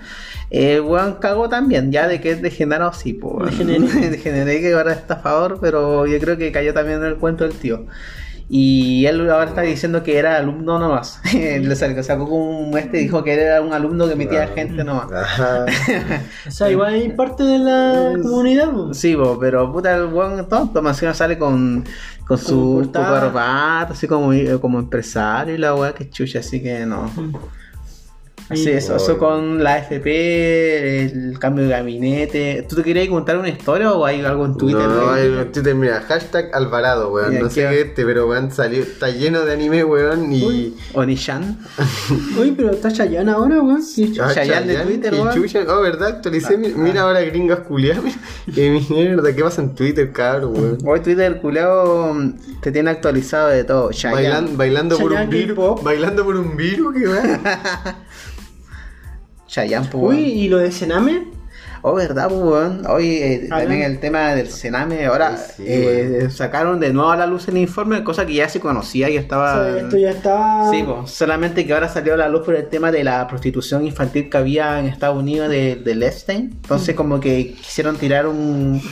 El 0.51 0.81
weón 0.81 1.14
cagó 1.21 1.49
también, 1.49 1.93
ya 1.93 2.09
de 2.09 2.21
que 2.21 2.33
es 2.33 2.43
degenerado, 2.43 2.93
sí, 2.93 3.12
pues. 3.12 3.57
Degeneré. 3.57 4.11
Degeneré 4.11 4.61
que 4.61 4.73
ahora 4.75 4.93
es 4.93 4.99
estafador, 4.99 5.59
pero 5.61 6.07
yo 6.09 6.19
creo 6.19 6.37
que 6.37 6.51
cayó 6.51 6.75
también 6.75 6.99
en 6.99 7.05
el 7.05 7.16
cuento 7.19 7.45
del 7.45 7.53
tío. 7.55 7.87
Y 8.53 9.07
él 9.07 9.31
ahora 9.31 9.45
está 9.45 9.61
diciendo 9.63 10.03
que 10.03 10.19
era 10.19 10.37
alumno 10.37 10.81
nomás. 10.81 11.21
Le 11.33 11.77
sacó, 11.77 12.03
sacó 12.03 12.29
como 12.29 12.59
un 12.59 12.77
este 12.77 12.99
y 12.99 13.03
dijo 13.03 13.23
que 13.23 13.35
era 13.35 13.61
un 13.61 13.73
alumno 13.73 14.09
que 14.09 14.17
metía 14.17 14.49
gente 14.49 14.83
nomás. 14.83 15.13
Ajá. 15.13 15.67
O 16.49 16.51
sea, 16.51 16.69
igual 16.69 16.95
hay 16.95 17.11
parte 17.11 17.45
de 17.45 17.61
la 17.61 18.13
comunidad. 18.21 18.73
po. 18.73 18.93
Sí, 18.93 19.15
bo, 19.15 19.39
pero 19.39 19.71
puta, 19.73 19.95
el 19.95 20.07
weón 20.07 20.49
tonto, 20.49 20.83
más 20.83 20.97
encima 20.97 21.15
sale 21.15 21.39
con, 21.39 21.85
con 22.27 22.39
su 22.39 22.91
corbata, 22.93 23.93
así 23.93 24.09
como, 24.09 24.33
como 24.61 24.81
empresario 24.81 25.55
y 25.55 25.59
la 25.59 25.77
weá 25.77 25.95
que 25.95 26.11
chucha, 26.11 26.41
así 26.41 26.61
que 26.61 26.85
no. 26.87 27.09
Sí, 28.53 28.69
eso, 28.71 28.97
eso 28.97 29.17
con 29.17 29.63
la 29.63 29.79
FP, 29.79 31.05
el 31.05 31.39
cambio 31.39 31.65
de 31.65 31.71
gabinete. 31.71 32.67
¿Tú 32.69 32.77
te 32.77 32.83
querías 32.83 33.09
contar 33.09 33.39
una 33.39 33.49
historia 33.49 33.93
o 33.93 34.05
hay 34.05 34.23
algo 34.25 34.45
en 34.45 34.57
Twitter? 34.57 34.83
No, 34.89 35.11
hay 35.13 35.27
en 35.27 35.53
Twitter, 35.53 35.75
mira, 35.75 36.01
hashtag 36.01 36.51
Alvarado, 36.53 37.13
weón. 37.13 37.35
No 37.39 37.45
¿qué 37.49 37.55
sé 37.55 37.61
qué 37.69 37.81
este, 37.83 38.05
pero 38.05 38.27
weón, 38.29 38.51
salió, 38.51 38.83
está 38.83 39.09
lleno 39.11 39.43
de 39.45 39.53
anime, 39.53 39.85
weón. 39.85 40.33
Y. 40.33 40.75
Onishan. 40.95 41.59
Uy, 42.41 42.53
pero 42.57 42.73
está 42.73 42.93
Chayanne 42.93 43.31
ahora, 43.31 43.61
weón. 43.63 43.83
Sí, 43.83 44.13
Ah, 44.21 44.33
Chayanne 44.35 44.67
de 44.73 44.79
Twitter, 44.85 45.15
y 45.15 45.21
weón. 45.21 45.35
Chucha, 45.35 45.61
oh, 45.69 45.81
¿verdad? 45.81 46.09
Actualicé. 46.09 46.57
mi- 46.59 46.69
Mira 46.75 47.03
ahora 47.03 47.21
gringas 47.21 47.61
culiadas. 47.61 48.03
Qué 48.53 48.83
mierda, 48.91 49.33
¿qué 49.35 49.43
pasa 49.43 49.63
en 49.63 49.75
Twitter, 49.77 50.11
cabrón, 50.13 50.53
weón? 50.55 50.79
Hoy 50.85 51.01
Twitter, 51.01 51.41
culeado, 51.41 52.17
te 52.63 52.73
tiene 52.73 52.91
actualizado 52.91 53.49
de 53.51 53.63
todo. 53.65 53.91
Chayanne. 53.93 54.51
Bailan- 54.51 54.57
bailando 54.57 54.98
por 54.98 55.13
un 55.13 55.31
virus. 55.31 55.83
Bailando 55.85 56.25
por 56.25 56.37
un 56.37 56.57
virus, 56.57 56.94
qué 56.94 57.07
weón. 57.09 57.40
Chayanne, 59.51 59.88
pues, 59.90 60.17
Uy. 60.19 60.25
¿y 60.25 60.48
lo 60.48 60.59
de 60.59 60.71
Sename? 60.71 61.25
Oh, 61.83 61.94
¿verdad, 61.94 62.29
pues, 62.29 62.42
weón? 62.42 62.83
Hoy 62.87 63.07
eh, 63.17 63.48
Ah, 63.51 63.61
también 63.61 63.81
el 63.85 64.01
tema 64.01 64.35
del 64.35 64.48
Sename. 64.51 65.07
Ahora 65.07 65.29
Ay, 65.31 65.44
sí, 65.57 65.65
eh, 65.67 66.29
sacaron 66.31 66.79
de 66.79 66.92
nuevo 66.92 67.11
a 67.11 67.17
la 67.17 67.25
luz 67.27 67.48
el 67.48 67.57
informe, 67.57 68.05
cosa 68.05 68.27
que 68.27 68.35
ya 68.35 68.51
se 68.51 68.61
conocía 68.61 69.09
y 69.09 69.17
O 69.17 69.21
estaba. 69.21 69.65
sea, 69.65 69.79
esto 69.79 69.96
ya 69.96 70.11
está. 70.11 70.69
Sí, 70.71 70.83
pues, 70.87 71.11
solamente 71.11 71.65
que 71.67 71.73
ahora 71.73 71.88
salió 71.88 72.13
a 72.13 72.17
la 72.19 72.29
luz 72.29 72.42
por 72.44 72.55
el 72.55 72.67
tema 72.69 72.92
de 72.92 73.03
la 73.03 73.27
prostitución 73.27 73.87
infantil 73.87 74.29
que 74.29 74.37
había 74.37 74.79
en 74.79 74.87
Estados 74.87 75.17
Unidos 75.17 75.48
de, 75.48 75.77
de 75.77 75.92
Epstein. 76.07 76.51
Entonces, 76.63 76.94
como 76.94 77.19
que 77.19 77.55
quisieron 77.55 77.96
tirar 77.96 78.27
un, 78.27 78.83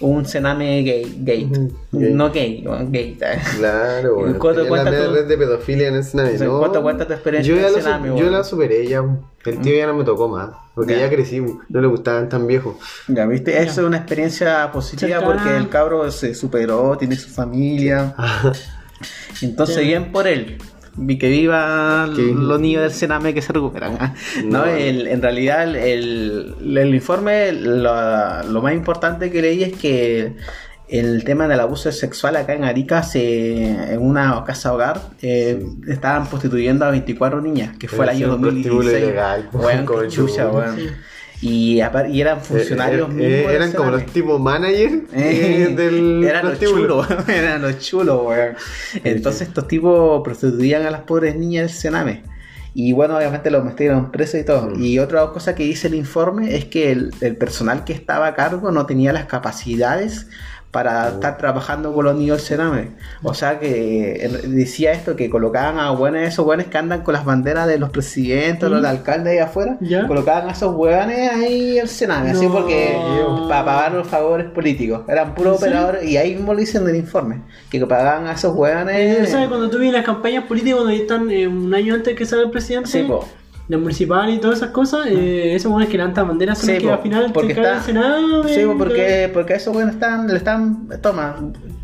un 0.00 0.26
cename 0.26 0.82
gay. 0.82 1.20
gay. 1.20 1.50
Gay. 1.92 2.12
No 2.12 2.30
gay, 2.30 2.62
gay. 2.90 3.16
¿sabes? 3.18 3.38
Claro, 3.58 4.18
weón. 4.18 4.34
¿Cuánto 4.34 4.64
Tenía 4.64 4.82
la 4.84 4.90
red 5.12 5.26
de 5.28 5.38
pedofilia 5.38 5.88
en 5.88 5.94
el 5.94 6.04
Sename. 6.04 6.34
No, 6.38 6.58
¿cuánto 6.58 6.82
cuenta 6.82 7.06
tu 7.06 7.14
experiencia 7.14 7.54
yo 7.54 7.58
en 7.58 7.64
el 7.74 7.82
Sename, 7.82 8.08
su-? 8.10 8.18
Yo 8.18 8.30
la 8.30 8.44
superé 8.44 8.86
ya. 8.86 9.02
El 9.44 9.60
tío 9.60 9.76
ya 9.76 9.86
no 9.86 9.94
me 9.94 10.04
tocó 10.04 10.28
más. 10.28 10.50
Porque 10.74 10.92
Ya. 10.94 11.00
ya 11.00 11.10
crecí, 11.10 11.40
no 11.40 11.80
le 11.80 11.86
gustaban 11.86 12.28
tan 12.28 12.46
viejos. 12.46 12.76
Ya, 13.08 13.26
viste, 13.26 13.56
eso 13.62 13.80
es 13.80 13.86
una 13.86 13.96
experiencia 13.98 14.70
positiva 14.72 15.20
porque 15.20 15.56
el 15.56 15.68
cabro 15.68 16.10
se 16.10 16.34
superó, 16.34 16.96
tiene 16.98 17.16
su 17.16 17.28
familia. 17.30 18.14
Entonces, 19.42 19.78
bien 19.84 20.10
por 20.12 20.26
él. 20.26 20.58
Vi 21.00 21.16
que 21.16 21.28
viva 21.28 22.06
los 22.08 22.60
niños 22.60 22.82
del 22.82 22.90
Sename 22.92 23.32
que 23.32 23.40
se 23.40 23.52
recuperan. 23.52 23.96
¿ah? 24.00 24.14
No, 24.44 24.58
No. 24.58 24.64
el- 24.66 25.06
en 25.06 25.22
realidad, 25.22 25.62
el, 25.62 25.76
el- 25.76 26.76
el 26.76 26.94
informe, 26.94 27.52
lo, 27.52 28.42
lo 28.42 28.62
más 28.62 28.72
importante 28.74 29.30
que 29.30 29.40
leí 29.40 29.62
es 29.62 29.76
que 29.76 30.34
el 30.88 31.24
tema 31.24 31.46
del 31.48 31.60
abuso 31.60 31.92
sexual 31.92 32.36
acá 32.36 32.54
en 32.54 32.64
Arica, 32.64 33.02
se, 33.02 33.92
en 33.92 34.00
una 34.00 34.42
casa 34.44 34.72
hogar, 34.72 35.00
eh, 35.20 35.62
estaban 35.86 36.26
prostituyendo 36.26 36.84
a 36.84 36.90
24 36.90 37.40
niñas, 37.40 37.76
que 37.78 37.88
fue 37.88 38.04
el 38.04 38.10
año 38.10 38.34
un 38.34 38.40
prostíbulo 38.40 38.84
2016. 38.84 39.04
ilegal, 39.04 39.48
Weón, 39.52 39.78
qué 39.80 39.84
coño. 39.84 40.08
chucha, 40.08 40.48
weón. 40.48 40.78
Y, 41.40 41.80
y 42.10 42.20
eran 42.20 42.40
funcionarios 42.40 43.08
Eh, 43.10 43.12
eh, 43.12 43.14
mismos 43.14 43.52
eh, 43.52 43.54
eran 43.54 43.72
como 43.72 43.90
los 43.92 44.06
tipos 44.06 44.40
manager 44.40 45.06
del 45.08 46.24
eran 46.24 46.46
los 46.46 46.58
chulos, 46.58 47.06
eran 47.28 47.62
los 47.62 47.78
chulos, 47.78 48.26
weón. 48.26 48.56
Entonces 49.04 49.48
estos 49.48 49.68
tipos 49.68 50.22
prostituían 50.24 50.84
a 50.86 50.90
las 50.90 51.02
pobres 51.02 51.36
niñas 51.36 51.66
del 51.66 51.76
Sename. 51.76 52.24
Y 52.74 52.92
bueno, 52.92 53.16
obviamente 53.16 53.50
los 53.50 53.64
metieron 53.64 54.10
presos 54.10 54.40
y 54.40 54.44
todo. 54.44 54.70
Mm. 54.70 54.82
Y 54.82 54.98
otra 54.98 55.26
cosa 55.28 55.54
que 55.54 55.64
dice 55.64 55.88
el 55.88 55.94
informe 55.94 56.56
es 56.56 56.64
que 56.66 56.92
el, 56.92 57.12
el 57.20 57.36
personal 57.36 57.84
que 57.84 57.92
estaba 57.92 58.26
a 58.26 58.34
cargo 58.34 58.70
no 58.70 58.86
tenía 58.86 59.12
las 59.12 59.26
capacidades 59.26 60.28
para 60.70 61.08
estar 61.08 61.38
trabajando 61.38 61.94
con 61.94 62.04
los 62.04 62.14
niños 62.14 62.36
del 62.38 62.46
Sename. 62.46 62.88
O 63.22 63.32
sea 63.32 63.58
que 63.58 64.30
decía 64.44 64.92
esto, 64.92 65.16
que 65.16 65.30
colocaban 65.30 65.78
a 65.78 65.90
buenos, 65.92 66.20
esos 66.22 66.44
buenos 66.44 66.66
que 66.66 66.76
andan 66.76 67.02
con 67.02 67.14
las 67.14 67.24
banderas 67.24 67.66
de 67.66 67.78
los 67.78 67.88
presidentes, 67.90 68.68
los 68.68 68.82
Mm. 68.82 68.86
alcaldes 68.86 69.32
ahí 69.32 69.38
afuera, 69.38 69.78
Ya. 69.80 70.06
colocaban 70.06 70.48
a 70.48 70.52
esos 70.52 70.74
hueones 70.76 71.30
ahí 71.32 71.78
al 71.78 71.88
Sename, 71.88 72.30
así 72.32 72.46
porque 72.48 72.96
para 73.48 73.64
pagar 73.64 73.92
los 73.92 74.06
favores 74.08 74.46
políticos. 74.50 75.02
Eran 75.08 75.34
puros 75.34 75.56
operadores, 75.56 76.04
y 76.04 76.16
ahí 76.18 76.34
mismo 76.34 76.52
lo 76.52 76.60
dicen 76.60 76.82
en 76.82 76.88
el 76.90 76.96
informe, 76.96 77.40
que 77.70 77.84
pagaban 77.86 78.26
a 78.26 78.32
esos 78.32 78.54
hueones. 78.54 79.30
¿Sabes 79.30 79.48
cuando 79.48 79.70
tú 79.70 79.78
ves 79.78 79.90
las 79.92 80.04
campañas 80.04 80.44
políticas 80.44 80.80
cuando 80.80 80.92
están 80.92 81.30
eh, 81.30 81.48
un 81.48 81.72
año 81.74 81.94
antes 81.94 82.14
que 82.14 82.26
salga 82.26 82.44
el 82.44 82.50
presidente? 82.50 82.90
Sí, 82.90 83.02
po. 83.04 83.26
La 83.68 83.76
municipal 83.78 84.30
y 84.30 84.38
todas 84.38 84.58
esas 84.58 84.70
cosas, 84.70 85.06
eh, 85.08 85.54
esos 85.54 85.70
buenos 85.70 85.90
que 85.90 85.98
levantan 85.98 86.26
banderas 86.26 86.58
son 86.58 86.66
Sí, 86.68 86.72
los 86.74 86.80
que 86.82 86.86
po, 86.88 86.94
al 86.94 87.02
final 87.02 87.30
porque 87.34 87.54
te 87.54 87.60
caen 87.60 87.74
está- 87.76 87.82
Senado. 87.86 88.48
Sí, 88.48 88.60
porque, 88.78 89.30
porque 89.32 89.52
a 89.52 89.56
esos 89.56 89.74
buenos 89.74 89.94
están, 89.94 90.26
le 90.26 90.36
están, 90.36 90.88
toma, 91.02 91.36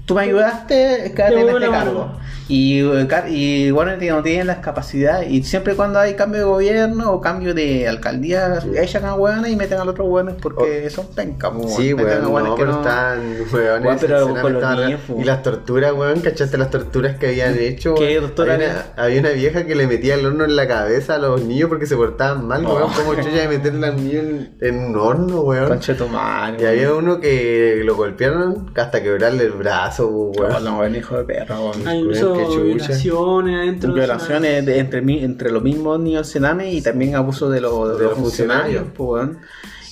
tú 0.06 0.14
me 0.14 0.22
ayudaste, 0.22 1.12
quédate 1.14 1.34
Te 1.34 1.40
en 1.40 1.48
este 1.48 1.70
cargo. 1.70 2.16
Y, 2.46 2.80
eh, 2.82 3.08
y 3.30 3.70
bueno, 3.70 3.92
no 3.96 4.22
tienen 4.22 4.46
las 4.46 4.58
capacidades. 4.58 5.30
Y 5.30 5.42
siempre 5.44 5.74
cuando 5.74 5.98
hay 5.98 6.14
cambio 6.14 6.40
de 6.40 6.44
gobierno 6.44 7.10
o 7.10 7.20
cambio 7.20 7.54
de 7.54 7.88
alcaldía, 7.88 8.58
echan 8.76 9.06
a 9.06 9.14
hueones 9.14 9.50
y 9.50 9.56
meten 9.56 9.78
al 9.80 9.88
otro 9.88 10.04
hueones 10.04 10.34
porque 10.42 10.90
son 10.90 11.06
pencas, 11.14 11.52
Sí, 11.74 11.92
a 11.92 11.94
weón, 11.94 12.26
hueones 12.26 12.50
no, 12.50 12.54
que 12.56 12.62
pero 12.62 12.72
no- 12.72 12.80
están, 12.80 13.20
weón, 13.50 13.82
Weón, 13.82 14.92
los 14.92 15.00
po. 15.06 15.16
Y 15.20 15.24
las 15.24 15.42
torturas, 15.42 15.92
weón, 15.94 16.20
¿cachaste 16.20 16.58
las 16.58 16.70
torturas 16.70 17.16
que 17.16 17.28
habían 17.28 17.58
hecho? 17.58 17.94
¿Qué 17.94 18.18
weón? 18.18 18.24
tortura 18.26 18.54
había 18.54 18.68
había? 18.70 18.84
una, 18.94 19.02
había 19.04 19.20
una 19.20 19.30
vieja 19.30 19.64
que 19.64 19.74
le 19.74 19.86
metía 19.86 20.14
el 20.14 20.26
horno 20.26 20.44
en 20.44 20.54
la 20.56 20.68
cabeza 20.68 21.14
a 21.14 21.18
los 21.18 21.42
niños 21.42 21.70
porque 21.70 21.86
se 21.86 21.96
portaban 21.96 22.46
mal, 22.46 22.66
weón. 22.66 22.82
Oh. 22.82 22.92
Como 22.94 23.14
chucha 23.14 23.30
de 23.30 23.48
meterle 23.48 23.86
al 23.86 23.96
niño 23.96 24.20
en, 24.20 24.56
en 24.60 24.78
un 24.84 24.96
horno, 24.98 25.40
weón. 25.40 25.80
Y 26.58 26.64
había 26.66 26.92
uno 26.92 27.20
que 27.20 27.80
lo 27.84 27.96
golpearon 27.96 28.70
hasta 28.76 29.02
quebrarle 29.02 29.44
el 29.44 29.52
brazo, 29.52 29.93
weón. 29.98 30.64
No, 30.64 30.84
el 30.84 30.96
hijo 30.96 31.16
de 31.16 31.24
perra, 31.24 31.58
weón. 31.60 31.86
Hay 31.86 31.98
incluso 32.00 32.34
violaciones 32.62 33.56
adentro. 33.56 33.88
del 33.90 33.98
violaciones 34.00 34.66
de- 34.66 34.78
entre, 34.78 35.02
mi- 35.02 35.22
entre 35.24 35.50
los 35.50 35.62
mismos 35.62 36.00
niños 36.00 36.28
Sename 36.28 36.72
y 36.72 36.80
también 36.82 37.14
abuso 37.14 37.48
de, 37.50 37.60
los- 37.60 37.88
de 37.90 37.94
De 37.94 38.00
los 38.04 38.10
los 38.10 38.18
funcionarios. 38.18 38.84
pues, 38.96 39.28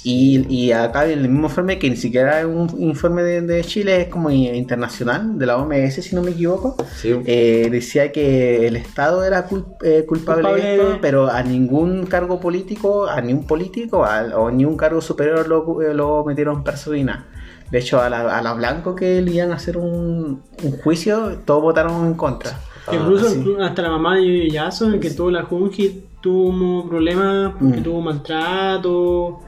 y, 0.04 0.44
y 0.52 0.72
acá 0.72 1.04
en 1.06 1.12
el 1.20 1.28
mismo 1.28 1.46
informe, 1.46 1.78
que 1.78 1.88
ni 1.88 1.94
siquiera 1.96 2.40
es 2.40 2.46
un 2.46 2.68
informe 2.80 3.22
de, 3.22 3.40
de 3.42 3.62
Chile, 3.62 4.00
es 4.00 4.08
como 4.08 4.30
internacional, 4.30 5.38
de 5.38 5.46
la 5.46 5.56
OMS, 5.58 6.02
si 6.02 6.16
no 6.16 6.22
me 6.22 6.32
equivoco, 6.32 6.76
Sí. 6.96 7.14
eh, 7.24 7.68
decía 7.70 8.10
que 8.10 8.66
el 8.66 8.74
Estado 8.74 9.24
era 9.24 9.48
cul- 9.48 9.76
eh, 9.84 10.04
culpable, 10.04 10.42
Culpable 10.42 10.62
de 10.64 10.74
esto, 10.74 10.98
pero 11.00 11.28
a 11.30 11.42
ningún 11.44 12.06
cargo 12.06 12.40
político, 12.40 13.06
a 13.06 13.20
ningún 13.20 13.46
político 13.46 14.04
o 14.34 14.50
ni 14.50 14.64
un 14.64 14.76
cargo 14.76 15.00
superior 15.00 15.46
lo, 15.46 15.80
eh, 15.82 15.94
lo 15.94 16.24
metieron 16.24 16.64
preso 16.64 16.92
ni 16.92 17.04
nada. 17.04 17.26
De 17.72 17.78
hecho, 17.78 18.00
a 18.00 18.08
la, 18.10 18.38
a 18.38 18.42
la 18.42 18.52
Blanco 18.52 18.94
que 18.94 19.20
le 19.22 19.30
iban 19.32 19.50
a 19.50 19.56
hacer 19.56 19.76
un, 19.78 20.42
un 20.62 20.72
juicio, 20.82 21.38
todos 21.44 21.62
votaron 21.62 22.06
en 22.06 22.14
contra. 22.14 22.56
Incluso 22.92 23.26
Ah, 23.26 23.30
sí. 23.30 23.54
hasta 23.62 23.82
la 23.82 23.88
mamá 23.90 24.16
de 24.16 24.50
Yaso, 24.50 25.00
que 25.00 25.10
tuvo 25.10 25.30
la 25.30 25.42
Junji, 25.44 26.04
tuvo 26.20 26.86
problemas 26.88 27.54
porque 27.58 27.80
Mm. 27.80 27.82
tuvo 27.82 28.00
maltrato, 28.02 29.40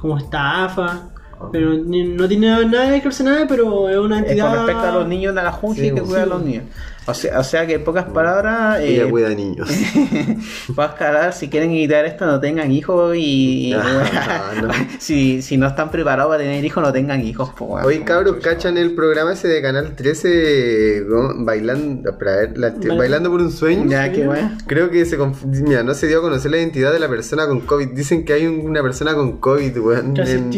como 0.00 0.18
estafa. 0.18 1.08
Pero 1.52 1.74
ni- 1.74 2.02
no 2.04 2.26
tiene 2.28 2.48
nada 2.66 2.84
que 2.86 2.90
ver 2.90 3.02
con 3.16 3.26
nada, 3.26 3.46
pero 3.48 3.88
es 3.88 3.96
una 3.96 4.18
entidad. 4.18 4.48
con 4.48 4.56
respecto 4.66 4.88
a 4.88 4.92
los 4.92 5.06
niños 5.08 5.34
de 5.34 5.42
la 5.42 5.52
Junji 5.52 5.80
Sí, 5.80 5.86
que 5.88 5.92
pues, 6.00 6.04
cuida 6.08 6.22
a 6.24 6.26
los 6.26 6.42
niños. 6.42 6.64
O 7.08 7.14
sea, 7.14 7.38
o 7.40 7.44
sea 7.44 7.66
que 7.66 7.74
en 7.74 7.84
pocas 7.84 8.04
palabras, 8.04 8.80
Ella 8.80 9.04
eh, 9.04 9.10
cuida 9.10 9.30
niños. 9.30 9.68
palabras, 10.76 11.38
si 11.38 11.48
quieren 11.48 11.70
evitar 11.70 12.04
esto, 12.04 12.26
no 12.26 12.38
tengan 12.40 12.70
hijos 12.70 13.16
y 13.16 13.70
No, 13.72 13.82
no, 13.82 14.68
no. 14.68 14.74
si, 14.98 15.42
si 15.42 15.56
no 15.56 15.66
están 15.68 15.90
preparados 15.90 16.30
para 16.32 16.42
tener 16.42 16.64
hijos, 16.64 16.82
no 16.82 16.92
tengan 16.92 17.20
hijos. 17.24 17.50
po. 17.56 17.78
Oye, 17.82 18.02
cabros, 18.04 18.36
¿cachan 18.42 18.76
el 18.76 18.94
programa 18.94 19.32
ese 19.32 19.48
de 19.48 19.62
Canal 19.62 19.94
13 19.96 21.04
¿cómo? 21.08 21.44
bailando, 21.44 22.10
espera, 22.10 22.32
a 22.32 22.36
ver, 22.36 22.58
la- 22.58 22.68
Bailando. 22.70 22.96
bailando 22.96 23.30
por 23.30 23.40
un 23.40 23.52
sueño? 23.52 23.88
Ya, 23.88 24.12
qué 24.12 24.26
bueno. 24.26 24.52
Creo 24.66 24.90
que 24.90 25.04
se 25.04 25.16
mira, 25.46 25.82
no 25.82 25.94
se 25.94 26.06
dio 26.06 26.18
a 26.18 26.22
conocer 26.22 26.50
la 26.50 26.58
identidad 26.58 26.92
de 26.92 26.98
la 27.00 27.08
persona 27.08 27.46
con 27.46 27.60
COVID. 27.60 27.88
Dicen 27.88 28.24
que 28.24 28.34
hay 28.34 28.46
un- 28.46 28.60
una 28.66 28.82
persona 28.82 29.14
con 29.14 29.38
COVID, 29.38 29.78
weón. 29.78 30.18
Al- 30.20 30.50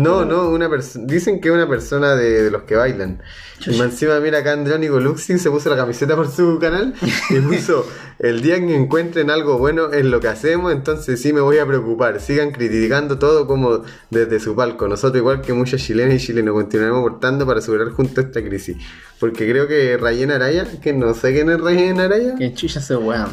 No, 0.00 0.24
no, 0.24 0.48
una 0.50 0.68
persona. 0.68 1.04
Dicen 1.08 1.40
que 1.40 1.48
es 1.48 1.54
una 1.54 1.68
persona 1.68 2.14
de, 2.14 2.44
de 2.44 2.50
los 2.50 2.62
que 2.62 2.76
bailan. 2.76 3.22
Y 3.66 3.70
más 3.70 3.88
encima, 3.88 4.20
mira 4.20 4.38
acá 4.38 4.52
Andrónico 4.52 5.00
Luxi 5.00 5.36
se 5.38 5.50
puso 5.50 5.68
la 5.68 5.76
camiseta 5.88 6.16
por 6.16 6.28
su 6.28 6.58
canal 6.58 6.92
y 7.30 7.40
puso: 7.40 7.86
El 8.18 8.42
día 8.42 8.58
que 8.58 8.74
encuentren 8.76 9.30
algo 9.30 9.56
bueno 9.58 9.92
en 9.92 10.10
lo 10.10 10.20
que 10.20 10.28
hacemos, 10.28 10.72
entonces 10.72 11.20
sí 11.20 11.32
me 11.32 11.40
voy 11.40 11.58
a 11.58 11.66
preocupar. 11.66 12.20
Sigan 12.20 12.50
criticando 12.50 13.18
todo 13.18 13.46
como 13.46 13.82
desde 14.10 14.38
su 14.38 14.54
palco. 14.54 14.86
Nosotros, 14.86 15.18
igual 15.18 15.40
que 15.40 15.52
muchos 15.54 15.80
chilenos 15.82 16.14
y 16.14 16.18
chilenos, 16.18 16.52
continuaremos 16.54 17.00
aportando 17.00 17.46
para 17.46 17.60
superar 17.62 17.88
juntos 17.90 18.24
esta 18.26 18.42
crisis. 18.42 18.76
Porque 19.18 19.48
creo 19.50 19.66
que 19.66 19.96
Rayen 19.96 20.30
Araya, 20.30 20.66
que 20.80 20.92
no 20.92 21.12
sé 21.14 21.32
quién 21.32 21.50
es 21.50 21.60
Rayen 21.60 21.98
Araya, 22.00 22.34
Que 22.36 22.52
chucha 22.54 22.78
ese 22.80 22.94
weón, 22.96 23.30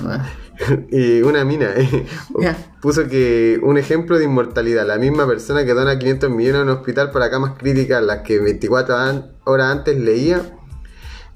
y 0.90 1.22
una 1.22 1.44
mina 1.44 1.74
eh, 1.76 2.06
puso 2.82 3.08
que 3.10 3.60
un 3.62 3.78
ejemplo 3.78 4.18
de 4.18 4.24
inmortalidad, 4.26 4.88
la 4.88 4.98
misma 4.98 5.28
persona 5.28 5.66
que 5.66 5.74
dona 5.74 6.00
500 6.00 6.30
millones 6.30 6.62
a 6.62 6.64
un 6.64 6.70
hospital 6.70 7.12
para 7.12 7.30
camas 7.30 7.52
críticas, 7.60 8.02
las 8.02 8.20
que 8.22 8.40
24 8.40 8.96
an- 8.96 9.32
horas 9.44 9.72
antes 9.72 10.00
leía, 10.00 10.55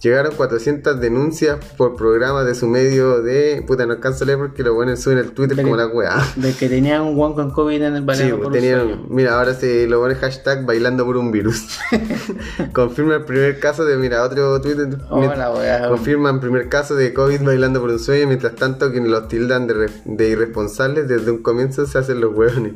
Llegaron 0.01 0.33
400 0.33 1.01
denuncias 1.01 1.57
por 1.75 1.97
programas 1.97 2.45
de 2.45 2.55
su 2.55 2.67
medio 2.67 3.21
de. 3.21 3.61
Puta, 3.67 3.85
no 3.85 3.91
alcanzo 3.91 4.23
a 4.23 4.27
leer 4.27 4.39
porque 4.39 4.63
lo 4.63 4.73
ponen 4.73 4.95
suben 4.95 5.17
el 5.17 5.31
Twitter 5.33 5.57
De 5.57 5.63
como 5.63 5.75
que- 5.75 5.81
la 5.81 5.87
weá. 5.87 6.23
De 6.37 6.53
que 6.53 6.69
tenía 6.69 7.01
un 7.01 7.15
guan 7.17 7.33
con 7.33 7.51
COVID 7.51 7.81
en 7.81 7.95
el 7.95 7.99
Sí, 7.99 8.05
balneario 8.05 8.35
pues, 8.37 8.43
por 8.45 8.53
tenían, 8.53 8.79
sueño. 8.81 9.05
mira, 9.09 9.37
ahora 9.37 9.53
se 9.53 9.87
lo 9.87 9.99
pone 9.99 10.15
hashtag 10.15 10.65
bailando 10.65 11.05
por 11.05 11.17
un 11.17 11.31
virus. 11.31 11.79
Confirma 12.73 13.15
el 13.15 13.25
primer 13.25 13.59
caso 13.59 13.83
de, 13.83 13.97
mira, 13.97 14.23
otro 14.23 14.61
Twitter. 14.61 14.87
Hola, 15.09 15.51
weá. 15.53 15.89
Confirman 15.89 16.39
primer 16.39 16.69
caso 16.69 16.95
de 16.95 17.13
COVID 17.13 17.41
bailando 17.43 17.81
por 17.81 17.89
un 17.89 17.99
sueño, 17.99 18.27
mientras 18.27 18.55
tanto 18.55 18.91
quienes 18.91 19.09
los 19.11 19.27
tildan 19.27 19.67
de, 19.67 19.73
re- 19.73 19.89
de 20.05 20.29
irresponsables 20.29 21.09
desde 21.09 21.29
un 21.31 21.43
comienzo 21.43 21.85
se 21.85 21.97
hacen 21.97 22.21
los 22.21 22.33
hueones. 22.33 22.73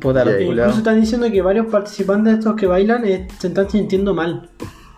Puta, 0.00 0.24
los. 0.24 0.40
Incluso 0.40 0.78
están 0.78 1.00
diciendo 1.00 1.26
que 1.30 1.42
varios 1.42 1.66
participantes 1.66 2.32
de 2.34 2.38
estos 2.38 2.54
que 2.56 2.66
bailan 2.66 3.04
eh, 3.04 3.26
se 3.38 3.48
están 3.48 3.68
sintiendo 3.68 4.14
mal. 4.14 4.48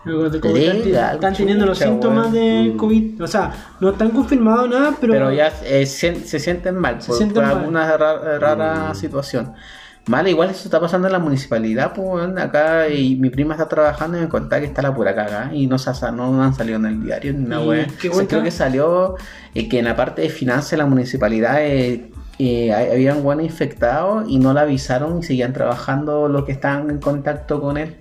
Están, 0.03 0.79
Legal, 0.83 1.15
están 1.15 1.33
teniendo 1.35 1.65
los 1.65 1.77
chucha, 1.77 1.89
síntomas 1.89 2.31
weón. 2.31 2.71
de 2.71 2.77
COVID. 2.77 3.21
O 3.23 3.27
sea, 3.27 3.51
no 3.79 3.89
están 3.91 4.09
confirmados 4.11 4.69
nada, 4.69 4.93
pero. 4.99 5.13
Pero 5.13 5.31
ya 5.31 5.51
eh, 5.63 5.85
se 5.85 6.39
sienten 6.39 6.75
mal 6.75 7.01
Se 7.01 7.07
por, 7.09 7.17
sienten 7.17 7.35
por 7.35 7.43
mal. 7.45 7.57
alguna 7.57 7.97
ra- 7.97 8.37
rara 8.39 8.93
situación. 8.95 9.53
Mal, 10.07 10.27
igual 10.27 10.49
eso 10.49 10.63
está 10.65 10.79
pasando 10.79 11.07
en 11.07 11.13
la 11.13 11.19
municipalidad, 11.19 11.93
pues 11.93 12.07
weón, 12.07 12.39
acá 12.39 12.89
y 12.89 13.15
mi 13.17 13.29
prima 13.29 13.53
está 13.53 13.67
trabajando 13.69 14.17
y 14.17 14.21
me 14.21 14.29
contaba 14.29 14.59
que 14.59 14.65
está 14.65 14.81
la 14.81 14.95
pura 14.95 15.13
caga 15.13 15.51
y 15.53 15.67
no, 15.67 15.77
se 15.77 15.91
ha- 15.91 16.11
no 16.11 16.41
han 16.43 16.55
salido 16.55 16.77
en 16.77 16.85
el 16.87 17.03
diario 17.03 17.33
ni 17.33 17.45
una 17.45 17.61
¿Y 17.63 17.67
wea. 17.67 17.87
qué 18.01 18.09
O 18.09 18.13
sea, 18.15 18.27
creo 18.27 18.41
que 18.41 18.49
salió 18.49 19.15
eh, 19.53 19.69
que 19.69 19.77
en 19.77 19.85
la 19.85 19.95
parte 19.95 20.23
de 20.23 20.29
finanzas 20.29 20.71
de 20.71 20.77
la 20.77 20.87
municipalidad 20.87 21.57
eh, 21.63 22.09
eh, 22.39 22.73
habían 22.73 23.21
buenos 23.21 23.45
infectados 23.45 24.25
y 24.27 24.39
no 24.39 24.53
la 24.53 24.61
avisaron 24.61 25.19
y 25.19 25.23
seguían 25.23 25.53
trabajando 25.53 26.27
los 26.27 26.45
que 26.45 26.51
estaban 26.53 26.89
en 26.89 26.97
contacto 26.99 27.61
con 27.61 27.77
él. 27.77 27.97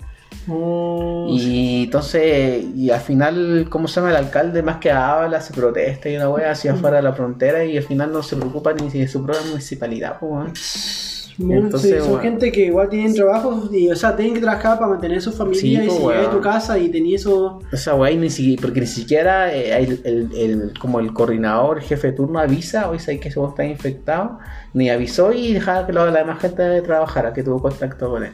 Oh, 0.49 1.27
Y 1.31 1.85
entonces, 1.85 2.65
y 2.75 2.91
al 2.91 3.01
final, 3.01 3.67
¿cómo 3.69 3.87
se 3.89 3.97
llama? 4.01 4.11
El 4.11 4.17
alcalde 4.17 4.63
más 4.63 4.79
que 4.79 4.91
habla, 4.91 5.41
se 5.41 5.53
protesta 5.53 6.09
y 6.09 6.17
una 6.17 6.29
wea 6.31 6.51
hacia 6.53 6.73
afuera 6.73 6.97
de 6.97 7.03
la 7.03 7.13
frontera 7.13 7.65
y 7.65 7.77
al 7.77 7.85
final 7.85 8.13
no 8.13 8.23
se 8.23 8.37
preocupa 8.37 8.73
ni 8.73 8.89
de 8.89 9.07
su 9.07 9.23
propia 9.25 9.43
municipalidad, 9.49 10.19
pues, 10.19 11.31
Entonces, 11.39 11.91
sí, 11.93 11.99
son 12.01 12.09
bueno. 12.09 12.23
gente 12.23 12.53
que 12.53 12.67
igual 12.67 12.89
tienen 12.89 13.15
trabajo 13.15 13.69
y, 13.73 13.91
o 13.91 13.97
sea, 13.97 14.17
tienen 14.17 14.35
que 14.35 14.41
trabajar 14.41 14.79
para 14.79 14.91
mantener 14.91 15.23
su 15.23 15.33
familia 15.33 15.61
Sí, 15.61 15.69
y 15.91 15.99
llegas 15.99 16.27
a 16.27 16.31
tu 16.31 16.41
casa 16.41 16.79
y 16.79 16.89
tenías 16.91 17.21
eso. 17.23 17.61
Esa 17.73 17.95
wea, 17.95 18.15
ni 18.17 18.29
siquiera, 18.31 18.61
porque 18.63 18.81
ni 18.81 18.87
siquiera 18.87 19.55
eh, 19.55 19.83
el, 19.83 20.01
el- 20.05 20.31
el- 20.35 20.79
como 20.79 21.01
el 21.01 21.13
coordinador, 21.13 21.79
el 21.79 21.85
jefe 21.85 22.09
de 22.09 22.13
turno 22.15 22.39
avisa, 22.41 22.91
hoy 22.91 22.99
sé 22.99 23.19
que 23.21 23.29
ese 23.29 23.41
está 23.43 23.65
infectado, 23.65 24.39
ni 24.75 24.91
avisó 24.91 25.33
y 25.33 25.53
dejaba 25.55 25.87
que 25.87 25.93
la 25.93 26.11
demás 26.11 26.41
gente 26.41 26.83
trabajara, 26.83 27.33
que 27.33 27.43
tuvo 27.43 27.61
contacto 27.63 28.11
con 28.11 28.25
él. 28.25 28.33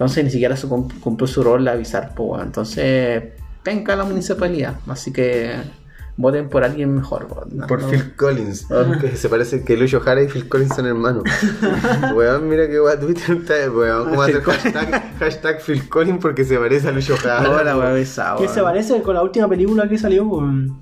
Entonces 0.00 0.24
ni 0.24 0.30
siquiera 0.30 0.56
su, 0.56 0.66
cum- 0.70 0.88
cumplió 1.00 1.26
su 1.26 1.42
rol 1.42 1.62
de 1.62 1.70
avisar, 1.72 2.14
pues, 2.14 2.30
weón. 2.30 2.46
Entonces, 2.46 3.22
venga 3.62 3.94
la 3.96 4.04
municipalidad, 4.04 4.76
así 4.88 5.12
que 5.12 5.54
voten 6.16 6.48
por 6.48 6.64
alguien 6.64 6.94
mejor, 6.94 7.26
weón. 7.30 7.68
Por 7.68 7.82
No- 7.82 7.88
Phil 7.88 8.14
Collins. 8.16 8.66
Que 8.98 9.14
se 9.16 9.28
parece 9.28 9.62
que 9.62 9.76
Lucho 9.76 10.00
Jara 10.00 10.22
y 10.22 10.28
Phil 10.28 10.48
Collins 10.48 10.74
son 10.74 10.86
hermanos. 10.86 11.24
weón, 12.14 12.48
mira 12.48 12.66
que 12.66 12.80
weón 12.80 12.98
Twitter 12.98 13.36
está, 13.36 13.70
weón. 13.70 14.08
¿Cómo 14.08 14.22
hacer 14.22 14.40
hashtag, 14.42 15.18
hashtag 15.18 15.60
Phil 15.62 15.86
Collins 15.90 16.18
porque 16.22 16.44
se 16.46 16.56
parece 16.58 16.88
a 16.88 16.92
Lucho 16.92 17.16
Jara? 17.18 17.42
No, 17.42 17.78
wea 17.78 17.90
besada, 17.92 18.36
Que 18.36 18.44
weón. 18.44 18.54
se 18.54 18.62
parece 18.62 19.02
con 19.02 19.14
la 19.14 19.22
última 19.22 19.48
película 19.48 19.86
que 19.86 19.98
salió 19.98 20.26
con. 20.26 20.78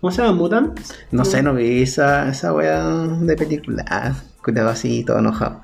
¿Cómo 0.00 0.10
se 0.10 0.22
llama? 0.22 0.34
¿Mutant? 0.34 0.80
No 1.10 1.24
sé, 1.26 1.42
no 1.42 1.52
vi 1.54 1.82
esa, 1.82 2.30
esa 2.30 2.54
wea 2.54 2.82
de 3.20 3.36
película. 3.36 4.14
Cuidado 4.42 4.70
así, 4.70 5.04
todo 5.04 5.18
enojado. 5.18 5.60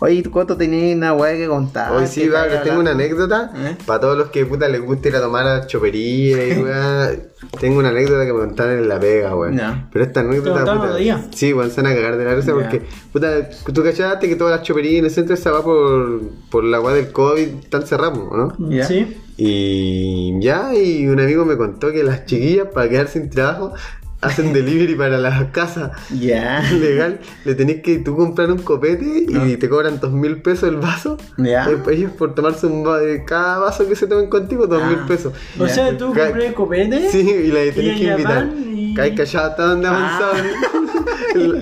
Oye, 0.00 0.22
¿tú 0.22 0.30
cuánto 0.30 0.56
tenías 0.56 0.96
una 0.96 1.12
wea 1.12 1.36
que 1.36 1.48
contar? 1.48 1.92
Hoy 1.92 2.06
sí, 2.06 2.22
¿Qué 2.22 2.30
va, 2.30 2.62
tengo 2.62 2.78
una 2.78 2.92
anécdota 2.92 3.50
¿Eh? 3.56 3.76
para 3.84 4.00
todos 4.00 4.16
los 4.16 4.28
que 4.30 4.46
puta 4.46 4.68
les 4.68 4.80
gusta 4.80 5.08
ir 5.08 5.16
a 5.16 5.20
tomar 5.20 5.46
a 5.46 5.66
chopería 5.66 6.46
y 6.46 6.62
weá. 6.62 7.12
tengo 7.60 7.80
una 7.80 7.88
anécdota 7.88 8.24
que 8.24 8.32
me 8.32 8.38
contaron 8.38 8.78
en 8.78 8.88
la 8.88 9.00
pega, 9.00 9.34
weón. 9.34 9.60
Pero 9.92 10.04
esta 10.04 10.20
anécdota. 10.20 10.64
¿Te 10.64 10.70
puta, 10.70 10.96
día? 10.96 11.26
Sí, 11.34 11.52
weón, 11.52 11.70
se 11.70 11.82
van 11.82 11.92
a 11.92 11.94
cagar 11.96 12.16
de 12.16 12.24
la 12.24 12.34
risa 12.34 12.52
porque, 12.52 12.82
puta, 13.12 13.50
tú 13.50 13.82
cachaste 13.82 14.28
que 14.28 14.36
todas 14.36 14.56
las 14.56 14.66
choperías 14.66 15.00
en 15.00 15.04
el 15.06 15.10
centro 15.10 15.36
se 15.36 15.50
va 15.50 15.62
por, 15.64 16.20
por 16.50 16.62
la 16.62 16.80
weá 16.80 16.94
del 16.94 17.10
COVID, 17.10 17.48
están 17.64 17.82
cerradas, 17.86 18.18
¿no? 18.18 18.56
Sí. 18.86 19.16
Y 19.40 20.34
ya, 20.40 20.74
y 20.74 21.06
un 21.06 21.20
amigo 21.20 21.44
me 21.44 21.56
contó 21.56 21.92
que 21.92 22.02
las 22.02 22.26
chiquillas 22.26 22.66
para 22.74 22.88
quedar 22.88 23.06
sin 23.06 23.30
trabajo 23.30 23.72
hacen 24.20 24.52
delivery 24.52 24.94
para 24.94 25.18
las 25.18 25.44
casas. 25.52 25.92
Ya. 26.10 26.60
Legal, 26.72 27.20
le 27.44 27.54
tenés 27.54 27.82
que 27.82 27.98
tú 27.98 28.16
comprar 28.16 28.50
un 28.50 28.58
copete 28.58 29.24
y 29.28 29.36
Ah. 29.36 29.58
te 29.58 29.68
cobran 29.68 30.00
dos 30.00 30.12
mil 30.12 30.40
pesos 30.42 30.68
el 30.68 30.76
vaso. 30.76 31.16
Ya. 31.36 31.68
Eh, 31.70 31.78
Ellos 31.92 32.12
por 32.12 32.34
tomarse 32.34 32.66
un 32.66 32.84
cada 33.26 33.58
vaso 33.58 33.86
que 33.88 33.94
se 33.96 34.06
tomen 34.06 34.28
contigo, 34.28 34.66
dos 34.66 34.82
mil 34.84 34.98
Ah. 35.02 35.06
pesos. 35.06 35.32
O 35.58 35.66
Ya. 35.66 35.74
sea, 35.74 35.96
tú 35.96 36.06
compré 36.14 36.52
copete. 36.54 37.10
Sí, 37.10 37.20
y 37.20 37.48
la 37.48 37.64
Y 37.64 37.72
tenés 37.72 37.96
que 37.96 38.02
ellas 38.04 38.18
invitar. 38.18 38.48
y- 38.56 38.94
Cae 38.94 39.14
callado 39.14 39.50
hasta 39.50 39.64
donde 39.66 39.86
Ah. 39.88 39.90
avanzado. 39.90 40.32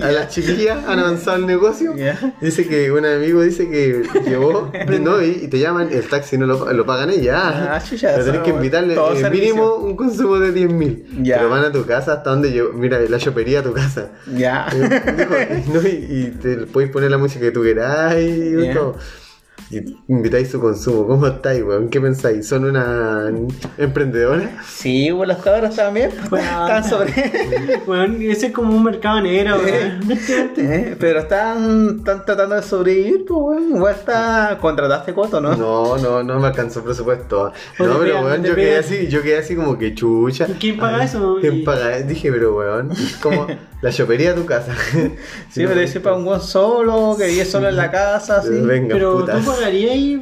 A 0.01 0.11
las 0.11 0.29
chiquillas 0.33 0.79
han 0.87 0.97
avanzado 0.99 1.37
el 1.37 1.45
negocio. 1.45 1.95
Ya. 1.95 2.33
Dice 2.41 2.67
que 2.67 2.91
un 2.91 3.05
amigo 3.05 3.41
dice 3.41 3.69
que 3.69 4.01
llevó 4.25 4.71
no, 5.01 5.21
y, 5.21 5.41
y 5.43 5.47
te 5.49 5.59
llaman, 5.59 5.89
el 5.91 6.07
taxi 6.07 6.37
no 6.37 6.45
lo, 6.47 6.71
lo 6.71 6.85
pagan 6.85 7.09
ellas. 7.11 7.35
Ah, 7.43 7.79
chucha, 7.87 8.11
Pero 8.13 8.25
tenés 8.25 8.41
que 8.41 8.49
invitarle 8.51 8.95
eh, 8.95 9.29
mínimo 9.29 9.75
un 9.75 9.95
consumo 9.95 10.39
de 10.39 10.51
10 10.51 10.71
mil. 10.71 11.05
Ya. 11.21 11.37
Pero 11.37 11.49
van 11.49 11.65
a 11.65 11.71
tu 11.71 11.85
casa 11.85 12.13
hasta 12.13 12.29
donde 12.29 12.46
Mira, 12.73 12.99
la 12.99 13.17
chopería 13.17 13.59
a 13.59 13.63
tu 13.63 13.73
casa. 13.73 14.11
Ya. 14.35 14.67
Eh, 14.73 15.63
no, 15.73 15.81
y, 15.81 15.87
y 16.09 16.37
te 16.41 16.57
podéis 16.67 16.91
poner 16.91 17.11
la 17.11 17.17
música 17.17 17.41
que 17.45 17.51
tú 17.51 17.63
queráis 17.63 18.29
y 18.29 18.73
todo. 18.73 18.97
Y 19.69 19.97
invitáis 20.07 20.49
su 20.49 20.61
consumo. 20.61 21.05
¿Cómo 21.07 21.27
estáis, 21.27 21.61
weón? 21.63 21.89
¿Qué 21.89 21.99
pensáis? 21.99 22.47
¿Son 22.47 22.63
una 22.63 23.29
emprendedora? 23.77 24.49
Sí, 24.65 25.09
pues 25.13 25.27
los 25.27 25.37
cabros 25.39 25.75
también 25.75 26.11
pues, 26.29 26.29
Bueno. 26.29 26.67
están 26.67 26.83
sobre. 26.89 27.81
Bueno, 27.85 28.15
ese 28.19 28.47
es 28.47 28.53
como 28.53 28.75
un 28.75 28.83
mercado 28.83 29.21
negro, 29.21 29.57
weón. 29.63 29.99
Eh, 30.57 30.95
Pero 30.99 31.19
están, 31.19 31.97
están 31.99 32.25
tratando 32.25 32.55
de 32.55 32.63
sobrevivir, 32.63 33.25
pues, 33.27 33.39
weón. 33.59 33.69
Igual 33.75 33.95
está. 33.95 34.57
Contrataste 34.61 35.13
coto, 35.13 35.41
¿no? 35.41 35.55
No, 35.55 35.97
no, 35.97 36.23
no 36.23 36.39
me 36.39 36.47
alcanzó 36.47 36.83
presupuesto. 36.83 37.51
O 37.79 37.83
No, 37.85 37.97
pero 37.99 37.99
pegan, 37.99 38.23
weón, 38.25 38.43
yo 38.43 38.55
quedé 38.55 38.77
así, 38.77 39.07
yo 39.07 39.21
quedé 39.21 39.37
así 39.39 39.55
como 39.55 39.77
que 39.77 39.93
chucha. 39.93 40.47
¿Y 40.49 40.53
quién 40.53 40.77
paga 40.77 41.03
eso? 41.03 41.37
¿Quién 41.41 41.55
Y- 41.55 41.63
paga? 41.63 41.97
Dije, 42.01 42.31
pero 42.31 42.55
weón, 42.55 42.89
como 43.21 43.47
la 43.81 43.91
chopería 43.91 44.31
a 44.31 44.35
tu 44.35 44.45
casa. 44.45 44.73
Sí, 45.51 45.65
pero 45.67 45.79
ese 45.81 45.99
para 45.99 46.15
un 46.15 46.25
buen 46.25 46.41
solo, 46.41 47.15
que 47.17 47.27
vive 47.27 47.45
solo 47.45 47.67
en 47.69 47.75
la 47.75 47.91
casa, 47.91 48.37
así. 48.37 48.49
Venga, 48.49 48.95
Pero 48.95 49.19
putas. 49.19 49.43
tú 49.43 49.46
pagarías 49.47 49.91
ahí 49.91 50.21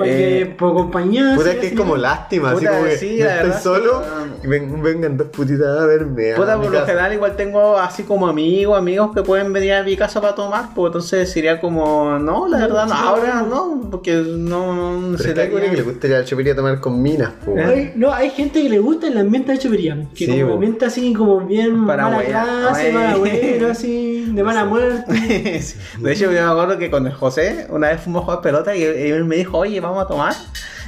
para 0.00 0.10
que 0.10 0.40
Eh, 0.42 0.46
por 0.46 0.74
compañía. 0.74 1.34
Puta, 1.36 1.54
que 1.60 1.66
es 1.68 1.72
como 1.74 1.94
¿no? 1.96 2.02
lástima, 2.02 2.50
así 2.50 2.66
como 2.66 2.84
que 2.84 2.96
sí, 2.98 3.16
yo 3.18 3.24
la 3.26 3.34
estoy 3.36 3.48
verdad, 3.50 3.62
solo 3.62 4.02
sí, 4.02 4.30
y 4.44 4.46
ven- 4.48 4.82
vengan 4.82 5.16
dos 5.16 5.28
putitas 5.28 5.78
a 5.80 5.86
verme. 5.86 6.32
a 6.32 6.36
Puta, 6.36 6.56
mi 6.56 6.64
por 6.64 6.72
lo 6.74 6.86
general 6.86 7.12
igual 7.12 7.36
tengo 7.36 7.78
así 7.78 8.02
como 8.04 8.26
amigos, 8.26 8.76
amigos 8.78 9.10
que 9.14 9.22
pueden 9.22 9.52
venir 9.52 9.74
a 9.74 9.82
mi 9.82 9.96
casa 9.96 10.20
para 10.20 10.34
tomar, 10.34 10.74
pues 10.74 10.88
entonces 10.88 11.30
sería 11.30 11.60
como, 11.60 12.18
no, 12.18 12.48
la 12.48 12.58
verdad, 12.58 12.86
no, 12.86 12.94
ahora 12.94 13.42
no. 13.48 13.88
porque 13.90 14.14
no, 14.14 15.00
no 15.00 15.16
que 15.16 15.34
que 15.34 15.76
le 15.76 15.82
gusta 15.82 16.06
ir 16.06 16.14
a 16.14 16.18
la 16.20 16.24
chopería 16.24 16.52
a 16.52 16.56
tomar 16.56 16.80
con 16.80 17.00
minas. 17.02 17.32
Hay, 17.64 17.92
no, 17.94 18.12
hay 18.12 18.30
gente 18.30 18.62
que 18.62 18.68
le 18.68 18.78
gusta 18.78 19.06
el 19.08 19.18
ambiente 19.18 19.52
de 19.52 19.58
chopería. 19.58 19.96
Que 20.14 20.24
Sí, 20.26 20.40
ambiente 20.40 20.84
así 20.86 21.12
como 21.12 21.40
bien 21.40 21.86
Para 21.86 22.08
mala 22.08 22.22
clase, 22.24 22.86
ay. 22.88 22.92
mala 22.92 23.18
hueá, 23.18 23.70
así, 23.70 24.26
de 24.32 24.42
mala 24.42 24.64
muerte. 24.64 25.12
De 26.00 26.12
hecho, 26.12 26.24
yo 26.24 26.30
me 26.32 26.38
acuerdo 26.40 26.78
que 26.78 26.90
con 26.90 27.06
el 27.06 27.12
José, 27.12 27.66
una 27.70 27.88
vez 27.88 28.00
fuimos 28.00 28.22
a 28.22 28.24
jugar 28.24 28.40
pelota 28.40 28.74
y 28.76 28.82
él 28.82 29.24
me 29.24 29.36
dijo, 29.36 29.58
oye, 29.58 29.80
vamos 29.80 29.89
a 29.98 30.04
tomar. 30.04 30.36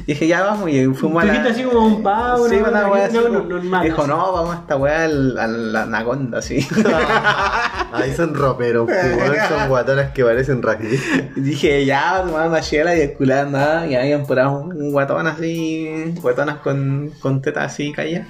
Y 0.07 0.13
dije, 0.13 0.27
ya 0.27 0.43
vamos, 0.43 0.71
y 0.71 0.85
fuimos 0.95 1.23
a 1.23 1.27
la... 1.27 1.33
dijiste 1.33 1.53
así 1.53 1.63
como 1.65 1.87
un 1.87 2.03
pavo, 2.03 2.49
Sí, 2.49 2.57
una 2.57 2.89
wea 2.89 3.07
así, 3.07 3.17
como- 3.19 3.39
normal, 3.41 3.85
Dijo, 3.85 4.03
así. 4.03 4.11
no, 4.11 4.33
vamos 4.33 4.57
a 4.57 4.59
esta 4.61 4.77
wea 4.77 5.05
al- 5.05 5.39
a 5.39 5.47
la 5.47 5.83
anaconda, 5.83 6.39
así. 6.39 6.67
Ahí 7.93 8.13
son 8.15 8.35
roperos, 8.35 8.89
weón, 8.89 9.37
son 9.49 9.69
guatonas 9.69 10.11
que 10.13 10.25
parecen 10.25 10.63
rugby. 10.63 10.99
Dije, 11.37 11.85
ya, 11.85 12.23
tomar 12.27 12.49
una 12.49 12.61
chela 12.61 12.97
y 12.97 13.01
el 13.03 13.13
culo 13.15 13.35
andaba, 13.39 13.87
y 13.87 13.95
habían 13.95 14.25
por 14.27 14.39
ahí 14.39 14.47
un 14.47 14.93
guatón 14.93 15.27
así, 15.27 16.15
guatonas 16.21 16.57
con, 16.59 17.11
con 17.21 17.43
tetas 17.43 17.73
así 17.73 17.93
caídas. 17.93 18.27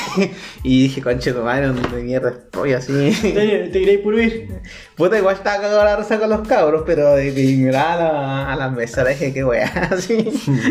y 0.62 0.84
dije, 0.84 1.02
conche, 1.02 1.32
tu 1.32 1.42
madre, 1.42 1.70
de 1.72 2.02
mierda 2.02 2.30
estoy 2.30 2.72
así. 2.72 3.12
Te, 3.20 3.68
te 3.70 3.80
queréis 3.80 4.00
por 4.00 4.14
huir. 4.14 4.48
Puta, 4.96 5.18
igual 5.18 5.34
estaba 5.36 5.56
cagado 5.60 5.84
la 5.84 5.96
risa 5.96 6.18
con 6.18 6.30
los 6.30 6.46
cabros, 6.48 6.82
pero 6.86 7.14
de, 7.14 7.28
ignorar 7.28 8.00
a 8.00 8.12
la, 8.12 8.52
a 8.52 8.56
la 8.56 8.68
mesa, 8.70 9.04
dije, 9.04 9.32
qué 9.34 9.44
wea, 9.44 9.70
así. 9.92 10.16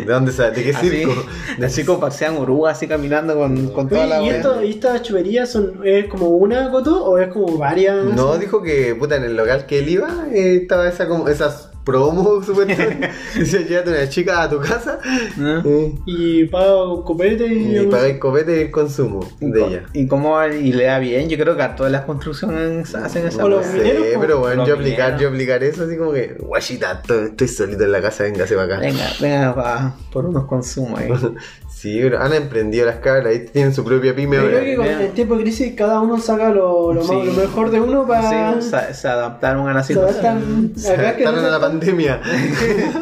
¿De 0.05 0.13
dónde 0.26 0.32
sale? 0.32 0.55
¿De 0.55 0.63
qué 0.63 0.71
Así, 0.71 0.89
circo? 0.89 1.26
así 1.63 1.84
como 1.84 1.99
pasean 1.99 2.38
orugas, 2.38 2.78
así 2.78 2.88
caminando 2.88 3.36
con, 3.36 3.67
con 3.69 3.89
toda 3.89 4.05
la 4.05 4.21
¿Y, 4.21 4.30
esto, 4.30 4.63
¿Y 4.63 4.69
estas 4.71 5.01
choperías 5.01 5.49
son, 5.51 5.82
es 5.84 6.07
como 6.07 6.30
una 6.30 6.71
coto 6.71 7.03
o 7.03 7.17
es 7.17 7.28
como 7.28 7.57
varias? 7.57 8.05
No, 8.05 8.38
dijo 8.38 8.61
que 8.61 8.95
puta 8.95 9.15
en 9.17 9.24
el 9.24 9.36
local 9.36 9.65
que 9.65 9.80
él 9.80 9.89
iba 9.89 10.28
eh, 10.32 10.59
estaba 10.61 10.88
esa 10.88 11.07
como 11.07 11.28
esas 11.28 11.72
promos 11.84 12.45
supuestamente. 12.45 13.09
Decía, 13.38 13.61
llévate 13.61 13.89
una 13.91 14.09
chica 14.09 14.43
a 14.43 14.49
tu 14.49 14.59
casa 14.59 14.99
¿No? 15.38 15.59
eh, 15.65 15.93
Y 16.05 16.45
pago 16.45 17.03
copete 17.03 17.45
y. 17.47 17.77
y 17.77 18.19
copete 18.19 18.61
el 18.61 18.71
consumo 18.71 19.19
Y 19.39 19.51
de 19.51 19.65
ella. 19.65 19.84
Y 19.93 20.07
como 20.07 20.41
y 20.45 20.71
le 20.73 20.86
da 20.86 20.99
bien, 20.99 21.29
yo 21.29 21.38
creo 21.38 21.55
que 21.55 21.61
a 21.63 21.75
todas 21.75 21.91
las 21.91 22.01
construcciones 22.05 22.93
hacen 22.95 23.27
esa 23.27 23.43
sé, 23.43 24.11
po. 24.15 24.21
pero 24.21 24.39
bueno, 24.39 24.57
Los 24.57 24.67
yo 24.69 24.73
aplicar, 24.75 25.13
mineros. 25.13 25.21
yo 25.21 25.27
aplicar 25.29 25.63
eso 25.63 25.84
así 25.84 25.97
como 25.97 26.11
que, 26.13 26.36
guachita, 26.39 27.01
to- 27.01 27.23
estoy 27.25 27.47
solito 27.47 27.84
en 27.84 27.91
la 27.91 28.01
casa, 28.01 28.23
véngase 28.23 28.55
para 28.55 28.65
acá. 28.75 28.79
Venga, 28.79 29.07
venga, 29.19 29.51
va 29.53 29.95
por 30.11 30.25
unos 30.25 30.45
consumos 30.45 30.99
ahí. 30.99 31.09
Sí, 31.84 31.99
pero 32.01 32.21
han 32.21 32.31
emprendido 32.34 32.86
las 32.86 32.95
cabras, 32.99 33.25
ahí 33.25 33.39
tienen 33.39 33.73
su 33.73 33.84
propia 33.84 34.15
pyme 34.15 34.38
Yo 34.38 34.43
creo 34.47 34.63
que 34.63 34.75
con 34.77 34.86
Bien. 34.86 35.01
el 35.01 35.11
tiempo 35.11 35.36
de 35.36 35.41
crisis 35.43 35.73
cada 35.75 35.99
uno 35.99 36.17
saca 36.17 36.49
lo, 36.49 36.93
lo, 36.93 37.01
más- 37.03 37.09
Sí. 37.09 37.25
lo 37.25 37.34
mejor 37.34 37.71
de 37.71 37.81
uno 37.81 38.07
para... 38.07 38.61
Sí, 38.61 38.69
se, 38.69 38.93
se 38.93 39.07
adaptaron 39.09 39.67
a 39.67 39.73
la 39.73 39.84
se 39.84 39.93
situación. 39.93 40.71
adaptan- 40.71 40.75
Se 40.77 40.91
que 40.93 40.95
no 40.97 41.01
adaptaron 41.03 41.39
se 41.41 41.45
a 41.45 41.49
la 41.51 41.59
pandemia. 41.59 42.21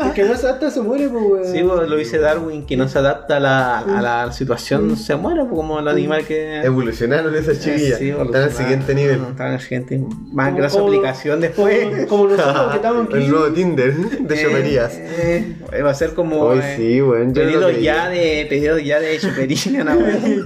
el 0.06 0.14
que 0.16 0.24
no 0.24 0.36
se 0.36 0.48
adapta 0.48 0.72
se 0.72 0.82
muere, 0.82 1.10
pues, 1.10 1.24
weón. 1.24 1.46
Sí, 1.46 1.62
pues, 1.64 1.88
lo 1.90 1.96
dice 1.96 2.18
Darwin, 2.18 2.66
que 2.66 2.76
no 2.76 2.88
se 2.88 2.98
adapta 2.98 3.38
a 3.38 3.40
la, 3.40 3.80
a 3.82 4.02
la 4.02 4.32
situación, 4.32 4.98
se 4.98 5.16
muere, 5.16 5.42
pues, 5.42 5.54
como 5.54 5.78
el 5.80 5.88
animal 5.88 6.26
que... 6.26 6.62
Evolucionaron 6.64 7.36
esas 7.36 7.60
chiquillas. 7.60 8.00
Sí, 8.00 8.10
Están 8.10 8.42
al 8.44 8.52
siguiente 8.52 8.96
nivel. 8.96 9.22
Están 9.30 9.52
al 9.54 9.62
siguiente 9.62 10.02
Más 10.34 10.54
como- 10.74 10.88
aplicación 10.88 11.40
después. 11.40 11.86
Como, 12.08 12.08
como 12.08 12.28
nosotros 12.36 12.70
que 12.72 12.76
estamos 12.78 13.08
en 13.12 13.22
El 13.22 13.30
nuevo 13.30 13.46
Tinder 13.54 13.94
de 13.96 14.36
Eh, 14.36 14.44
choperías. 14.44 14.94
eh, 14.96 15.56
va 15.86 15.92
a 15.92 15.94
ser 15.94 16.16
como 16.16 16.40
Hoy 16.42 16.60
eh, 16.64 16.74
sí, 16.78 17.02
weón. 17.02 17.32
yo 17.34 17.44
no 17.60 17.70
ya 17.70 18.10
de 18.10 18.48
ya 18.80 19.00
de 19.00 19.18
chopería, 19.20 19.84
¿no? 19.84 19.94
weón? 19.98 20.44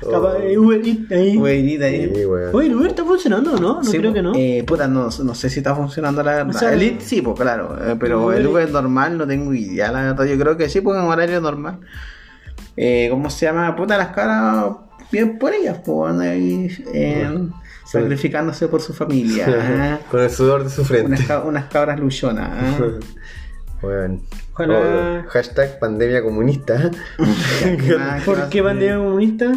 Capaz, 0.00 0.38
eh, 0.42 0.56
Uber 0.58 0.80
Eats 0.82 1.12
ahí. 1.12 1.36
Güey, 1.36 1.82
ahí. 1.82 2.10
Sí, 2.14 2.24
weón. 2.24 2.54
Oye, 2.54 2.68
¿el 2.68 2.74
Uber 2.76 2.86
está 2.90 3.04
funcionando 3.04 3.52
o 3.52 3.58
no? 3.58 3.74
No 3.74 3.84
Sí, 3.84 3.98
creo 3.98 4.14
que 4.14 4.22
no. 4.22 4.32
Eh, 4.34 4.64
puta, 4.66 4.88
no, 4.88 5.10
no 5.22 5.34
sé 5.34 5.50
si 5.50 5.58
está 5.60 5.74
funcionando 5.74 6.22
la 6.22 6.36
verdad. 6.36 6.56
O 6.56 6.58
sea, 6.58 6.72
el 6.72 6.82
IT 6.82 7.00
sí, 7.02 7.20
pues 7.20 7.38
claro, 7.38 7.76
eh, 7.86 7.96
pero 8.00 8.32
el 8.32 8.38
el 8.38 8.46
Uber- 8.46 8.50
Uber 8.64 8.70
normal 8.70 9.18
no 9.18 9.26
tengo 9.26 9.52
idea, 9.52 9.92
la 9.92 10.02
verdad. 10.04 10.24
Yo 10.24 10.38
creo 10.38 10.56
que 10.56 10.68
sí, 10.70 10.80
porque 10.80 11.00
en 11.00 11.06
horario 11.06 11.40
normal. 11.42 11.80
Eh, 12.76 13.08
¿Cómo 13.10 13.28
se 13.28 13.44
llama? 13.46 13.76
Puta, 13.76 13.98
las 13.98 14.08
caras 14.08 14.64
bien 15.12 15.38
por 15.38 15.52
ellas, 15.52 15.78
pues 15.84 16.18
ahí 16.18 16.68
eh, 16.94 17.28
sacrificándose 17.84 18.68
por 18.68 18.80
su 18.80 18.94
familia. 18.94 20.00
Con 20.10 20.20
el 20.20 20.30
sudor 20.30 20.64
de 20.64 20.70
su 20.70 20.82
frente. 20.84 21.22
unas, 21.28 21.44
unas 21.44 21.64
cabras 21.66 22.00
luchonas. 22.00 22.48
Ojalá- 23.82 25.24
Oh, 25.26 25.28
hashtag 25.30 25.78
pandemia 25.78 26.22
comunista. 26.22 26.90
¿Qué 27.62 27.96
más? 27.96 28.22
¿Por 28.24 28.38
más? 28.38 28.48
qué 28.48 28.60
bandera 28.60 28.96
comunista? 28.98 29.52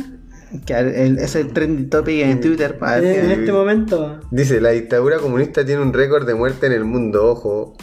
Que 0.66 0.74
el- 0.74 1.18
ese 1.18 1.46
trending 1.46 1.90
topic 1.90 2.22
en 2.22 2.40
Twitter 2.40 2.78
para 2.78 3.00
ver 3.02 3.20
En 3.20 3.28
que- 3.28 3.34
este 3.34 3.52
momento. 3.52 4.20
Dice, 4.32 4.62
la 4.62 4.70
dictadura 4.70 5.18
comunista 5.18 5.66
tiene 5.66 5.82
un 5.82 5.94
récord 5.94 6.26
de 6.28 6.36
muerte 6.36 6.68
en 6.68 6.74
el 6.74 6.86
mundo, 6.86 7.26
ojo. 7.32 7.76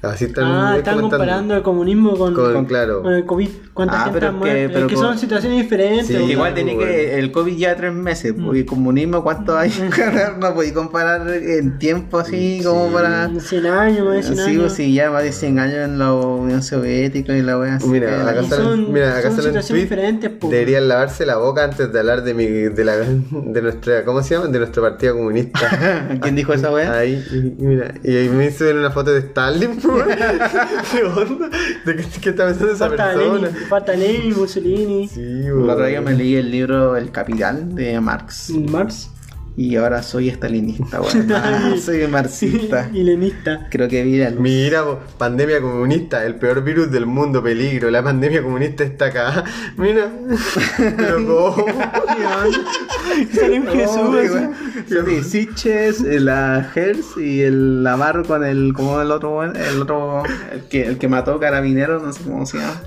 Así 0.00 0.26
están, 0.26 0.44
Ah, 0.44 0.74
están 0.76 0.94
comentando. 0.94 1.08
comparando 1.10 1.54
el 1.56 1.62
comunismo 1.62 2.16
con, 2.16 2.32
Con- 2.32 2.66
claro. 2.66 3.02
con 3.02 3.12
el 3.14 3.24
COVID. 3.26 3.48
¿Cuánta 3.74 4.00
Ah, 4.00 4.04
gente 4.04 4.20
pero 4.20 4.26
ha 4.26 4.30
que- 4.30 4.36
muerto? 4.36 4.72
pero 4.72 4.78
Es 4.86 4.86
que 4.90 4.94
con- 4.94 5.04
son 5.04 5.18
situaciones 5.18 5.58
diferentes. 5.60 6.06
Sí. 6.06 6.14
Igual 6.16 6.54
tiene 6.54 6.74
bueno. 6.76 6.88
que 6.88 7.18
el 7.18 7.32
COVID 7.32 7.56
ya 7.56 7.74
tres 7.76 7.92
meses, 7.92 8.34
Mm. 8.36 8.46
pues, 8.46 8.60
y 8.60 8.64
comunismo 8.64 9.24
cuánto 9.24 9.58
hay, 9.58 9.70
no 10.40 10.54
podéis 10.54 10.72
comparar 10.72 11.28
en 11.28 11.78
tiempo 11.80 12.18
así 12.18 12.60
como 12.64 12.92
para... 12.92 13.28
100 13.40 13.66
años, 13.66 14.06
más 14.06 14.14
de 14.16 14.22
100 14.22 14.36
Sí, 14.36 14.42
años. 14.42 14.60
pues 14.62 14.72
sí, 14.74 14.94
ya 14.94 15.10
más 15.10 15.22
de 15.24 15.32
100 15.32 15.58
años 15.58 15.76
en 15.84 15.98
la 15.98 16.12
Unión 16.12 16.62
Soviética 16.62 17.36
y 17.36 17.42
la 17.42 17.58
wea 17.58 17.74
así. 17.76 17.88
Mira, 17.88 18.06
que- 18.08 18.14
acá 18.14 18.42
mira, 18.88 19.10
acá 19.18 19.22
son 19.30 19.36
situaciones 19.42 19.66
tweet. 19.66 19.80
diferentes, 19.80 20.30
po. 20.30 20.48
Deberían 20.48 20.86
lavarse 20.86 21.26
la 21.26 21.38
boca 21.38 21.64
antes 21.64 21.92
de 21.92 21.98
hablar 21.98 22.22
de 22.22 22.34
mi, 22.34 22.46
de 22.46 22.84
la, 22.84 22.96
de 22.96 23.62
nuestra, 23.62 24.04
¿cómo 24.04 24.22
se 24.22 24.34
llama? 24.36 24.46
De 24.46 24.58
nuestro 24.60 24.80
partido 24.82 25.14
comunista. 25.16 25.58
¿Quién 26.22 26.36
dijo 26.36 26.52
esa 26.52 26.70
wea? 26.70 26.92
Ahí, 26.98 27.20
y, 27.32 27.62
mira, 27.64 27.94
y 28.04 28.16
ahí 28.16 28.28
me 28.28 28.46
hizo 28.46 28.64
ver 28.64 28.76
una 28.76 28.92
foto 28.92 29.12
de 29.12 29.18
Stalin, 29.20 29.70
pues. 29.80 29.87
¿Qué 30.92 31.02
onda? 31.04 31.48
¿De 31.84 31.96
qué, 31.96 32.32
pensando 32.32 32.72
esa 32.72 32.88
Falta 32.88 33.12
persona? 33.14 33.34
Lenin, 33.48 33.56
falta 33.68 33.92
Lenin, 33.94 34.36
Mussolini, 34.38 35.08
Sí, 35.08 35.20
El 35.20 35.68
otro 35.70 35.86
día 35.86 36.00
weón. 36.00 36.04
me 36.04 36.14
leí 36.14 36.36
el 36.36 36.50
libro 36.50 36.96
El 36.96 37.10
Capital 37.10 37.74
de 37.74 38.00
Marx 38.00 38.50
Marx 38.50 39.10
y 39.58 39.74
ahora 39.74 40.04
soy 40.04 40.28
estalinista, 40.28 41.00
weón. 41.00 41.32
Ah, 41.34 41.74
soy 41.84 42.06
marxista. 42.06 42.88
y 42.92 43.02
lenista. 43.02 43.66
Creo 43.68 43.88
que 43.88 44.04
vi 44.04 44.18
la 44.18 44.30
luz. 44.30 44.40
Mira, 44.40 44.84
pandemia 45.18 45.60
comunista, 45.60 46.24
el 46.24 46.36
peor 46.36 46.62
virus 46.62 46.92
del 46.92 47.06
mundo, 47.06 47.42
peligro. 47.42 47.90
La 47.90 48.00
pandemia 48.00 48.40
comunista 48.40 48.84
está 48.84 49.06
acá. 49.06 49.42
Mira, 49.76 50.12
pero 50.96 51.26
¿cómo? 51.26 51.66
Sale 53.34 53.60
un 53.60 53.68
Oh, 53.68 54.12
Jesús. 54.12 55.22
Sí, 55.22 55.24
Sitches, 55.24 56.00
eh, 56.02 56.20
la 56.20 56.70
Hers 56.72 57.16
y 57.16 57.42
el 57.42 57.82
Navarro 57.82 58.24
con 58.24 58.44
el, 58.44 58.72
como 58.74 59.00
el 59.00 59.10
otro, 59.10 59.42
el 59.42 59.82
otro, 59.82 60.22
el 60.52 60.62
que, 60.68 60.86
el 60.86 60.98
que 60.98 61.08
mató 61.08 61.40
Carabineros, 61.40 62.00
no 62.00 62.12
sé 62.12 62.22
cómo 62.22 62.46
se 62.46 62.58
llama. 62.58 62.80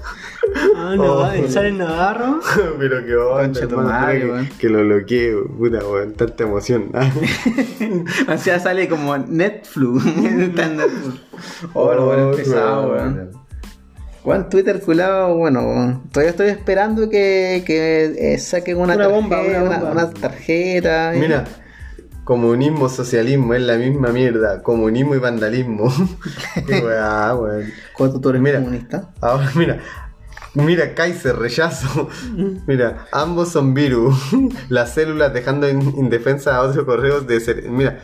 Ah, 0.76 0.93
no, 0.97 1.20
Oh. 1.20 1.30
sale 1.49 1.70
en 1.70 1.78
Navarro. 1.78 2.39
pero 2.80 3.06
qué 3.06 3.16
onda, 3.16 3.60
hermano, 3.60 4.41
que, 4.43 4.49
que 4.58 4.70
lo 4.70 4.84
bloqueé, 4.84 5.34
puta, 5.58 5.80
weón, 5.86 6.14
tanta 6.14 6.43
emoción. 6.43 6.91
O 8.28 8.38
sea, 8.38 8.60
sale 8.60 8.88
como 8.89 9.18
Netflix. 9.18 10.04
Oh, 11.74 11.93
lo 11.93 12.06
bueno 12.06 12.32
pesado, 12.32 12.91
weón. 12.91 13.32
Juan, 14.24 14.49
Twitter 14.49 14.80
culado, 14.82 15.36
bueno, 15.36 15.62
weón. 15.62 16.04
todavía 16.12 16.30
estoy 16.32 16.49
esperando 16.49 17.10
que, 17.10 17.64
que 17.66 18.34
eh, 18.34 18.38
saquen 18.38 18.78
una, 18.78 18.93
Una 18.95 19.06
tarjeta, 19.08 19.16
bomba, 19.20 19.41
una 19.41 19.64
una, 19.64 19.78
bomba. 19.80 19.91
una 19.91 20.10
tarjeta. 20.12 21.16
eh. 21.16 21.20
Mira, 21.20 21.45
comunismo, 22.24 22.88
socialismo 22.88 23.56
es 23.56 23.62
la 23.64 23.78
misma 23.78 24.10
mierda. 24.10 24.62
Comunismo 24.62 25.16
y 25.16 25.20
vandalismo. 25.20 25.91
Qué 26.68 26.80
weá, 26.82 27.36
weón. 27.36 27.66
¿Cuánto 27.97 28.22
tú 28.22 28.30
eres 28.30 28.41
Mira. 28.43 28.60
comunista? 28.60 29.10
Ahora, 29.22 29.49
mira. 29.56 29.80
Mira, 30.54 30.93
Kaiser, 30.93 31.36
rechazo. 31.38 32.10
Mira, 32.68 33.06
ambos 33.12 33.49
son 33.49 33.74
virus. 33.74 34.16
Las 34.70 34.93
células 34.93 35.34
dejando 35.34 35.70
in- 35.70 35.93
indefensa 35.97 36.56
a 36.58 36.62
otros 36.62 36.86
correos 36.86 37.26
de 37.28 37.38
cere- 37.39 37.70
Mira, 37.70 37.99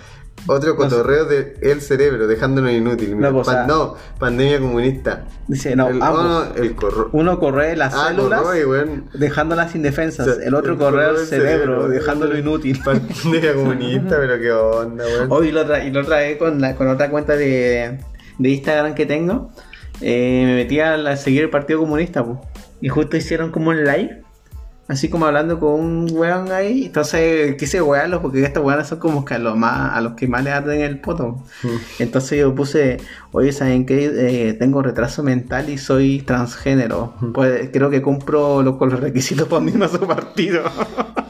otro 0.45 0.77
cotorreo 0.77 1.25
de 1.25 1.55
el 1.61 1.81
cerebro, 1.81 2.25
dejándolo 2.25 2.71
inútil. 2.71 3.17
Mira, 3.17 3.31
No, 3.31 3.41
pan- 3.43 3.67
no, 3.67 3.95
pandemia 4.17 4.59
comunista. 4.59 5.25
Dice, 5.47 5.75
no, 5.75 5.89
el, 5.89 6.01
ambos. 6.01 6.19
oh, 6.19 6.23
no, 6.23 6.55
el 6.63 6.75
corro- 6.75 7.09
Uno 7.11 7.37
corre 7.37 7.75
las 7.75 7.93
Ah, 7.93 8.09
células 8.09 8.41
corroe, 8.41 8.65
weón. 8.65 9.09
dejándolas 9.13 9.75
indefensas. 9.75 10.25
O 10.27 10.35
sea, 10.35 10.45
el 10.45 10.53
otro 10.53 10.73
el 10.73 10.77
corre 10.77 10.91
correo 10.91 11.09
el 11.09 11.15
del 11.17 11.25
cerebro, 11.25 11.59
cerebro, 11.81 11.89
dejándolo 11.89 12.37
inútil. 12.37 12.79
Pandemia 12.81 13.55
comunista, 13.55 14.15
pero 14.21 14.39
qué 14.39 14.51
onda, 14.53 15.03
weón. 15.05 15.27
Hoy 15.31 15.51
lo, 15.51 15.65
tra 15.65 15.83
y 15.83 15.91
lo 15.91 16.05
trae 16.05 16.37
con, 16.37 16.61
la, 16.61 16.75
con 16.77 16.87
otra 16.87 17.09
cuenta 17.09 17.35
de, 17.35 17.99
de 18.37 18.49
Instagram 18.49 18.93
que 18.95 19.05
tengo. 19.05 19.51
Eh, 20.01 20.43
me 20.45 20.55
metí 20.55 20.79
a, 20.79 20.95
la- 20.97 21.11
a 21.11 21.17
seguir 21.17 21.41
el 21.43 21.49
Partido 21.49 21.79
Comunista, 21.79 22.23
po. 22.23 22.41
y 22.81 22.89
justo 22.89 23.17
hicieron 23.17 23.51
como 23.51 23.69
un 23.71 23.83
live, 23.83 24.21
así 24.87 25.09
como 25.09 25.25
hablando 25.25 25.59
con 25.59 25.71
un 25.79 26.07
weón 26.11 26.51
ahí. 26.51 26.85
Entonces 26.85 27.55
quise 27.55 27.81
wearlos 27.81 28.21
porque 28.21 28.43
estos 28.43 28.63
weones 28.63 28.87
son 28.87 28.99
como 28.99 29.25
que 29.25 29.33
a, 29.33 29.39
los 29.39 29.57
más, 29.57 29.93
a 29.97 30.01
los 30.01 30.13
que 30.13 30.27
más 30.27 30.43
le 30.43 30.51
arden 30.51 30.81
el 30.81 30.99
poto. 31.01 31.43
Entonces 31.99 32.39
yo 32.39 32.53
puse, 32.53 32.97
oye, 33.31 33.51
¿saben 33.51 33.85
qué? 33.85 34.05
Eh, 34.49 34.53
tengo 34.53 34.81
retraso 34.83 35.23
mental 35.23 35.69
y 35.69 35.77
soy 35.77 36.21
transgénero. 36.21 37.13
Pues 37.33 37.69
creo 37.73 37.89
que 37.89 38.01
cumplo 38.01 38.61
los 38.61 38.99
requisitos 38.99 39.47
para 39.47 39.65
a 39.85 39.89
su 39.89 39.99
partido. 40.07 40.61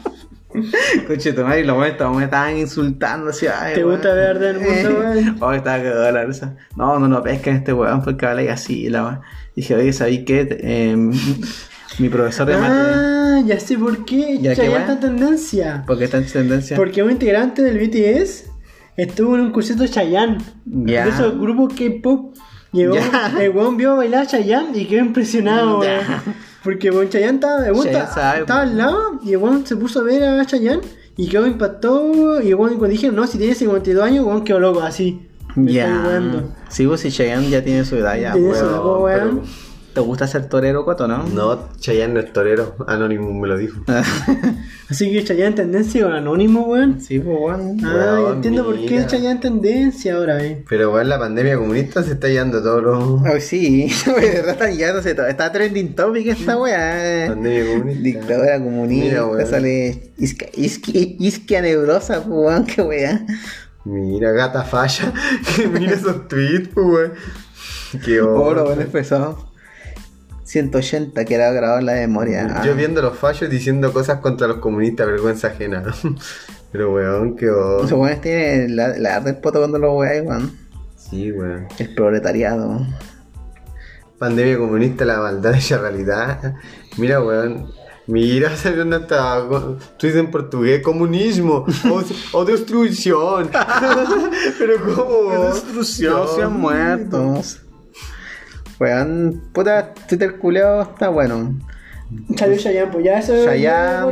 Coche 1.06 1.32
tu 1.32 1.42
madre, 1.42 1.60
y 1.60 1.64
los 1.64 1.78
me 1.78 1.88
estaban 2.24 2.56
insultando 2.56 3.30
así, 3.30 3.46
ay, 3.46 3.74
¿Te 3.74 3.84
gusta 3.84 4.14
ver 4.14 4.30
arder 4.30 4.56
el 4.56 4.60
mundo, 4.62 5.00
weón? 5.00 5.36
Oh, 5.40 5.52
estaba 5.52 5.76
cagado 5.78 6.10
la 6.10 6.24
risa. 6.24 6.56
No, 6.76 6.98
no, 6.98 7.06
no, 7.06 7.22
pesca 7.22 7.50
este 7.50 7.72
weón 7.72 8.02
porque 8.02 8.26
habla 8.26 8.42
y 8.42 8.48
así. 8.48 8.86
y 8.86 8.88
la. 8.88 9.20
Dije, 9.54 9.74
oye, 9.74 9.92
¿sabéis 9.92 10.24
qué? 10.24 10.48
Eh, 10.50 10.96
mi 11.98 12.08
profesor 12.08 12.46
de 12.46 12.56
matemáticas. 12.56 12.96
Ah, 12.96 13.42
ya 13.44 13.60
sé 13.60 13.76
por 13.76 14.04
qué. 14.04 14.38
¿Ya 14.40 14.52
está 14.52 14.92
en 14.92 15.00
tendencia. 15.00 15.84
¿Por 15.86 15.98
qué 15.98 16.04
está 16.04 16.18
en 16.18 16.26
tendencia? 16.26 16.76
Porque 16.76 17.02
un 17.02 17.10
integrante 17.10 17.62
del 17.62 17.78
BTS 17.78 18.46
estuvo 18.96 19.34
en 19.34 19.42
un 19.42 19.52
concierto 19.52 19.82
de 19.82 19.90
Chayanne. 19.90 20.38
Ya. 20.64 21.04
De 21.04 21.10
esos 21.10 21.38
grupos 21.38 21.74
K-pop. 21.74 22.36
Llegó, 22.72 22.96
el 23.40 23.50
weón 23.50 23.76
vio 23.76 23.96
bailar 23.96 24.22
a 24.22 24.26
Chayanne 24.26 24.78
y 24.78 24.86
quedó 24.86 25.00
impresionado, 25.00 25.80
weón. 25.80 26.04
Porque 26.68 26.90
weón, 26.90 27.08
Chayanne 27.08 27.36
estaba, 27.36 27.62
weón 27.62 27.82
Chayanne 27.86 28.40
estaba, 28.40 28.60
al 28.60 28.76
lado 28.76 29.20
y 29.24 29.30
el 29.32 29.38
weón 29.38 29.66
se 29.66 29.74
puso 29.74 30.00
a 30.00 30.02
ver 30.02 30.22
a 30.22 30.44
Chayanne 30.44 30.82
y 31.16 31.26
quedó 31.26 31.46
impactado. 31.46 32.42
Y 32.42 32.48
el 32.48 32.56
weón 32.56 32.76
cuando 32.76 32.88
dijeron, 32.88 33.16
no, 33.16 33.26
si 33.26 33.38
tiene 33.38 33.54
52 33.54 34.04
años, 34.04 34.26
weón 34.26 34.44
quedó 34.44 34.60
loco, 34.60 34.82
así. 34.82 35.26
Ya. 35.56 35.86
estoy 35.86 36.06
weando. 36.06 36.52
Sí, 36.68 36.86
pues 36.86 37.00
si 37.00 37.10
Cheyenne 37.10 37.48
ya 37.48 37.64
tiene 37.64 37.86
su 37.86 37.96
edad 37.96 38.18
ya. 38.18 38.34
Tiene 38.34 38.54
su 38.54 38.66
edad, 38.66 38.84
Weón, 38.84 39.06
pero- 39.06 39.42
¿Te 39.98 40.04
gusta 40.04 40.28
ser 40.28 40.48
torero, 40.48 40.84
Coto, 40.84 41.08
no? 41.08 41.24
No, 41.24 41.70
Chayanne 41.80 42.14
no 42.14 42.20
es 42.20 42.32
torero. 42.32 42.76
Anonymous 42.86 43.34
me 43.34 43.48
lo 43.48 43.58
dijo. 43.58 43.80
Así 44.88 45.10
que 45.12 45.24
Chayanne 45.24 45.48
en 45.48 45.54
tendencia 45.56 46.04
con 46.04 46.12
Anónimo, 46.12 46.66
weón. 46.68 47.00
sí, 47.00 47.18
pues 47.18 47.36
weón. 47.36 47.84
Ah, 47.84 47.92
Weón, 48.20 48.34
entiendo 48.36 48.64
por 48.64 48.76
qué. 48.78 49.04
Chayanne 49.06 49.32
en 49.32 49.40
tendencia 49.40 50.14
ahora, 50.14 50.44
eh. 50.44 50.64
Pero 50.68 50.92
weón, 50.92 51.08
la 51.08 51.18
pandemia 51.18 51.56
comunista 51.56 52.04
se 52.04 52.12
está 52.12 52.28
llevando 52.28 52.62
todos 52.62 52.80
los. 52.80 53.24
Ay, 53.26 53.40
sí, 53.40 53.90
de 54.06 54.12
verdad 54.12 54.50
está 54.50 54.70
llegándose 54.70 55.16
todo. 55.16 55.26
Está 55.26 55.50
trending 55.50 55.96
topic 55.96 56.28
esta 56.28 56.56
weá. 56.56 57.24
eh. 57.24 57.28
Pandemia 57.30 57.72
comunista. 57.72 58.02
Dictadura 58.04 58.58
comunista, 58.62 59.04
Mira, 59.08 59.26
weón. 59.26 59.46
sale 59.48 60.12
isquia, 60.16 60.48
isquia, 60.54 61.06
isquia 61.18 61.60
neurosa, 61.60 62.22
pues, 62.22 62.28
weón, 62.28 62.66
qué 62.66 62.82
weá. 62.82 63.26
Mira, 63.84 64.30
gata 64.30 64.62
falla. 64.62 65.12
Mira 65.72 65.94
esos 65.94 66.28
tweets, 66.28 66.68
pues, 66.72 66.86
weón. 66.86 67.12
Qué 68.04 68.20
Oro, 68.20 68.44
onda. 68.50 68.62
bueno, 68.62 68.82
empezó. 68.82 69.47
180 70.48 71.24
que 71.26 71.34
era 71.34 71.52
grabado 71.52 71.78
en 71.80 71.86
la 71.86 71.92
memoria. 71.92 72.62
Yo 72.64 72.72
Ah. 72.72 72.74
viendo 72.74 73.02
los 73.02 73.18
fallos 73.18 73.50
diciendo 73.50 73.92
cosas 73.92 74.20
contra 74.20 74.48
los 74.48 74.56
comunistas, 74.58 75.06
vergüenza 75.06 75.48
ajena. 75.48 75.82
Pero 76.72 76.94
weón, 76.94 77.36
qué 77.36 77.50
onda. 77.50 77.82
Los 77.82 77.92
weones 77.92 78.20
tienen 78.22 78.74
la, 78.74 78.88
la 78.96 79.20
del 79.20 79.36
poto 79.36 79.58
cuando 79.58 79.78
los 79.78 79.94
weáis, 79.94 80.22
weón. 80.22 80.52
Sí, 80.96 81.30
weón. 81.32 81.68
El 81.78 81.94
proletariado. 81.94 82.86
Pandemia 84.18 84.56
comunista, 84.58 85.04
la 85.04 85.18
maldad 85.18 85.54
hecha 85.54 85.78
realidad. 85.78 86.54
Mira, 86.96 87.22
weón. 87.22 87.70
Mira, 88.06 88.56
salió 88.56 88.84
una 88.84 89.06
Tú 89.06 89.76
dices 90.06 90.16
en 90.16 90.30
portugués, 90.30 90.80
comunismo 90.82 91.66
o, 91.90 92.02
o 92.38 92.44
destrucción. 92.46 93.50
Pero 94.58 94.74
¿cómo? 94.96 95.44
Destrucción, 95.52 96.26
sean 96.34 96.58
muertos. 96.58 97.60
Weón, 98.80 99.42
puta, 99.52 99.92
Twitter 100.08 100.36
culeado 100.36 100.82
está 100.82 101.08
bueno. 101.08 101.54
Salió 102.38 102.56
Chayanne, 102.56 102.90
pues 102.90 103.04
ya 103.04 103.18
eso 103.18 103.54
ya- 103.54 104.06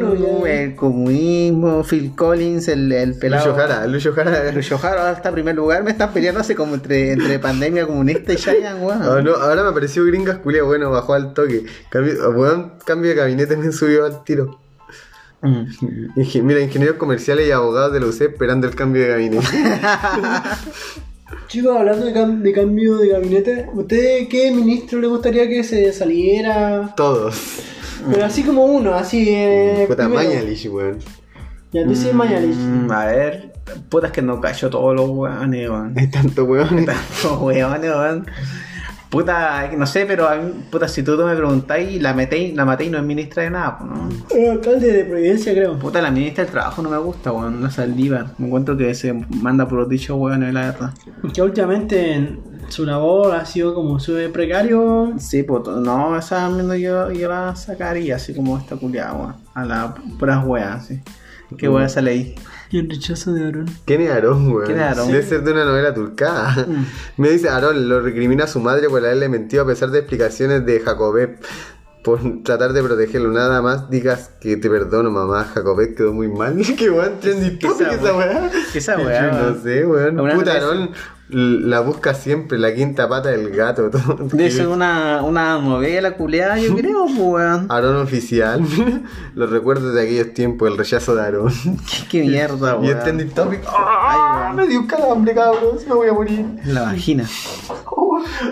el 0.46 0.74
comunismo, 0.74 1.82
Phil 1.82 2.14
Collins, 2.14 2.68
el, 2.68 2.92
el 2.92 3.14
pelado. 3.18 3.46
Lucho 3.46 3.56
Jara, 3.58 3.86
Lucho 3.86 4.12
Jara. 4.12 4.52
Lucho 4.52 4.76
Jara 4.76 5.00
ahora 5.00 5.12
está 5.12 5.28
en 5.30 5.34
primer 5.36 5.54
lugar. 5.54 5.82
Me 5.82 5.92
están 5.92 6.12
peleándose 6.12 6.54
como 6.54 6.74
entre, 6.74 7.12
entre 7.12 7.38
pandemia 7.38 7.86
comunista 7.86 8.34
y 8.34 8.36
Chayanne, 8.36 8.84
weón. 8.84 9.00
Ah, 9.02 9.22
no, 9.22 9.34
ahora 9.36 9.62
me 9.62 9.70
apareció 9.70 10.04
Gringas 10.04 10.38
Culia, 10.38 10.62
bueno, 10.62 10.90
bajó 10.90 11.14
al 11.14 11.32
toque. 11.32 11.64
Cambio, 11.88 12.12
weón, 12.32 12.74
cambio 12.84 13.08
de 13.10 13.16
gabinete 13.16 13.56
me 13.56 13.72
subió 13.72 14.04
al 14.04 14.24
tiro. 14.24 14.58
Mm. 15.40 15.64
Inge- 16.16 16.42
mira, 16.42 16.60
ingenieros 16.60 16.96
comerciales 16.96 17.48
y 17.48 17.50
abogados 17.52 17.94
de 17.94 18.00
la 18.00 18.06
UC 18.06 18.20
esperando 18.20 18.66
el 18.66 18.74
cambio 18.74 19.02
de 19.04 19.08
gabinete. 19.08 19.46
Chicos, 21.48 21.76
hablando 21.76 22.06
de, 22.06 22.12
cam- 22.12 22.40
de 22.42 22.52
cambio 22.52 22.96
de 22.98 23.08
gabinete, 23.08 23.66
¿usted 23.72 24.26
qué 24.28 24.50
ministro 24.50 25.00
le 25.00 25.06
gustaría 25.06 25.48
que 25.48 25.62
se 25.62 25.92
saliera? 25.92 26.92
Todos. 26.96 27.60
Pero 28.10 28.24
así 28.24 28.42
como 28.42 28.64
uno, 28.64 28.94
así. 28.94 29.26
Eh, 29.28 29.84
Puta 29.88 30.06
primero. 30.08 30.28
Mañalich, 30.28 30.66
weón. 30.70 30.98
Ya 31.72 31.84
tú 31.84 31.94
sí, 31.94 32.08
Mañalich. 32.12 32.54
Mm, 32.56 32.90
a 32.90 33.04
ver, 33.06 33.52
puta 33.88 34.06
es 34.08 34.12
que 34.12 34.22
no 34.22 34.40
cayó 34.40 34.70
todos 34.70 34.94
los 34.94 35.08
weones, 35.10 35.68
weón. 35.70 35.94
Hay 35.98 36.08
tanto 36.08 36.44
weón. 36.44 36.84
Tantos 36.84 37.40
weones, 37.40 37.90
weón. 37.90 38.26
Puta, 39.10 39.70
no 39.76 39.86
sé, 39.86 40.04
pero 40.04 40.28
a 40.28 40.36
mí, 40.36 40.52
puta, 40.70 40.88
si 40.88 41.02
tú 41.02 41.16
me 41.16 41.36
preguntáis, 41.36 42.02
la 42.02 42.12
Matei, 42.12 42.52
la 42.52 42.64
Matei 42.64 42.90
no 42.90 42.98
es 42.98 43.04
ministra 43.04 43.44
de 43.44 43.50
nada, 43.50 43.78
¿no? 43.84 44.08
Eh, 44.34 44.50
alcalde 44.50 44.92
de 44.92 45.04
Providencia, 45.04 45.52
creo. 45.52 45.78
Puta, 45.78 46.02
la 46.02 46.10
ministra 46.10 46.44
del 46.44 46.52
trabajo 46.52 46.82
no 46.82 46.90
me 46.90 46.98
gusta, 46.98 47.30
weón, 47.32 47.60
no 47.60 47.68
es 47.68 47.74
Saldívar. 47.74 48.26
Me 48.38 48.46
encuentro 48.46 48.76
que 48.76 48.94
se 48.94 49.12
manda 49.12 49.68
por 49.68 49.78
los 49.78 49.88
dichos 49.88 50.16
weones, 50.18 50.52
la 50.52 50.72
verdad. 50.72 50.92
Que 51.32 51.40
últimamente 51.40 52.14
en 52.14 52.40
su 52.68 52.84
labor 52.84 53.34
ha 53.36 53.46
sido 53.46 53.74
como 53.74 54.00
su 54.00 54.14
precario. 54.32 55.14
Sí, 55.18 55.44
pues, 55.44 55.62
no, 55.68 56.18
esa 56.18 56.50
yo, 56.76 57.12
yo 57.12 57.28
la 57.28 57.54
sacaría, 57.54 58.16
así 58.16 58.34
como 58.34 58.58
esta 58.58 58.76
culiada, 58.76 59.14
weón. 59.14 59.34
A 59.54 59.64
la 59.64 59.94
puras 60.18 60.44
weas, 60.44 60.84
así. 60.84 61.00
¿Qué 61.56 61.68
wea 61.68 61.88
sale 61.88 62.10
ahí? 62.10 62.34
Y 62.70 62.80
el 62.80 62.90
rechazo 62.90 63.32
de 63.32 63.46
Aaron. 63.46 63.66
¿Quién 63.84 64.00
es 64.00 64.10
Aarón, 64.10 64.50
weón? 64.52 64.66
¿Quién 64.66 64.78
es 64.78 64.84
Aarón? 64.84 65.08
Debe 65.08 65.22
ser 65.22 65.42
de 65.42 65.52
una 65.52 65.64
novela 65.64 65.94
turcada. 65.94 66.66
Me 67.16 67.30
dice 67.30 67.48
Aarón, 67.48 67.88
lo 67.88 68.00
recrimina 68.00 68.44
a 68.44 68.46
su 68.48 68.60
madre 68.60 68.88
por 68.88 69.04
haberle 69.04 69.28
mentido 69.28 69.62
a 69.62 69.66
pesar 69.66 69.90
de 69.90 70.00
explicaciones 70.00 70.66
de 70.66 70.80
Jacobet. 70.80 71.44
Por 72.02 72.42
tratar 72.44 72.72
de 72.72 72.82
protegerlo, 72.84 73.32
nada 73.32 73.60
más 73.62 73.90
digas 73.90 74.30
que 74.40 74.56
te 74.56 74.70
perdono, 74.70 75.10
mamá. 75.10 75.44
Jacobet 75.44 75.96
quedó 75.96 76.12
muy 76.12 76.28
mal. 76.28 76.56
Qué 76.78 76.90
weón, 76.90 77.18
trendy 77.20 77.58
¿Qué 77.58 77.68
topic 77.68 77.88
esa 77.88 77.96
esa 77.96 78.16
weá. 78.16 78.50
¿Qué 78.72 78.78
esa 78.78 78.96
weá, 78.96 79.32
Yo 79.32 79.50
No 79.50 79.62
sé, 79.62 79.86
weón. 79.86 80.20
Una 80.20 80.34
La 81.28 81.80
busca 81.80 82.14
siempre, 82.14 82.56
la 82.56 82.72
quinta 82.72 83.08
pata 83.08 83.30
del 83.30 83.50
gato. 83.50 83.90
Todo. 83.90 84.28
Ser 84.48 84.68
una, 84.68 85.22
una 85.24 85.58
novela 85.58 86.12
culiada, 86.16 86.56
yo 86.58 86.74
creo, 86.76 87.06
pues, 87.06 87.18
weón. 87.18 87.66
Aarón 87.68 87.96
oficial. 87.96 88.62
Los 89.34 89.50
recuerdos 89.50 89.92
de 89.94 90.02
aquellos 90.02 90.34
tiempos, 90.34 90.70
el 90.70 90.78
rechazo 90.78 91.16
de 91.16 91.22
Aarón. 91.22 91.52
¿Qué, 92.10 92.20
qué 92.22 92.22
mierda, 92.22 92.76
y 92.76 92.78
weón. 92.78 92.96
el 92.96 93.02
trending 93.02 93.30
topic. 93.30 93.60
¡Ah! 93.66 94.52
me 94.54 94.68
dio 94.68 94.80
un 94.80 94.86
calambre, 94.86 95.34
cabrón. 95.34 95.78
Se 95.80 95.86
me 95.88 95.94
voy 95.94 96.08
a 96.08 96.12
morir. 96.12 96.46
La 96.64 96.82
vagina. 96.82 97.28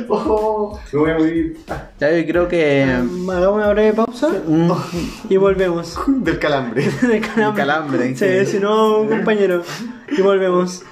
Oh, 0.09 0.79
me 0.93 0.99
voy 0.99 1.11
a 1.11 1.19
morir. 1.19 1.57
Ya 2.01 2.11
yo 2.11 2.27
creo 2.27 2.49
que. 2.49 2.83
Hagamos 2.83 3.57
una 3.57 3.69
breve 3.69 3.93
pausa 3.93 4.29
mm, 4.47 4.73
y 5.31 5.37
volvemos. 5.37 5.97
Del 6.09 6.39
calambre. 6.41 6.89
De 7.03 7.21
calambre. 7.21 7.63
calambre, 7.63 8.17
Sí, 8.17 8.27
sí. 8.47 8.47
si 8.53 8.59
no, 8.59 9.07
compañero. 9.09 9.63
Y 10.17 10.21
volvemos. 10.23 10.83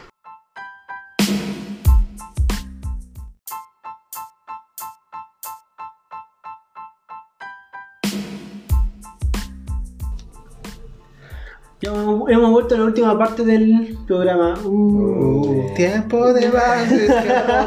Hemos, 12.28 12.50
vuelto 12.50 12.74
a 12.74 12.78
la 12.78 12.84
última 12.84 13.18
parte 13.18 13.44
del 13.44 13.96
programa. 14.06 14.54
Uh, 14.64 15.74
Tiempo 15.74 16.32
de 16.32 16.40
tiempo 16.40 16.58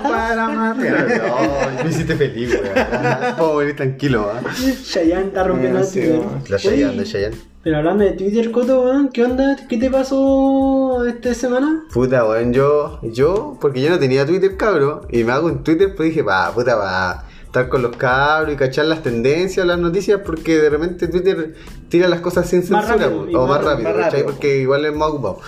para 0.03 0.47
matar. 0.49 1.07
No, 1.17 1.83
me 1.83 1.89
hiciste 1.89 2.15
feliz, 2.15 2.51
weón. 2.53 3.35
Puedo 3.37 3.53
morir 3.53 3.75
tranquilo, 3.75 4.31
¿ah? 4.33 4.41
Chayanne 4.83 5.27
está 5.27 5.43
rompiendo 5.43 5.79
el 5.79 5.85
Sí, 5.85 5.99
Twitter. 6.01 6.21
La 6.49 6.57
Cheyenne, 6.57 6.97
de 6.97 7.03
Cheyenne. 7.03 7.37
Pero 7.63 7.77
hablando 7.77 8.03
de 8.03 8.11
Twitter, 8.11 8.51
Coto, 8.51 8.83
weón, 8.83 9.09
¿qué 9.09 9.23
onda? 9.23 9.55
¿Qué 9.67 9.77
te 9.77 9.89
pasó 9.89 11.03
esta 11.05 11.33
semana? 11.33 11.83
Puta, 11.91 12.23
weón, 12.23 12.53
yo, 12.53 12.99
yo, 13.01 13.57
porque 13.59 13.81
yo 13.81 13.89
no 13.89 13.97
tenía 13.97 14.25
Twitter, 14.25 14.55
cabro, 14.55 15.01
y 15.09 15.23
me 15.23 15.31
hago 15.31 15.47
un 15.47 15.63
Twitter, 15.63 15.95
pues 15.95 16.09
dije, 16.09 16.21
va, 16.21 16.51
puta, 16.53 16.75
va 16.75 17.25
estar 17.55 17.69
con 17.69 17.81
los 17.81 17.95
cabros 17.95 18.53
y 18.53 18.57
cachar 18.57 18.85
las 18.85 19.01
tendencias, 19.01 19.65
las 19.65 19.79
noticias, 19.79 20.19
porque 20.25 20.57
de 20.57 20.69
repente 20.69 21.07
Twitter 21.07 21.55
tira 21.89 22.07
las 22.09 22.19
cosas 22.19 22.49
sin 22.49 22.59
Más 22.59 22.85
censura, 22.85 23.07
rápido, 23.07 23.41
o 23.41 23.47
más- 23.47 23.63
más 23.63 23.65
rápido. 23.95 24.25
Porque 24.25 24.57
igual 24.57 24.85
es 24.85 24.93
más 24.93 25.09
ocupado. 25.09 25.39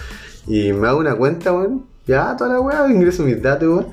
Y 0.48 0.72
me 0.72 0.88
hago 0.88 1.00
una 1.00 1.16
cuenta, 1.16 1.52
weón, 1.52 1.86
ya, 2.08 2.36
toda 2.38 2.54
la 2.54 2.62
weá, 2.62 2.88
ingreso 2.90 3.24
mis 3.24 3.42
datos, 3.42 3.68
weón. 3.68 3.88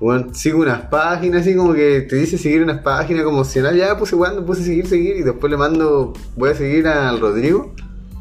Weón, 0.00 0.34
sigo 0.34 0.60
unas 0.60 0.82
páginas, 0.82 1.42
así 1.42 1.54
como 1.56 1.74
que 1.74 2.02
te 2.08 2.16
dice 2.16 2.38
seguir 2.38 2.62
unas 2.62 2.80
páginas 2.82 3.24
como 3.24 3.40
opcional, 3.40 3.76
ya 3.76 3.98
puse 3.98 4.14
weón, 4.14 4.46
puse 4.46 4.62
seguir, 4.64 4.86
seguir, 4.86 5.16
y 5.16 5.22
después 5.22 5.50
le 5.50 5.56
mando, 5.58 6.12
voy 6.36 6.50
a 6.50 6.54
seguir 6.54 6.86
al 6.88 7.20
Rodrigo. 7.20 7.74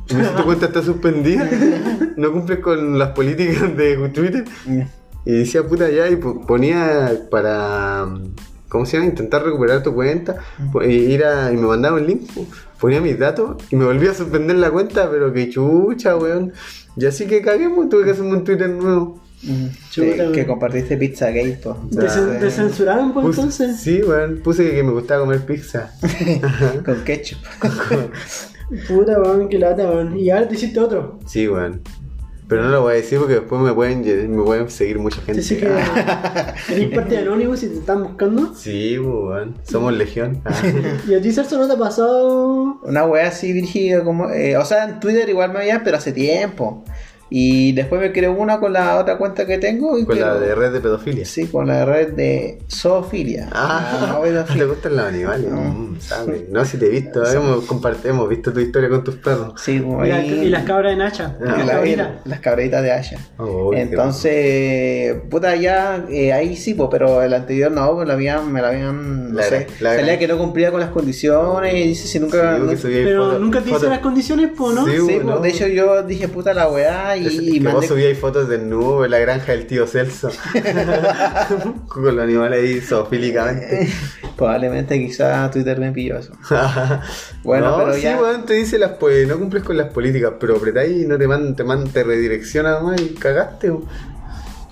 Y 0.09 0.15
me 0.15 0.21
dice, 0.23 0.33
tu 0.35 0.43
cuenta 0.43 0.65
está 0.65 0.81
suspendida, 0.81 1.49
no 2.17 2.31
cumples 2.33 2.59
con 2.59 2.97
las 2.99 3.09
políticas 3.11 3.77
de 3.77 4.09
Twitter. 4.09 4.43
Y 5.25 5.31
decía 5.31 5.63
puta 5.63 5.89
ya 5.89 6.09
y 6.09 6.15
po- 6.15 6.45
ponía 6.47 7.11
para 7.29 8.07
¿cómo 8.69 8.85
se 8.85 8.97
llama? 8.97 9.09
intentar 9.09 9.43
recuperar 9.43 9.83
tu 9.83 9.93
cuenta 9.93 10.35
po- 10.71 10.83
y 10.83 10.93
ir 10.93 11.23
a, 11.25 11.51
y 11.51 11.57
me 11.57 11.67
mandaba 11.67 11.97
un 11.97 12.07
link, 12.07 12.31
po, 12.33 12.45
ponía 12.79 13.01
mis 13.01 13.17
datos 13.17 13.57
y 13.71 13.75
me 13.75 13.85
volvía 13.85 14.11
a 14.11 14.13
suspender 14.13 14.55
la 14.57 14.69
cuenta, 14.71 15.09
pero 15.09 15.31
que 15.33 15.49
chucha, 15.49 16.15
weón. 16.15 16.53
Y 16.95 17.05
así 17.05 17.27
que 17.27 17.41
cagué, 17.41 17.69
pues, 17.69 17.89
tuve 17.89 18.03
que 18.05 18.11
hacerme 18.11 18.33
un 18.33 18.43
Twitter 18.43 18.69
nuevo. 18.69 19.21
Mm, 19.43 19.67
Chuta, 19.91 20.31
que 20.31 20.47
compartiste 20.47 20.97
pizza 20.97 21.29
gay, 21.29 21.59
pues. 21.61 21.75
¿Te, 21.91 22.07
cen- 22.07 22.39
te 22.39 22.49
censuraron 22.49 23.13
pues 23.13 23.27
Puse- 23.27 23.35
entonces? 23.35 23.79
Sí, 23.79 24.01
weón, 24.01 24.41
puse 24.43 24.71
que 24.71 24.81
me 24.83 24.91
gustaba 24.91 25.21
comer 25.21 25.45
pizza. 25.45 25.91
Con 26.85 27.03
ketchup. 27.03 27.37
Puta, 28.87 29.21
weón, 29.21 29.47
qué 29.47 29.59
lata, 29.59 29.83
weón. 29.89 30.17
Y 30.17 30.29
ahora 30.29 30.47
te 30.47 30.55
hiciste 30.55 30.79
otro. 30.79 31.19
Sí, 31.25 31.47
weón. 31.47 31.81
Pero 32.47 32.63
no 32.63 32.69
lo 32.69 32.81
voy 32.81 32.93
a 32.93 32.95
decir 32.95 33.19
porque 33.19 33.33
después 33.35 33.61
me 33.61 33.73
pueden, 33.73 34.35
me 34.35 34.41
pueden 34.43 34.69
seguir 34.69 34.99
mucha 34.99 35.17
gente. 35.17 35.41
Te 35.41 35.41
sé 35.41 35.57
que 35.57 35.65
eres 36.73 36.95
parte 36.95 37.15
de 37.15 37.17
Anonymous 37.21 37.63
y 37.63 37.67
te 37.67 37.79
están 37.79 38.03
buscando. 38.03 38.53
Sí, 38.55 38.97
weón. 38.97 39.55
Somos 39.63 39.93
legión. 39.93 40.41
Ah. 40.45 40.53
¿Y 41.07 41.13
a 41.13 41.21
ti, 41.21 41.33
Celso, 41.33 41.57
no 41.57 41.67
te 41.67 41.73
ha 41.73 41.77
pasado? 41.77 42.79
Una 42.83 43.05
wea 43.05 43.27
así, 43.27 43.51
Virgilio, 43.51 44.05
como. 44.05 44.29
eh, 44.29 44.55
o 44.55 44.63
sea, 44.63 44.85
en 44.85 44.99
Twitter 45.01 45.27
igual 45.27 45.51
me 45.51 45.59
había, 45.59 45.83
pero 45.83 45.97
hace 45.97 46.13
tiempo. 46.13 46.85
Y 47.29 47.73
después 47.73 47.99
me 48.01 48.11
creé 48.13 48.29
una 48.29 48.59
con 48.59 48.71
la 48.73 48.97
otra 48.97 49.17
cuenta 49.17 49.45
que 49.45 49.57
tengo. 49.57 49.97
Y 49.99 50.05
Con 50.05 50.19
la 50.19 50.29
creo- 50.37 50.39
de 50.39 50.55
red 50.55 50.71
de 50.73 50.79
pedofilia. 50.79 51.25
Sí, 51.25 51.47
con 51.47 51.67
la 51.67 51.83
red 51.85 52.13
de 52.13 52.59
zoofilia. 52.69 53.49
Ah, 53.51 54.07
no, 54.13 54.21
pedofilia. 54.21 54.45
¿te 54.65 54.65
gustan 54.65 54.95
los 54.95 55.05
animales? 55.05 55.51
Mm, 55.51 55.99
¿sabes? 55.99 56.49
No, 56.49 56.63
si 56.65 56.77
te 56.77 56.85
he 56.85 56.89
visto, 56.89 57.25
hemos, 57.29 57.67
compart- 57.67 58.05
hemos 58.05 58.29
visto 58.29 58.53
tu 58.53 58.59
historia 58.59 58.89
con 58.89 59.03
tus 59.03 59.15
perros. 59.15 59.53
Sí, 59.61 59.73
Y, 59.83 60.07
la- 60.07 60.23
y 60.25 60.49
las 60.49 60.63
cabras 60.63 60.91
de 60.93 60.97
Nacha. 60.97 61.35
Ah, 61.45 61.63
las 61.65 62.17
las 62.25 62.39
cabritas 62.39 62.81
de 62.83 62.91
Asha. 62.91 63.17
Oh, 63.37 63.71
qué 63.71 63.81
Entonces, 63.81 65.15
puta, 65.29 65.55
ya 65.55 66.05
eh, 66.09 66.33
ahí 66.33 66.55
sí, 66.55 66.73
po, 66.73 66.89
pero 66.89 67.21
el 67.21 67.33
anterior 67.33 67.71
no, 67.71 67.93
pues 67.95 68.07
la 68.07 68.13
habían, 68.13 68.51
me 68.51 68.61
la 68.61 68.69
habían, 68.69 69.33
no 69.33 69.41
sé, 69.41 69.67
la- 69.79 69.95
salía 69.95 70.17
que 70.19 70.27
no 70.27 70.37
cumplía 70.37 70.71
con 70.71 70.79
las 70.79 70.89
condiciones 70.91 71.73
y 71.73 71.87
dice 71.89 72.07
si 72.07 72.19
nunca... 72.19 72.57
Sí, 72.57 72.63
no- 72.63 72.89
Pero 72.91 73.39
nunca 73.39 73.61
te 73.61 73.71
hice 73.71 73.87
las 73.89 73.99
condiciones, 73.99 74.49
po, 74.55 74.71
¿no? 74.71 74.85
Sí, 74.85 74.93
Sí, 74.93 74.99
bueno. 74.99 75.31
pues, 75.39 75.41
de 75.43 75.49
hecho 75.49 75.67
yo 75.67 76.03
dije 76.03 76.27
puta 76.27 76.53
la 76.53 76.69
weá 76.69 77.16
y, 77.21 77.27
Es- 77.27 77.33
y 77.33 77.59
que 77.61 77.67
vos 77.67 77.83
mandé- 77.83 77.87
subíais 77.87 78.17
fotos 78.19 78.47
del 78.49 78.69
nudo 78.69 79.05
en 79.05 79.11
la 79.11 79.19
granja 79.19 79.51
del 79.51 79.65
tío 79.67 79.85
Celso. 79.87 80.29
con 81.87 82.03
los 82.15 82.23
animales 82.23 82.63
ahí 82.63 82.81
zoofílicamente. 82.81 83.87
probablemente 84.37 84.97
quizá 84.99 85.49
Twitter 85.51 85.79
me 85.79 85.91
pilló 85.91 86.17
eso. 86.17 86.33
Bueno, 87.43 87.71
no, 87.71 87.77
pero 87.77 87.93
sí, 87.93 88.01
ya... 88.01 88.19
weón, 88.19 88.45
te 88.45 88.55
dice 88.55 88.77
las 88.77 88.91
pues, 88.91 89.25
no 89.27 89.37
cumples 89.39 89.63
con 89.63 89.77
las 89.77 89.87
políticas, 89.89 90.33
pero 90.39 90.57
apretáis 90.57 91.03
y 91.03 91.07
no 91.07 91.17
te 91.17 91.27
mandan, 91.27 91.55
te 91.55 91.63
mandan, 91.63 91.93
te 91.93 92.03
redirecciona 92.03 92.71
nomás 92.79 92.99
y 93.01 93.13
cagaste. 93.13 93.71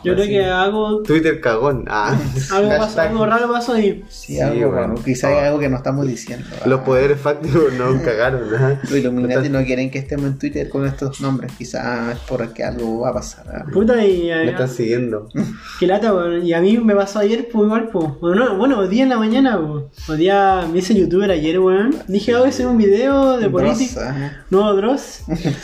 Yo 0.05 0.13
creo 0.15 0.27
que 0.27 0.45
algo, 0.45 1.01
Twitter 1.03 1.41
cagón. 1.41 1.85
Ah. 1.87 2.15
algo, 2.53 2.69
pasó, 2.69 3.01
algo 3.01 3.25
raro 3.25 3.51
pasó 3.51 3.73
ahí. 3.73 4.03
Sí, 4.09 4.35
Sí, 4.35 4.39
algo, 4.41 4.71
bueno. 4.71 4.95
quizá 5.03 5.27
hay 5.29 5.45
algo 5.47 5.59
que 5.59 5.69
no 5.69 5.77
estamos 5.77 6.07
diciendo. 6.07 6.45
Los 6.65 6.79
Ah, 6.79 6.83
poderes 6.83 7.19
fácticos 7.19 7.73
nos 7.73 8.01
cagaron. 8.03 8.41
¿ah? 8.55 8.79
Los 8.83 8.91
Illuminati 8.91 9.49
no 9.49 9.63
quieren 9.63 9.89
que 9.91 9.99
estemos 9.99 10.25
en 10.27 10.37
Twitter 10.39 10.69
con 10.69 10.85
estos 10.85 11.21
nombres. 11.21 11.51
Quizá 11.57 12.11
es 12.11 12.19
porque 12.27 12.63
algo 12.63 13.01
va 13.01 13.09
a 13.09 13.13
pasar. 13.13 13.45
ah. 13.53 13.65
Puta, 13.73 14.05
y 14.05 14.23
Me 14.27 14.43
eh, 14.43 14.49
están 14.51 14.69
siguiendo. 14.69 15.29
qué 15.79 15.87
lata, 15.87 16.13
weón. 16.13 16.45
Y 16.45 16.53
a 16.53 16.61
mí 16.61 16.77
me 16.77 16.95
pasó 16.95 17.19
ayer, 17.19 17.47
pues 17.51 17.65
igual, 17.65 17.89
pues. 17.91 18.07
Bueno, 18.21 18.45
no, 18.45 18.57
bueno, 18.57 18.79
hoy 18.79 18.87
día 18.87 19.03
en 19.03 19.09
la 19.09 19.17
mañana, 19.17 19.59
pues. 19.59 20.09
Hoy 20.09 20.17
día 20.17 20.67
me 20.71 20.79
hice 20.79 20.93
youtuber 20.95 21.31
ayer, 21.31 21.59
weón. 21.59 21.95
Dije, 22.07 22.33
"Ah, 22.33 22.37
voy 22.39 22.47
a 22.47 22.49
hacer 22.49 22.67
un 22.67 22.77
video 22.77 23.37
de 23.37 23.49
política. 23.49 24.43
Nuevo 24.49 24.73
Dross, 24.75 25.21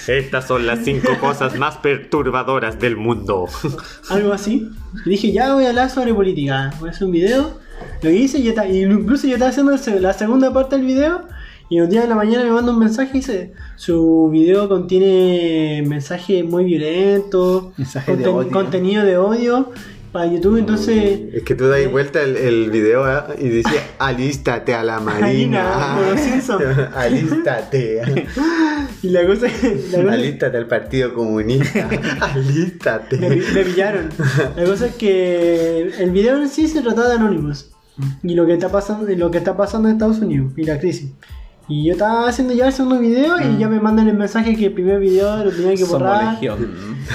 Estas 0.08 0.48
son 0.48 0.66
las 0.66 0.80
cinco 0.84 1.10
cosas 1.20 1.58
más 1.58 1.78
perturbadoras 1.78 2.80
del 2.80 2.98
mundo. 2.98 3.48
algo 4.10 4.31
así. 4.34 4.70
Y 5.06 5.10
dije, 5.10 5.32
ya 5.32 5.54
voy 5.54 5.66
a 5.66 5.70
hablar 5.70 5.90
sobre 5.90 6.14
política. 6.14 6.72
Voy 6.80 6.90
a 6.90 6.92
hacer 6.92 7.06
un 7.08 7.12
video. 7.14 7.60
Lo 8.02 8.10
hice 8.10 8.40
y, 8.40 8.44
ya 8.44 8.50
está- 8.52 8.68
y 8.68 8.84
incluso 8.84 9.28
yo 9.28 9.34
estaba 9.34 9.50
haciendo 9.50 9.72
la 10.00 10.14
segunda 10.14 10.54
parte 10.54 10.78
del 10.78 10.86
video. 10.86 11.22
Y 11.70 11.80
un 11.80 11.90
día 11.90 12.04
en 12.04 12.10
la 12.10 12.16
mañana 12.16 12.44
me 12.44 12.52
manda 12.52 12.72
un 12.74 12.80
mensaje 12.80 13.12
y 13.14 13.20
dice: 13.20 13.54
Su 13.78 14.30
video 14.32 14.68
contiene 14.68 15.84
mensajes 15.88 16.44
muy 16.46 16.66
violentos, 16.66 17.76
de 17.78 17.86
conten- 18.24 18.52
contenido 18.52 19.06
de 19.06 19.18
odio 19.18 19.72
para 20.12 20.26
YouTube. 20.26 20.58
Entonces, 20.58 21.20
Es 21.34 21.44
que 21.44 21.56
tú 21.56 21.68
das 21.68 21.90
vuelta 21.92 22.22
el, 22.22 22.36
el 22.38 22.70
video 22.72 23.04
¿ah? 23.06 23.28
y 23.40 23.48
decía, 23.50 23.82
alístate 24.00 24.74
a 24.74 24.84
la 24.84 25.00
Marina, 25.00 25.96
marina. 25.96 26.92
alístate. 26.96 28.02
y 29.04 29.10
la 29.10 29.26
cosa, 29.26 29.48
la 29.48 29.98
cosa- 30.04 30.14
alístate 30.14 30.58
al 30.58 30.68
Partido 30.68 31.14
Comunista. 31.14 31.88
alístate. 32.22 33.18
me, 33.18 33.36
me 33.38 33.64
pillaron. 33.64 34.10
La 34.56 34.66
cosa 34.66 34.88
es 34.88 34.96
que 34.96 35.92
el 36.00 36.12
video 36.12 36.42
en 36.42 36.50
sí 36.50 36.68
se 36.68 36.82
trataba 36.82 37.10
de 37.10 37.16
Anonymous 37.16 37.72
y 38.24 38.34
lo 38.36 38.46
que 38.46 38.54
está 38.54 38.70
pasando, 38.70 39.06
lo 39.16 39.32
que 39.32 39.38
está 39.38 39.56
pasando 39.56 39.88
en 39.90 39.96
Estados 39.96 40.20
Unidos 40.20 40.54
y 40.58 40.64
la 40.64 40.80
crisis. 40.80 41.12
Y 41.72 41.86
yo 41.86 41.94
estaba 41.94 42.28
haciendo 42.28 42.54
ya 42.54 42.68
el 42.68 42.74
segundo 42.74 43.00
video 43.00 43.36
y 43.40 43.58
ya 43.58 43.70
me 43.70 43.80
mandan 43.80 44.10
el 44.10 44.18
mensaje 44.18 44.58
que 44.58 44.66
el 44.66 44.74
primer 44.74 45.00
video 45.00 45.44
lo 45.46 45.52
tenía 45.52 45.74
que 45.76 45.86
borrar 45.86 46.38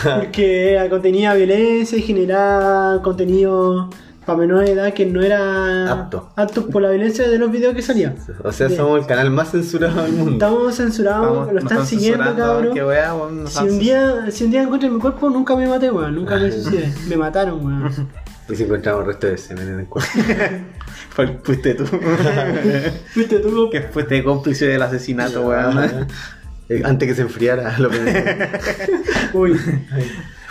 porque 0.02 0.86
contenía 0.88 1.34
violencia 1.34 1.98
y 1.98 2.02
generaba 2.02 3.02
contenido 3.02 3.90
para 4.24 4.38
menores 4.38 4.68
de 4.70 4.74
edad 4.74 4.92
que 4.94 5.04
no 5.06 5.22
era 5.22 5.92
Apto. 5.92 6.30
apto 6.34 6.66
por 6.68 6.80
la 6.82 6.88
violencia 6.90 7.28
de 7.28 7.38
los 7.38 7.50
videos 7.50 7.74
que 7.74 7.82
salían. 7.82 8.16
O 8.42 8.50
sea, 8.50 8.66
Bien. 8.68 8.78
somos 8.80 8.98
el 9.00 9.06
canal 9.06 9.30
más 9.30 9.50
censurado 9.50 10.02
del 10.02 10.12
mundo. 10.14 10.32
Estamos 10.32 10.74
censurados, 10.74 11.36
Vamos, 11.36 11.52
lo 11.52 11.58
están 11.60 11.86
siguiendo, 11.86 12.34
cabrón. 12.34 12.74
qué 12.74 12.82
wea, 12.84 13.14
Si 13.46 13.62
un 13.64 13.78
día, 13.78 14.30
si 14.30 14.44
un 14.44 14.50
día 14.50 14.62
encuentro 14.62 14.90
mi 14.90 14.98
cuerpo, 14.98 15.28
nunca 15.30 15.54
me 15.54 15.68
maté, 15.68 15.90
weón. 15.90 16.14
Nunca 16.14 16.36
me 16.38 16.50
suicidé. 16.52 16.92
Me 17.08 17.16
mataron, 17.16 17.64
weón. 17.64 17.92
Y 18.48 18.54
si 18.54 18.62
encontramos 18.62 19.02
el 19.02 19.06
resto 19.08 19.26
de 19.26 19.38
semen 19.38 19.68
en 19.68 19.80
el 19.80 19.86
cuerpo. 19.86 20.10
Fuiste 21.42 21.74
tú. 21.74 21.84
Viste 23.16 23.38
tú, 23.40 23.70
que 23.70 23.80
fuiste 23.82 24.22
cómplice 24.22 24.66
del 24.66 24.82
asesinato, 24.82 25.48
weón. 25.48 26.06
Eh, 26.68 26.82
Antes 26.84 27.08
que 27.08 27.14
se 27.14 27.22
enfriara, 27.22 27.78
lo. 27.78 27.88
Uy. 29.34 29.56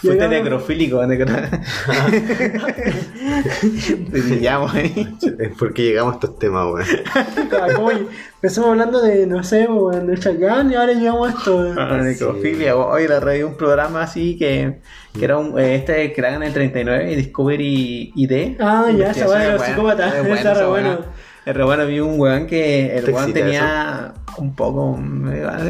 Fuiste 0.06 0.28
necrofílico, 0.28 1.06
necro... 1.06 1.34
Te 4.12 4.22
pillamos 4.22 4.74
ahí. 4.74 5.08
Es 5.40 5.52
porque 5.58 5.84
llegamos 5.84 6.14
a 6.14 6.16
estos 6.16 6.40
temas, 6.40 6.66
weón. 6.74 6.86
¿cómo? 7.76 7.92
Empezamos 7.92 8.70
hablando 8.72 9.02
de, 9.02 9.26
no 9.28 9.44
sé, 9.44 9.68
weón, 9.68 10.08
de 10.08 10.18
Chacán 10.18 10.72
y 10.72 10.76
ahora 10.76 10.94
llegamos 10.94 11.30
a 11.30 11.38
esto. 11.38 11.74
Ah, 11.78 12.00
necrofilia. 12.02 12.76
Hoy 12.76 13.08
la 13.08 13.20
reí 13.20 13.44
un 13.44 13.56
programa 13.56 14.04
así 14.04 14.38
que, 14.38 14.80
que 15.18 15.26
era 15.26 15.38
un, 15.38 15.60
eh, 15.60 15.76
este 15.76 16.14
que 16.14 16.22
era 16.22 16.36
en 16.36 16.44
el 16.44 16.54
39, 16.54 17.16
Discovery 17.16 18.14
ID. 18.16 18.58
Ah, 18.60 18.90
ya, 18.96 19.12
esa 19.12 19.28
weá 19.28 19.40
de 19.40 19.52
los 19.54 19.62
psicópatas. 19.62 20.24
re 20.24 20.34
esa 20.34 20.68
bueno. 20.68 21.00
Es 21.46 21.56
re 21.56 21.64
bueno, 21.64 21.86
vi 21.86 22.00
un 22.00 22.20
weón 22.20 22.48
que 22.48 22.98
el 22.98 23.06
¿Te 23.06 23.12
weón 23.12 23.32
tenía 23.32 24.14
un 24.38 24.56
poco. 24.56 25.00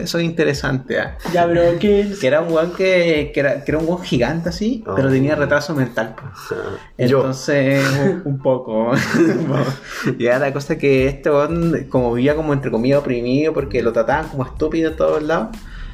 Eso 0.02 0.18
es 0.20 0.24
interesante, 0.24 1.00
ah. 1.00 1.18
Ya, 1.34 1.46
pero 1.46 1.78
que. 1.78 2.14
Que 2.20 2.28
era 2.28 2.40
un 2.42 2.54
weón 2.54 2.72
que, 2.72 3.32
que, 3.34 3.40
era, 3.42 3.64
que 3.64 3.72
era 3.72 3.80
un 3.80 3.86
weón 3.88 4.02
gigante 4.02 4.50
así, 4.50 4.84
pero 4.96 5.10
Oh. 5.10 5.12
tenía 5.12 5.36
retraso 5.36 5.76
mental. 5.76 6.16
pues. 6.16 6.60
Yo. 7.10 7.18
Entonces, 7.20 7.84
un- 8.06 8.22
un 8.34 8.40
poco. 8.42 8.92
y 10.18 10.26
era 10.26 10.40
la 10.40 10.54
cosa 10.54 10.78
que 10.78 11.08
este 11.08 11.30
weón, 11.30 11.88
como 11.90 12.14
vivía 12.14 12.36
como 12.36 12.54
entre 12.54 12.72
comillas 12.72 13.00
oprimido, 13.00 13.52
porque 13.54 13.82
lo 13.82 13.92
trataban 13.92 14.30
como 14.30 14.46
estúpido 14.46 14.92
en 14.92 14.98
todos 14.98 15.22
lados, 15.24 15.50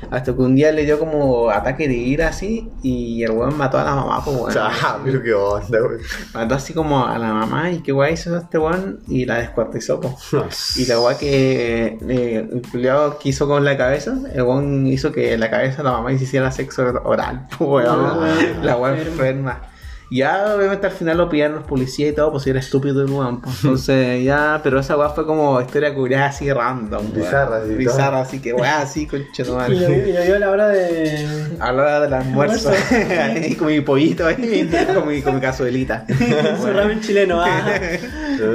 hasta 0.09 0.33
que 0.33 0.41
un 0.41 0.55
día 0.55 0.71
le 0.71 0.85
dio 0.85 0.99
como 0.99 1.49
ataque 1.49 1.87
de 1.87 1.93
ira 1.93 2.29
así, 2.29 2.69
y 2.81 3.23
el 3.23 3.31
weón 3.31 3.57
mató 3.57 3.77
a 3.77 3.83
la 3.83 3.95
mamá, 3.95 4.23
pues 4.23 4.37
weón. 4.37 4.51
sea, 4.51 4.71
pero 5.03 5.21
qué 5.21 5.33
onda, 5.33 5.81
weón. 5.81 5.99
Mató 6.33 6.55
así 6.55 6.73
como 6.73 7.05
a 7.05 7.17
la 7.17 7.33
mamá, 7.33 7.71
y 7.71 7.79
qué 7.81 7.91
guay 7.91 8.13
hizo 8.13 8.35
este 8.35 8.57
weón, 8.57 8.99
y 9.07 9.25
la 9.25 9.37
descuartizó, 9.37 9.99
pues. 9.99 10.77
Y 10.77 10.85
la 10.85 10.99
weá 10.99 11.17
que 11.17 11.97
eh, 12.07 12.47
el 12.51 12.61
culiao 12.71 13.19
que 13.19 13.29
hizo 13.29 13.47
con 13.47 13.63
la 13.63 13.77
cabeza, 13.77 14.15
el 14.33 14.41
weón 14.43 14.87
hizo 14.87 15.11
que 15.11 15.37
la 15.37 15.49
cabeza 15.49 15.77
de 15.77 15.83
la 15.83 15.91
mamá 15.91 16.09
se 16.17 16.23
hiciera 16.23 16.51
sexo 16.51 16.83
oral, 17.03 17.47
pues, 17.57 17.69
weón. 17.87 18.17
Weón. 18.19 18.65
la 18.65 18.77
weá 18.77 18.99
enferma. 18.99 19.70
Ya 20.13 20.53
obviamente 20.55 20.87
al 20.87 20.91
final 20.93 21.17
lo 21.17 21.29
pillaron 21.29 21.55
los 21.55 21.65
policías 21.65 22.11
y 22.11 22.13
todo, 22.15 22.31
pues 22.31 22.43
si 22.43 22.49
era 22.49 22.59
estúpido 22.59 23.01
el 23.01 23.09
weón. 23.09 23.39
pues. 23.39 23.63
Entonces 23.63 24.23
ya, 24.25 24.59
pero 24.61 24.79
esa 24.79 24.97
weá 24.97 25.09
fue 25.09 25.25
como 25.25 25.59
historia 25.61 25.93
curada 25.95 26.25
así 26.25 26.51
random. 26.51 27.13
Bizarra, 27.13 27.57
así, 27.63 27.73
Bizarra, 27.75 28.19
así 28.21 28.39
que 28.39 28.53
weá 28.53 28.81
así, 28.81 29.07
concha 29.07 29.43
tu 29.45 29.57
Y 29.71 29.79
lo, 29.79 29.89
y 29.89 30.11
lo 30.11 30.21
dio 30.21 30.35
a 30.35 30.39
la 30.39 30.51
hora 30.51 30.67
de. 30.67 31.25
A 31.59 31.71
la 31.71 31.81
hora 31.81 31.99
del 32.01 32.13
almuerzo, 32.13 32.71
ahí 33.19 33.55
con 33.55 33.67
mi 33.69 33.79
pollito 33.81 34.27
ahí, 34.27 34.69
con 34.93 35.07
mi, 35.07 35.21
con 35.21 35.35
mi 35.35 35.41
cazuelita. 35.41 36.05
Su 36.61 36.67
ramen 36.73 36.99
chileno. 36.99 37.41
Ah. 37.41 37.79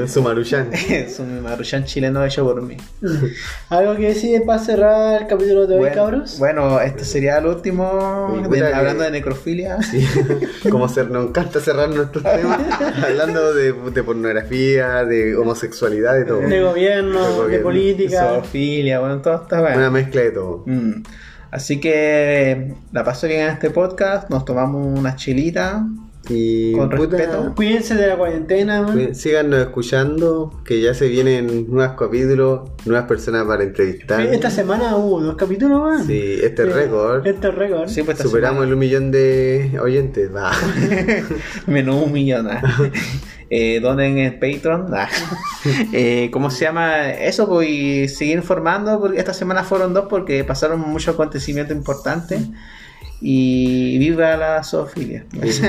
Su 0.09 0.20
maruchan. 0.22 0.68
Es 0.72 1.18
un 1.20 1.42
maruchan 1.42 1.84
chileno 1.84 2.22
hecho 2.24 2.44
por 2.44 2.61
mí. 2.61 2.76
Algo 3.70 3.94
que 3.96 4.09
decir 4.09 4.42
para 4.44 4.59
cerrar 4.59 5.22
el 5.22 5.28
capítulo 5.28 5.66
de 5.66 5.74
hoy, 5.76 5.80
bueno, 5.80 5.94
cabros. 5.94 6.38
Bueno, 6.38 6.80
este 6.80 7.04
sería 7.04 7.38
el 7.38 7.46
último. 7.46 8.32
Sí, 8.34 8.42
de- 8.42 8.48
puta 8.48 8.68
que- 8.68 8.74
hablando 8.74 9.04
de 9.04 9.11
necrofilia. 9.12 9.80
Sí. 9.82 10.07
Como 10.70 10.88
ser, 10.88 11.11
nos 11.11 11.30
encanta 11.47 11.61
cerrar 11.61 11.88
nuestros 11.88 12.22
temas 12.24 12.61
hablando 13.05 13.55
de, 13.55 13.72
de 13.72 14.03
pornografía, 14.03 15.05
de 15.05 15.36
homosexualidad, 15.36 16.14
de 16.14 16.24
todo. 16.24 16.40
De 16.40 16.61
gobierno, 16.62 17.20
De 17.24 17.28
de, 17.30 17.36
gobierno. 17.36 17.64
política. 17.64 18.28
Zoofilia, 18.34 19.01
bueno, 19.01 19.20
todo 19.20 19.42
está 19.42 19.61
bueno. 19.61 19.76
Una 19.78 19.90
mezcla 19.90 20.20
de 20.22 20.30
todo. 20.30 20.62
Mm. 20.66 21.03
Así 21.51 21.80
que 21.80 22.74
la 22.92 23.05
paso 23.05 23.26
bien 23.28 23.42
en 23.42 23.49
este 23.51 23.70
podcast. 23.70 24.28
Nos 24.30 24.44
tomamos 24.44 24.99
una 24.99 25.16
chilita. 25.16 25.86
Y 26.28 26.72
Con 26.72 26.90
puta, 26.90 27.16
respeto. 27.16 27.52
Cuídense 27.54 27.94
de 27.94 28.06
la 28.08 28.16
cuarentena, 28.16 28.82
man. 28.82 28.96
sí, 28.98 29.14
síganos 29.14 29.60
escuchando, 29.60 30.52
que 30.64 30.80
ya 30.80 30.94
se 30.94 31.08
vienen 31.08 31.66
nuevos 31.70 31.96
capítulos, 31.96 32.68
nuevas 32.84 33.06
personas 33.06 33.44
para 33.44 33.62
entrevistar. 33.62 34.20
Esta 34.22 34.50
semana 34.50 34.96
hubo 34.96 35.20
dos 35.20 35.36
capítulos, 35.36 35.80
man. 35.80 36.06
Sí, 36.06 36.38
este 36.42 36.64
es 36.64 36.72
récord. 36.74 37.26
Este 37.26 37.48
es 37.48 37.54
récord. 37.54 37.88
Sí, 37.88 38.02
pues 38.02 38.18
Superamos 38.18 38.64
el 38.64 38.72
un 38.72 38.78
millón 38.78 39.10
de 39.10 39.78
oyentes. 39.82 40.34
Va. 40.34 40.52
menos 41.66 42.02
un 42.04 42.12
millón. 42.12 42.48
ah. 42.50 42.62
Eh, 43.48 43.78
donen 43.78 44.18
en 44.18 44.40
Patreon. 44.40 44.92
ah. 44.92 45.08
Eh, 45.92 46.30
¿Cómo 46.32 46.50
se 46.50 46.64
llama? 46.64 47.10
Eso, 47.10 47.48
pues 47.48 47.68
y 47.68 48.08
seguir 48.08 48.38
informando. 48.38 48.98
Porque 48.98 49.18
esta 49.20 49.32
semana 49.32 49.62
fueron 49.62 49.94
dos 49.94 50.06
porque 50.10 50.42
pasaron 50.42 50.80
muchos 50.80 51.14
acontecimientos 51.14 51.76
importantes. 51.76 52.40
Y 53.20 53.98
viva 53.98 54.36
la 54.36 54.62
zoofilia. 54.62 55.24
Sí, 55.50 55.62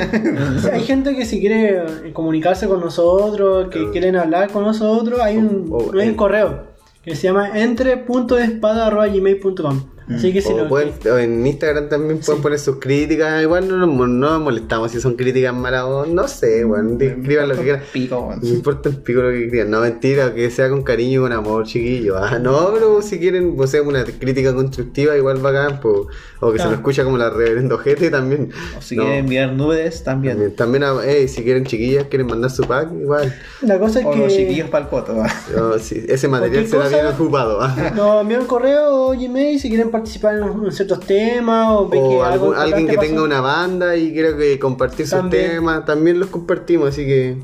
Hay 0.71 0.83
gente 0.83 1.15
que 1.15 1.25
si 1.25 1.39
quiere 1.39 1.77
eh, 1.77 2.11
comunicarse 2.13 2.67
con 2.67 2.81
nosotros, 2.81 3.69
que 3.69 3.89
quieren 3.91 4.15
hablar 4.17 4.51
con 4.51 4.63
nosotros, 4.63 5.19
hay 5.21 5.37
un, 5.37 5.73
hay 5.99 6.09
en- 6.09 6.15
correo 6.15 6.67
que 7.03 7.15
se 7.15 7.23
llama 7.27 7.57
entre.espada.gmail.com. 7.57 9.83
Así 10.13 10.31
que 10.31 10.41
si 10.41 10.53
O, 10.53 10.57
lo 10.57 10.67
pueden- 10.69 10.93
o 11.11 11.17
en 11.17 11.45
Instagram 11.45 11.89
también 11.89 12.19
pueden 12.19 12.41
poner 12.41 12.59
sus 12.59 12.77
críticas. 12.79 13.41
Igual 13.43 13.67
no 13.67 13.77
nos, 13.77 13.89
no 13.89 14.07
nos 14.07 14.41
molestamos 14.41 14.91
si 14.91 15.01
son 15.01 15.15
críticas 15.15 15.53
malas 15.53 15.83
o 15.83 16.05
no 16.05 16.27
sé, 16.27 16.63
bueno, 16.63 16.97
escriban 16.99 17.49
lo 17.49 17.55
que 17.55 17.61
quieran. 17.63 17.81
Pico, 17.91 18.19
weón. 18.21 18.39
No 18.41 18.47
importa 18.47 18.89
el 18.89 18.95
pico 18.97 19.21
lo 19.21 19.31
que 19.31 19.49
quieran. 19.49 19.71
No, 19.71 19.81
mentira, 19.81 20.33
que 20.33 20.49
sea 20.49 20.69
con 20.69 20.83
cariño 20.83 21.19
y 21.19 21.23
con 21.23 21.33
amor, 21.33 21.65
chiquillo. 21.65 22.17
Ah, 22.17 22.39
no, 22.39 22.71
pero 22.73 23.01
si 23.01 23.19
quieren, 23.19 23.55
o 23.57 23.67
sea, 23.67 23.81
una 23.81 24.03
crítica 24.05 24.53
constructiva, 24.53 25.17
igual 25.17 25.37
bacán, 25.39 25.79
pues, 25.81 25.95
o 26.39 26.51
que 26.53 26.59
se 26.59 26.65
lo 26.65 26.71
escucha 26.75 27.03
como 27.03 27.17
la 27.17 27.29
reverendo 27.29 27.75
ojete 27.75 28.09
también. 28.09 28.49
O 28.77 28.81
si 28.81 28.95
No, 28.95 29.03
quieren 29.03 29.19
enviar 29.25 29.51
nudes 29.53 30.03
también. 30.03 30.35
También, 30.35 30.55
también 30.55 30.83
a- 30.83 31.05
ey, 31.05 31.27
si 31.27 31.43
quieren 31.43 31.65
chiquillas, 31.65 32.05
quieren 32.05 32.27
mandar 32.27 32.49
su 32.51 32.63
pack, 32.63 32.89
igual. 33.01 33.35
La 33.61 33.77
cosa 33.79 33.99
es 33.99 34.05
O 34.05 34.15
los 34.15 34.31
que 34.31 34.37
chiquillos 34.37 34.69
para 34.69 34.85
el 34.85 34.89
coto. 34.89 35.17
¿va? 35.17 35.27
No, 35.55 35.77
sí, 35.79 36.05
ese 36.07 36.27
material 36.27 36.65
será 36.67 36.83
cosa- 36.83 36.95
bien 36.95 37.07
ocupado. 37.13 37.59
ah. 37.61 37.91
nos 37.95 38.21
envían 38.21 38.45
correo 38.45 39.07
o 39.07 39.11
Gmail 39.11 39.59
si 39.59 39.69
quieren 39.69 39.89
participar 39.97 40.35
en, 40.37 40.65
en 40.65 40.71
ciertos 40.71 40.99
temas 41.01 41.67
o, 41.71 41.89
que 41.89 41.97
O 41.97 42.23
algo 42.23 42.25
algún- 42.51 42.55
alguien 42.55 42.87
que 42.87 42.97
tenga 42.97 43.21
una 43.23 43.41
banda 43.41 43.95
y 43.95 44.11
quiera 44.13 44.35
que 44.37 44.57
compartir 44.59 45.07
sus 45.07 45.29
temas, 45.29 45.85
también 45.85 46.19
los 46.19 46.29
compartimos, 46.29 46.89
así 46.89 47.05
que 47.05 47.37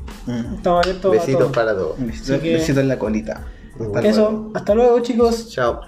Estamos 0.56 0.84
abiertos 0.84 1.10
a 1.10 1.14
besitos 1.14 1.40
todo. 1.42 1.52
para 1.52 1.74
todos. 1.74 1.96
Besito, 1.98 2.34
Así 2.34 2.42
que- 2.42 2.52
besito 2.54 2.80
en 2.80 2.88
la 2.88 2.98
colita. 2.98 3.44
Hasta 3.74 3.84
luego. 4.00 4.08
Eso, 4.08 4.50
hasta 4.54 4.74
luego 4.74 5.00
chicos. 5.00 5.48
Chao. 5.50 5.80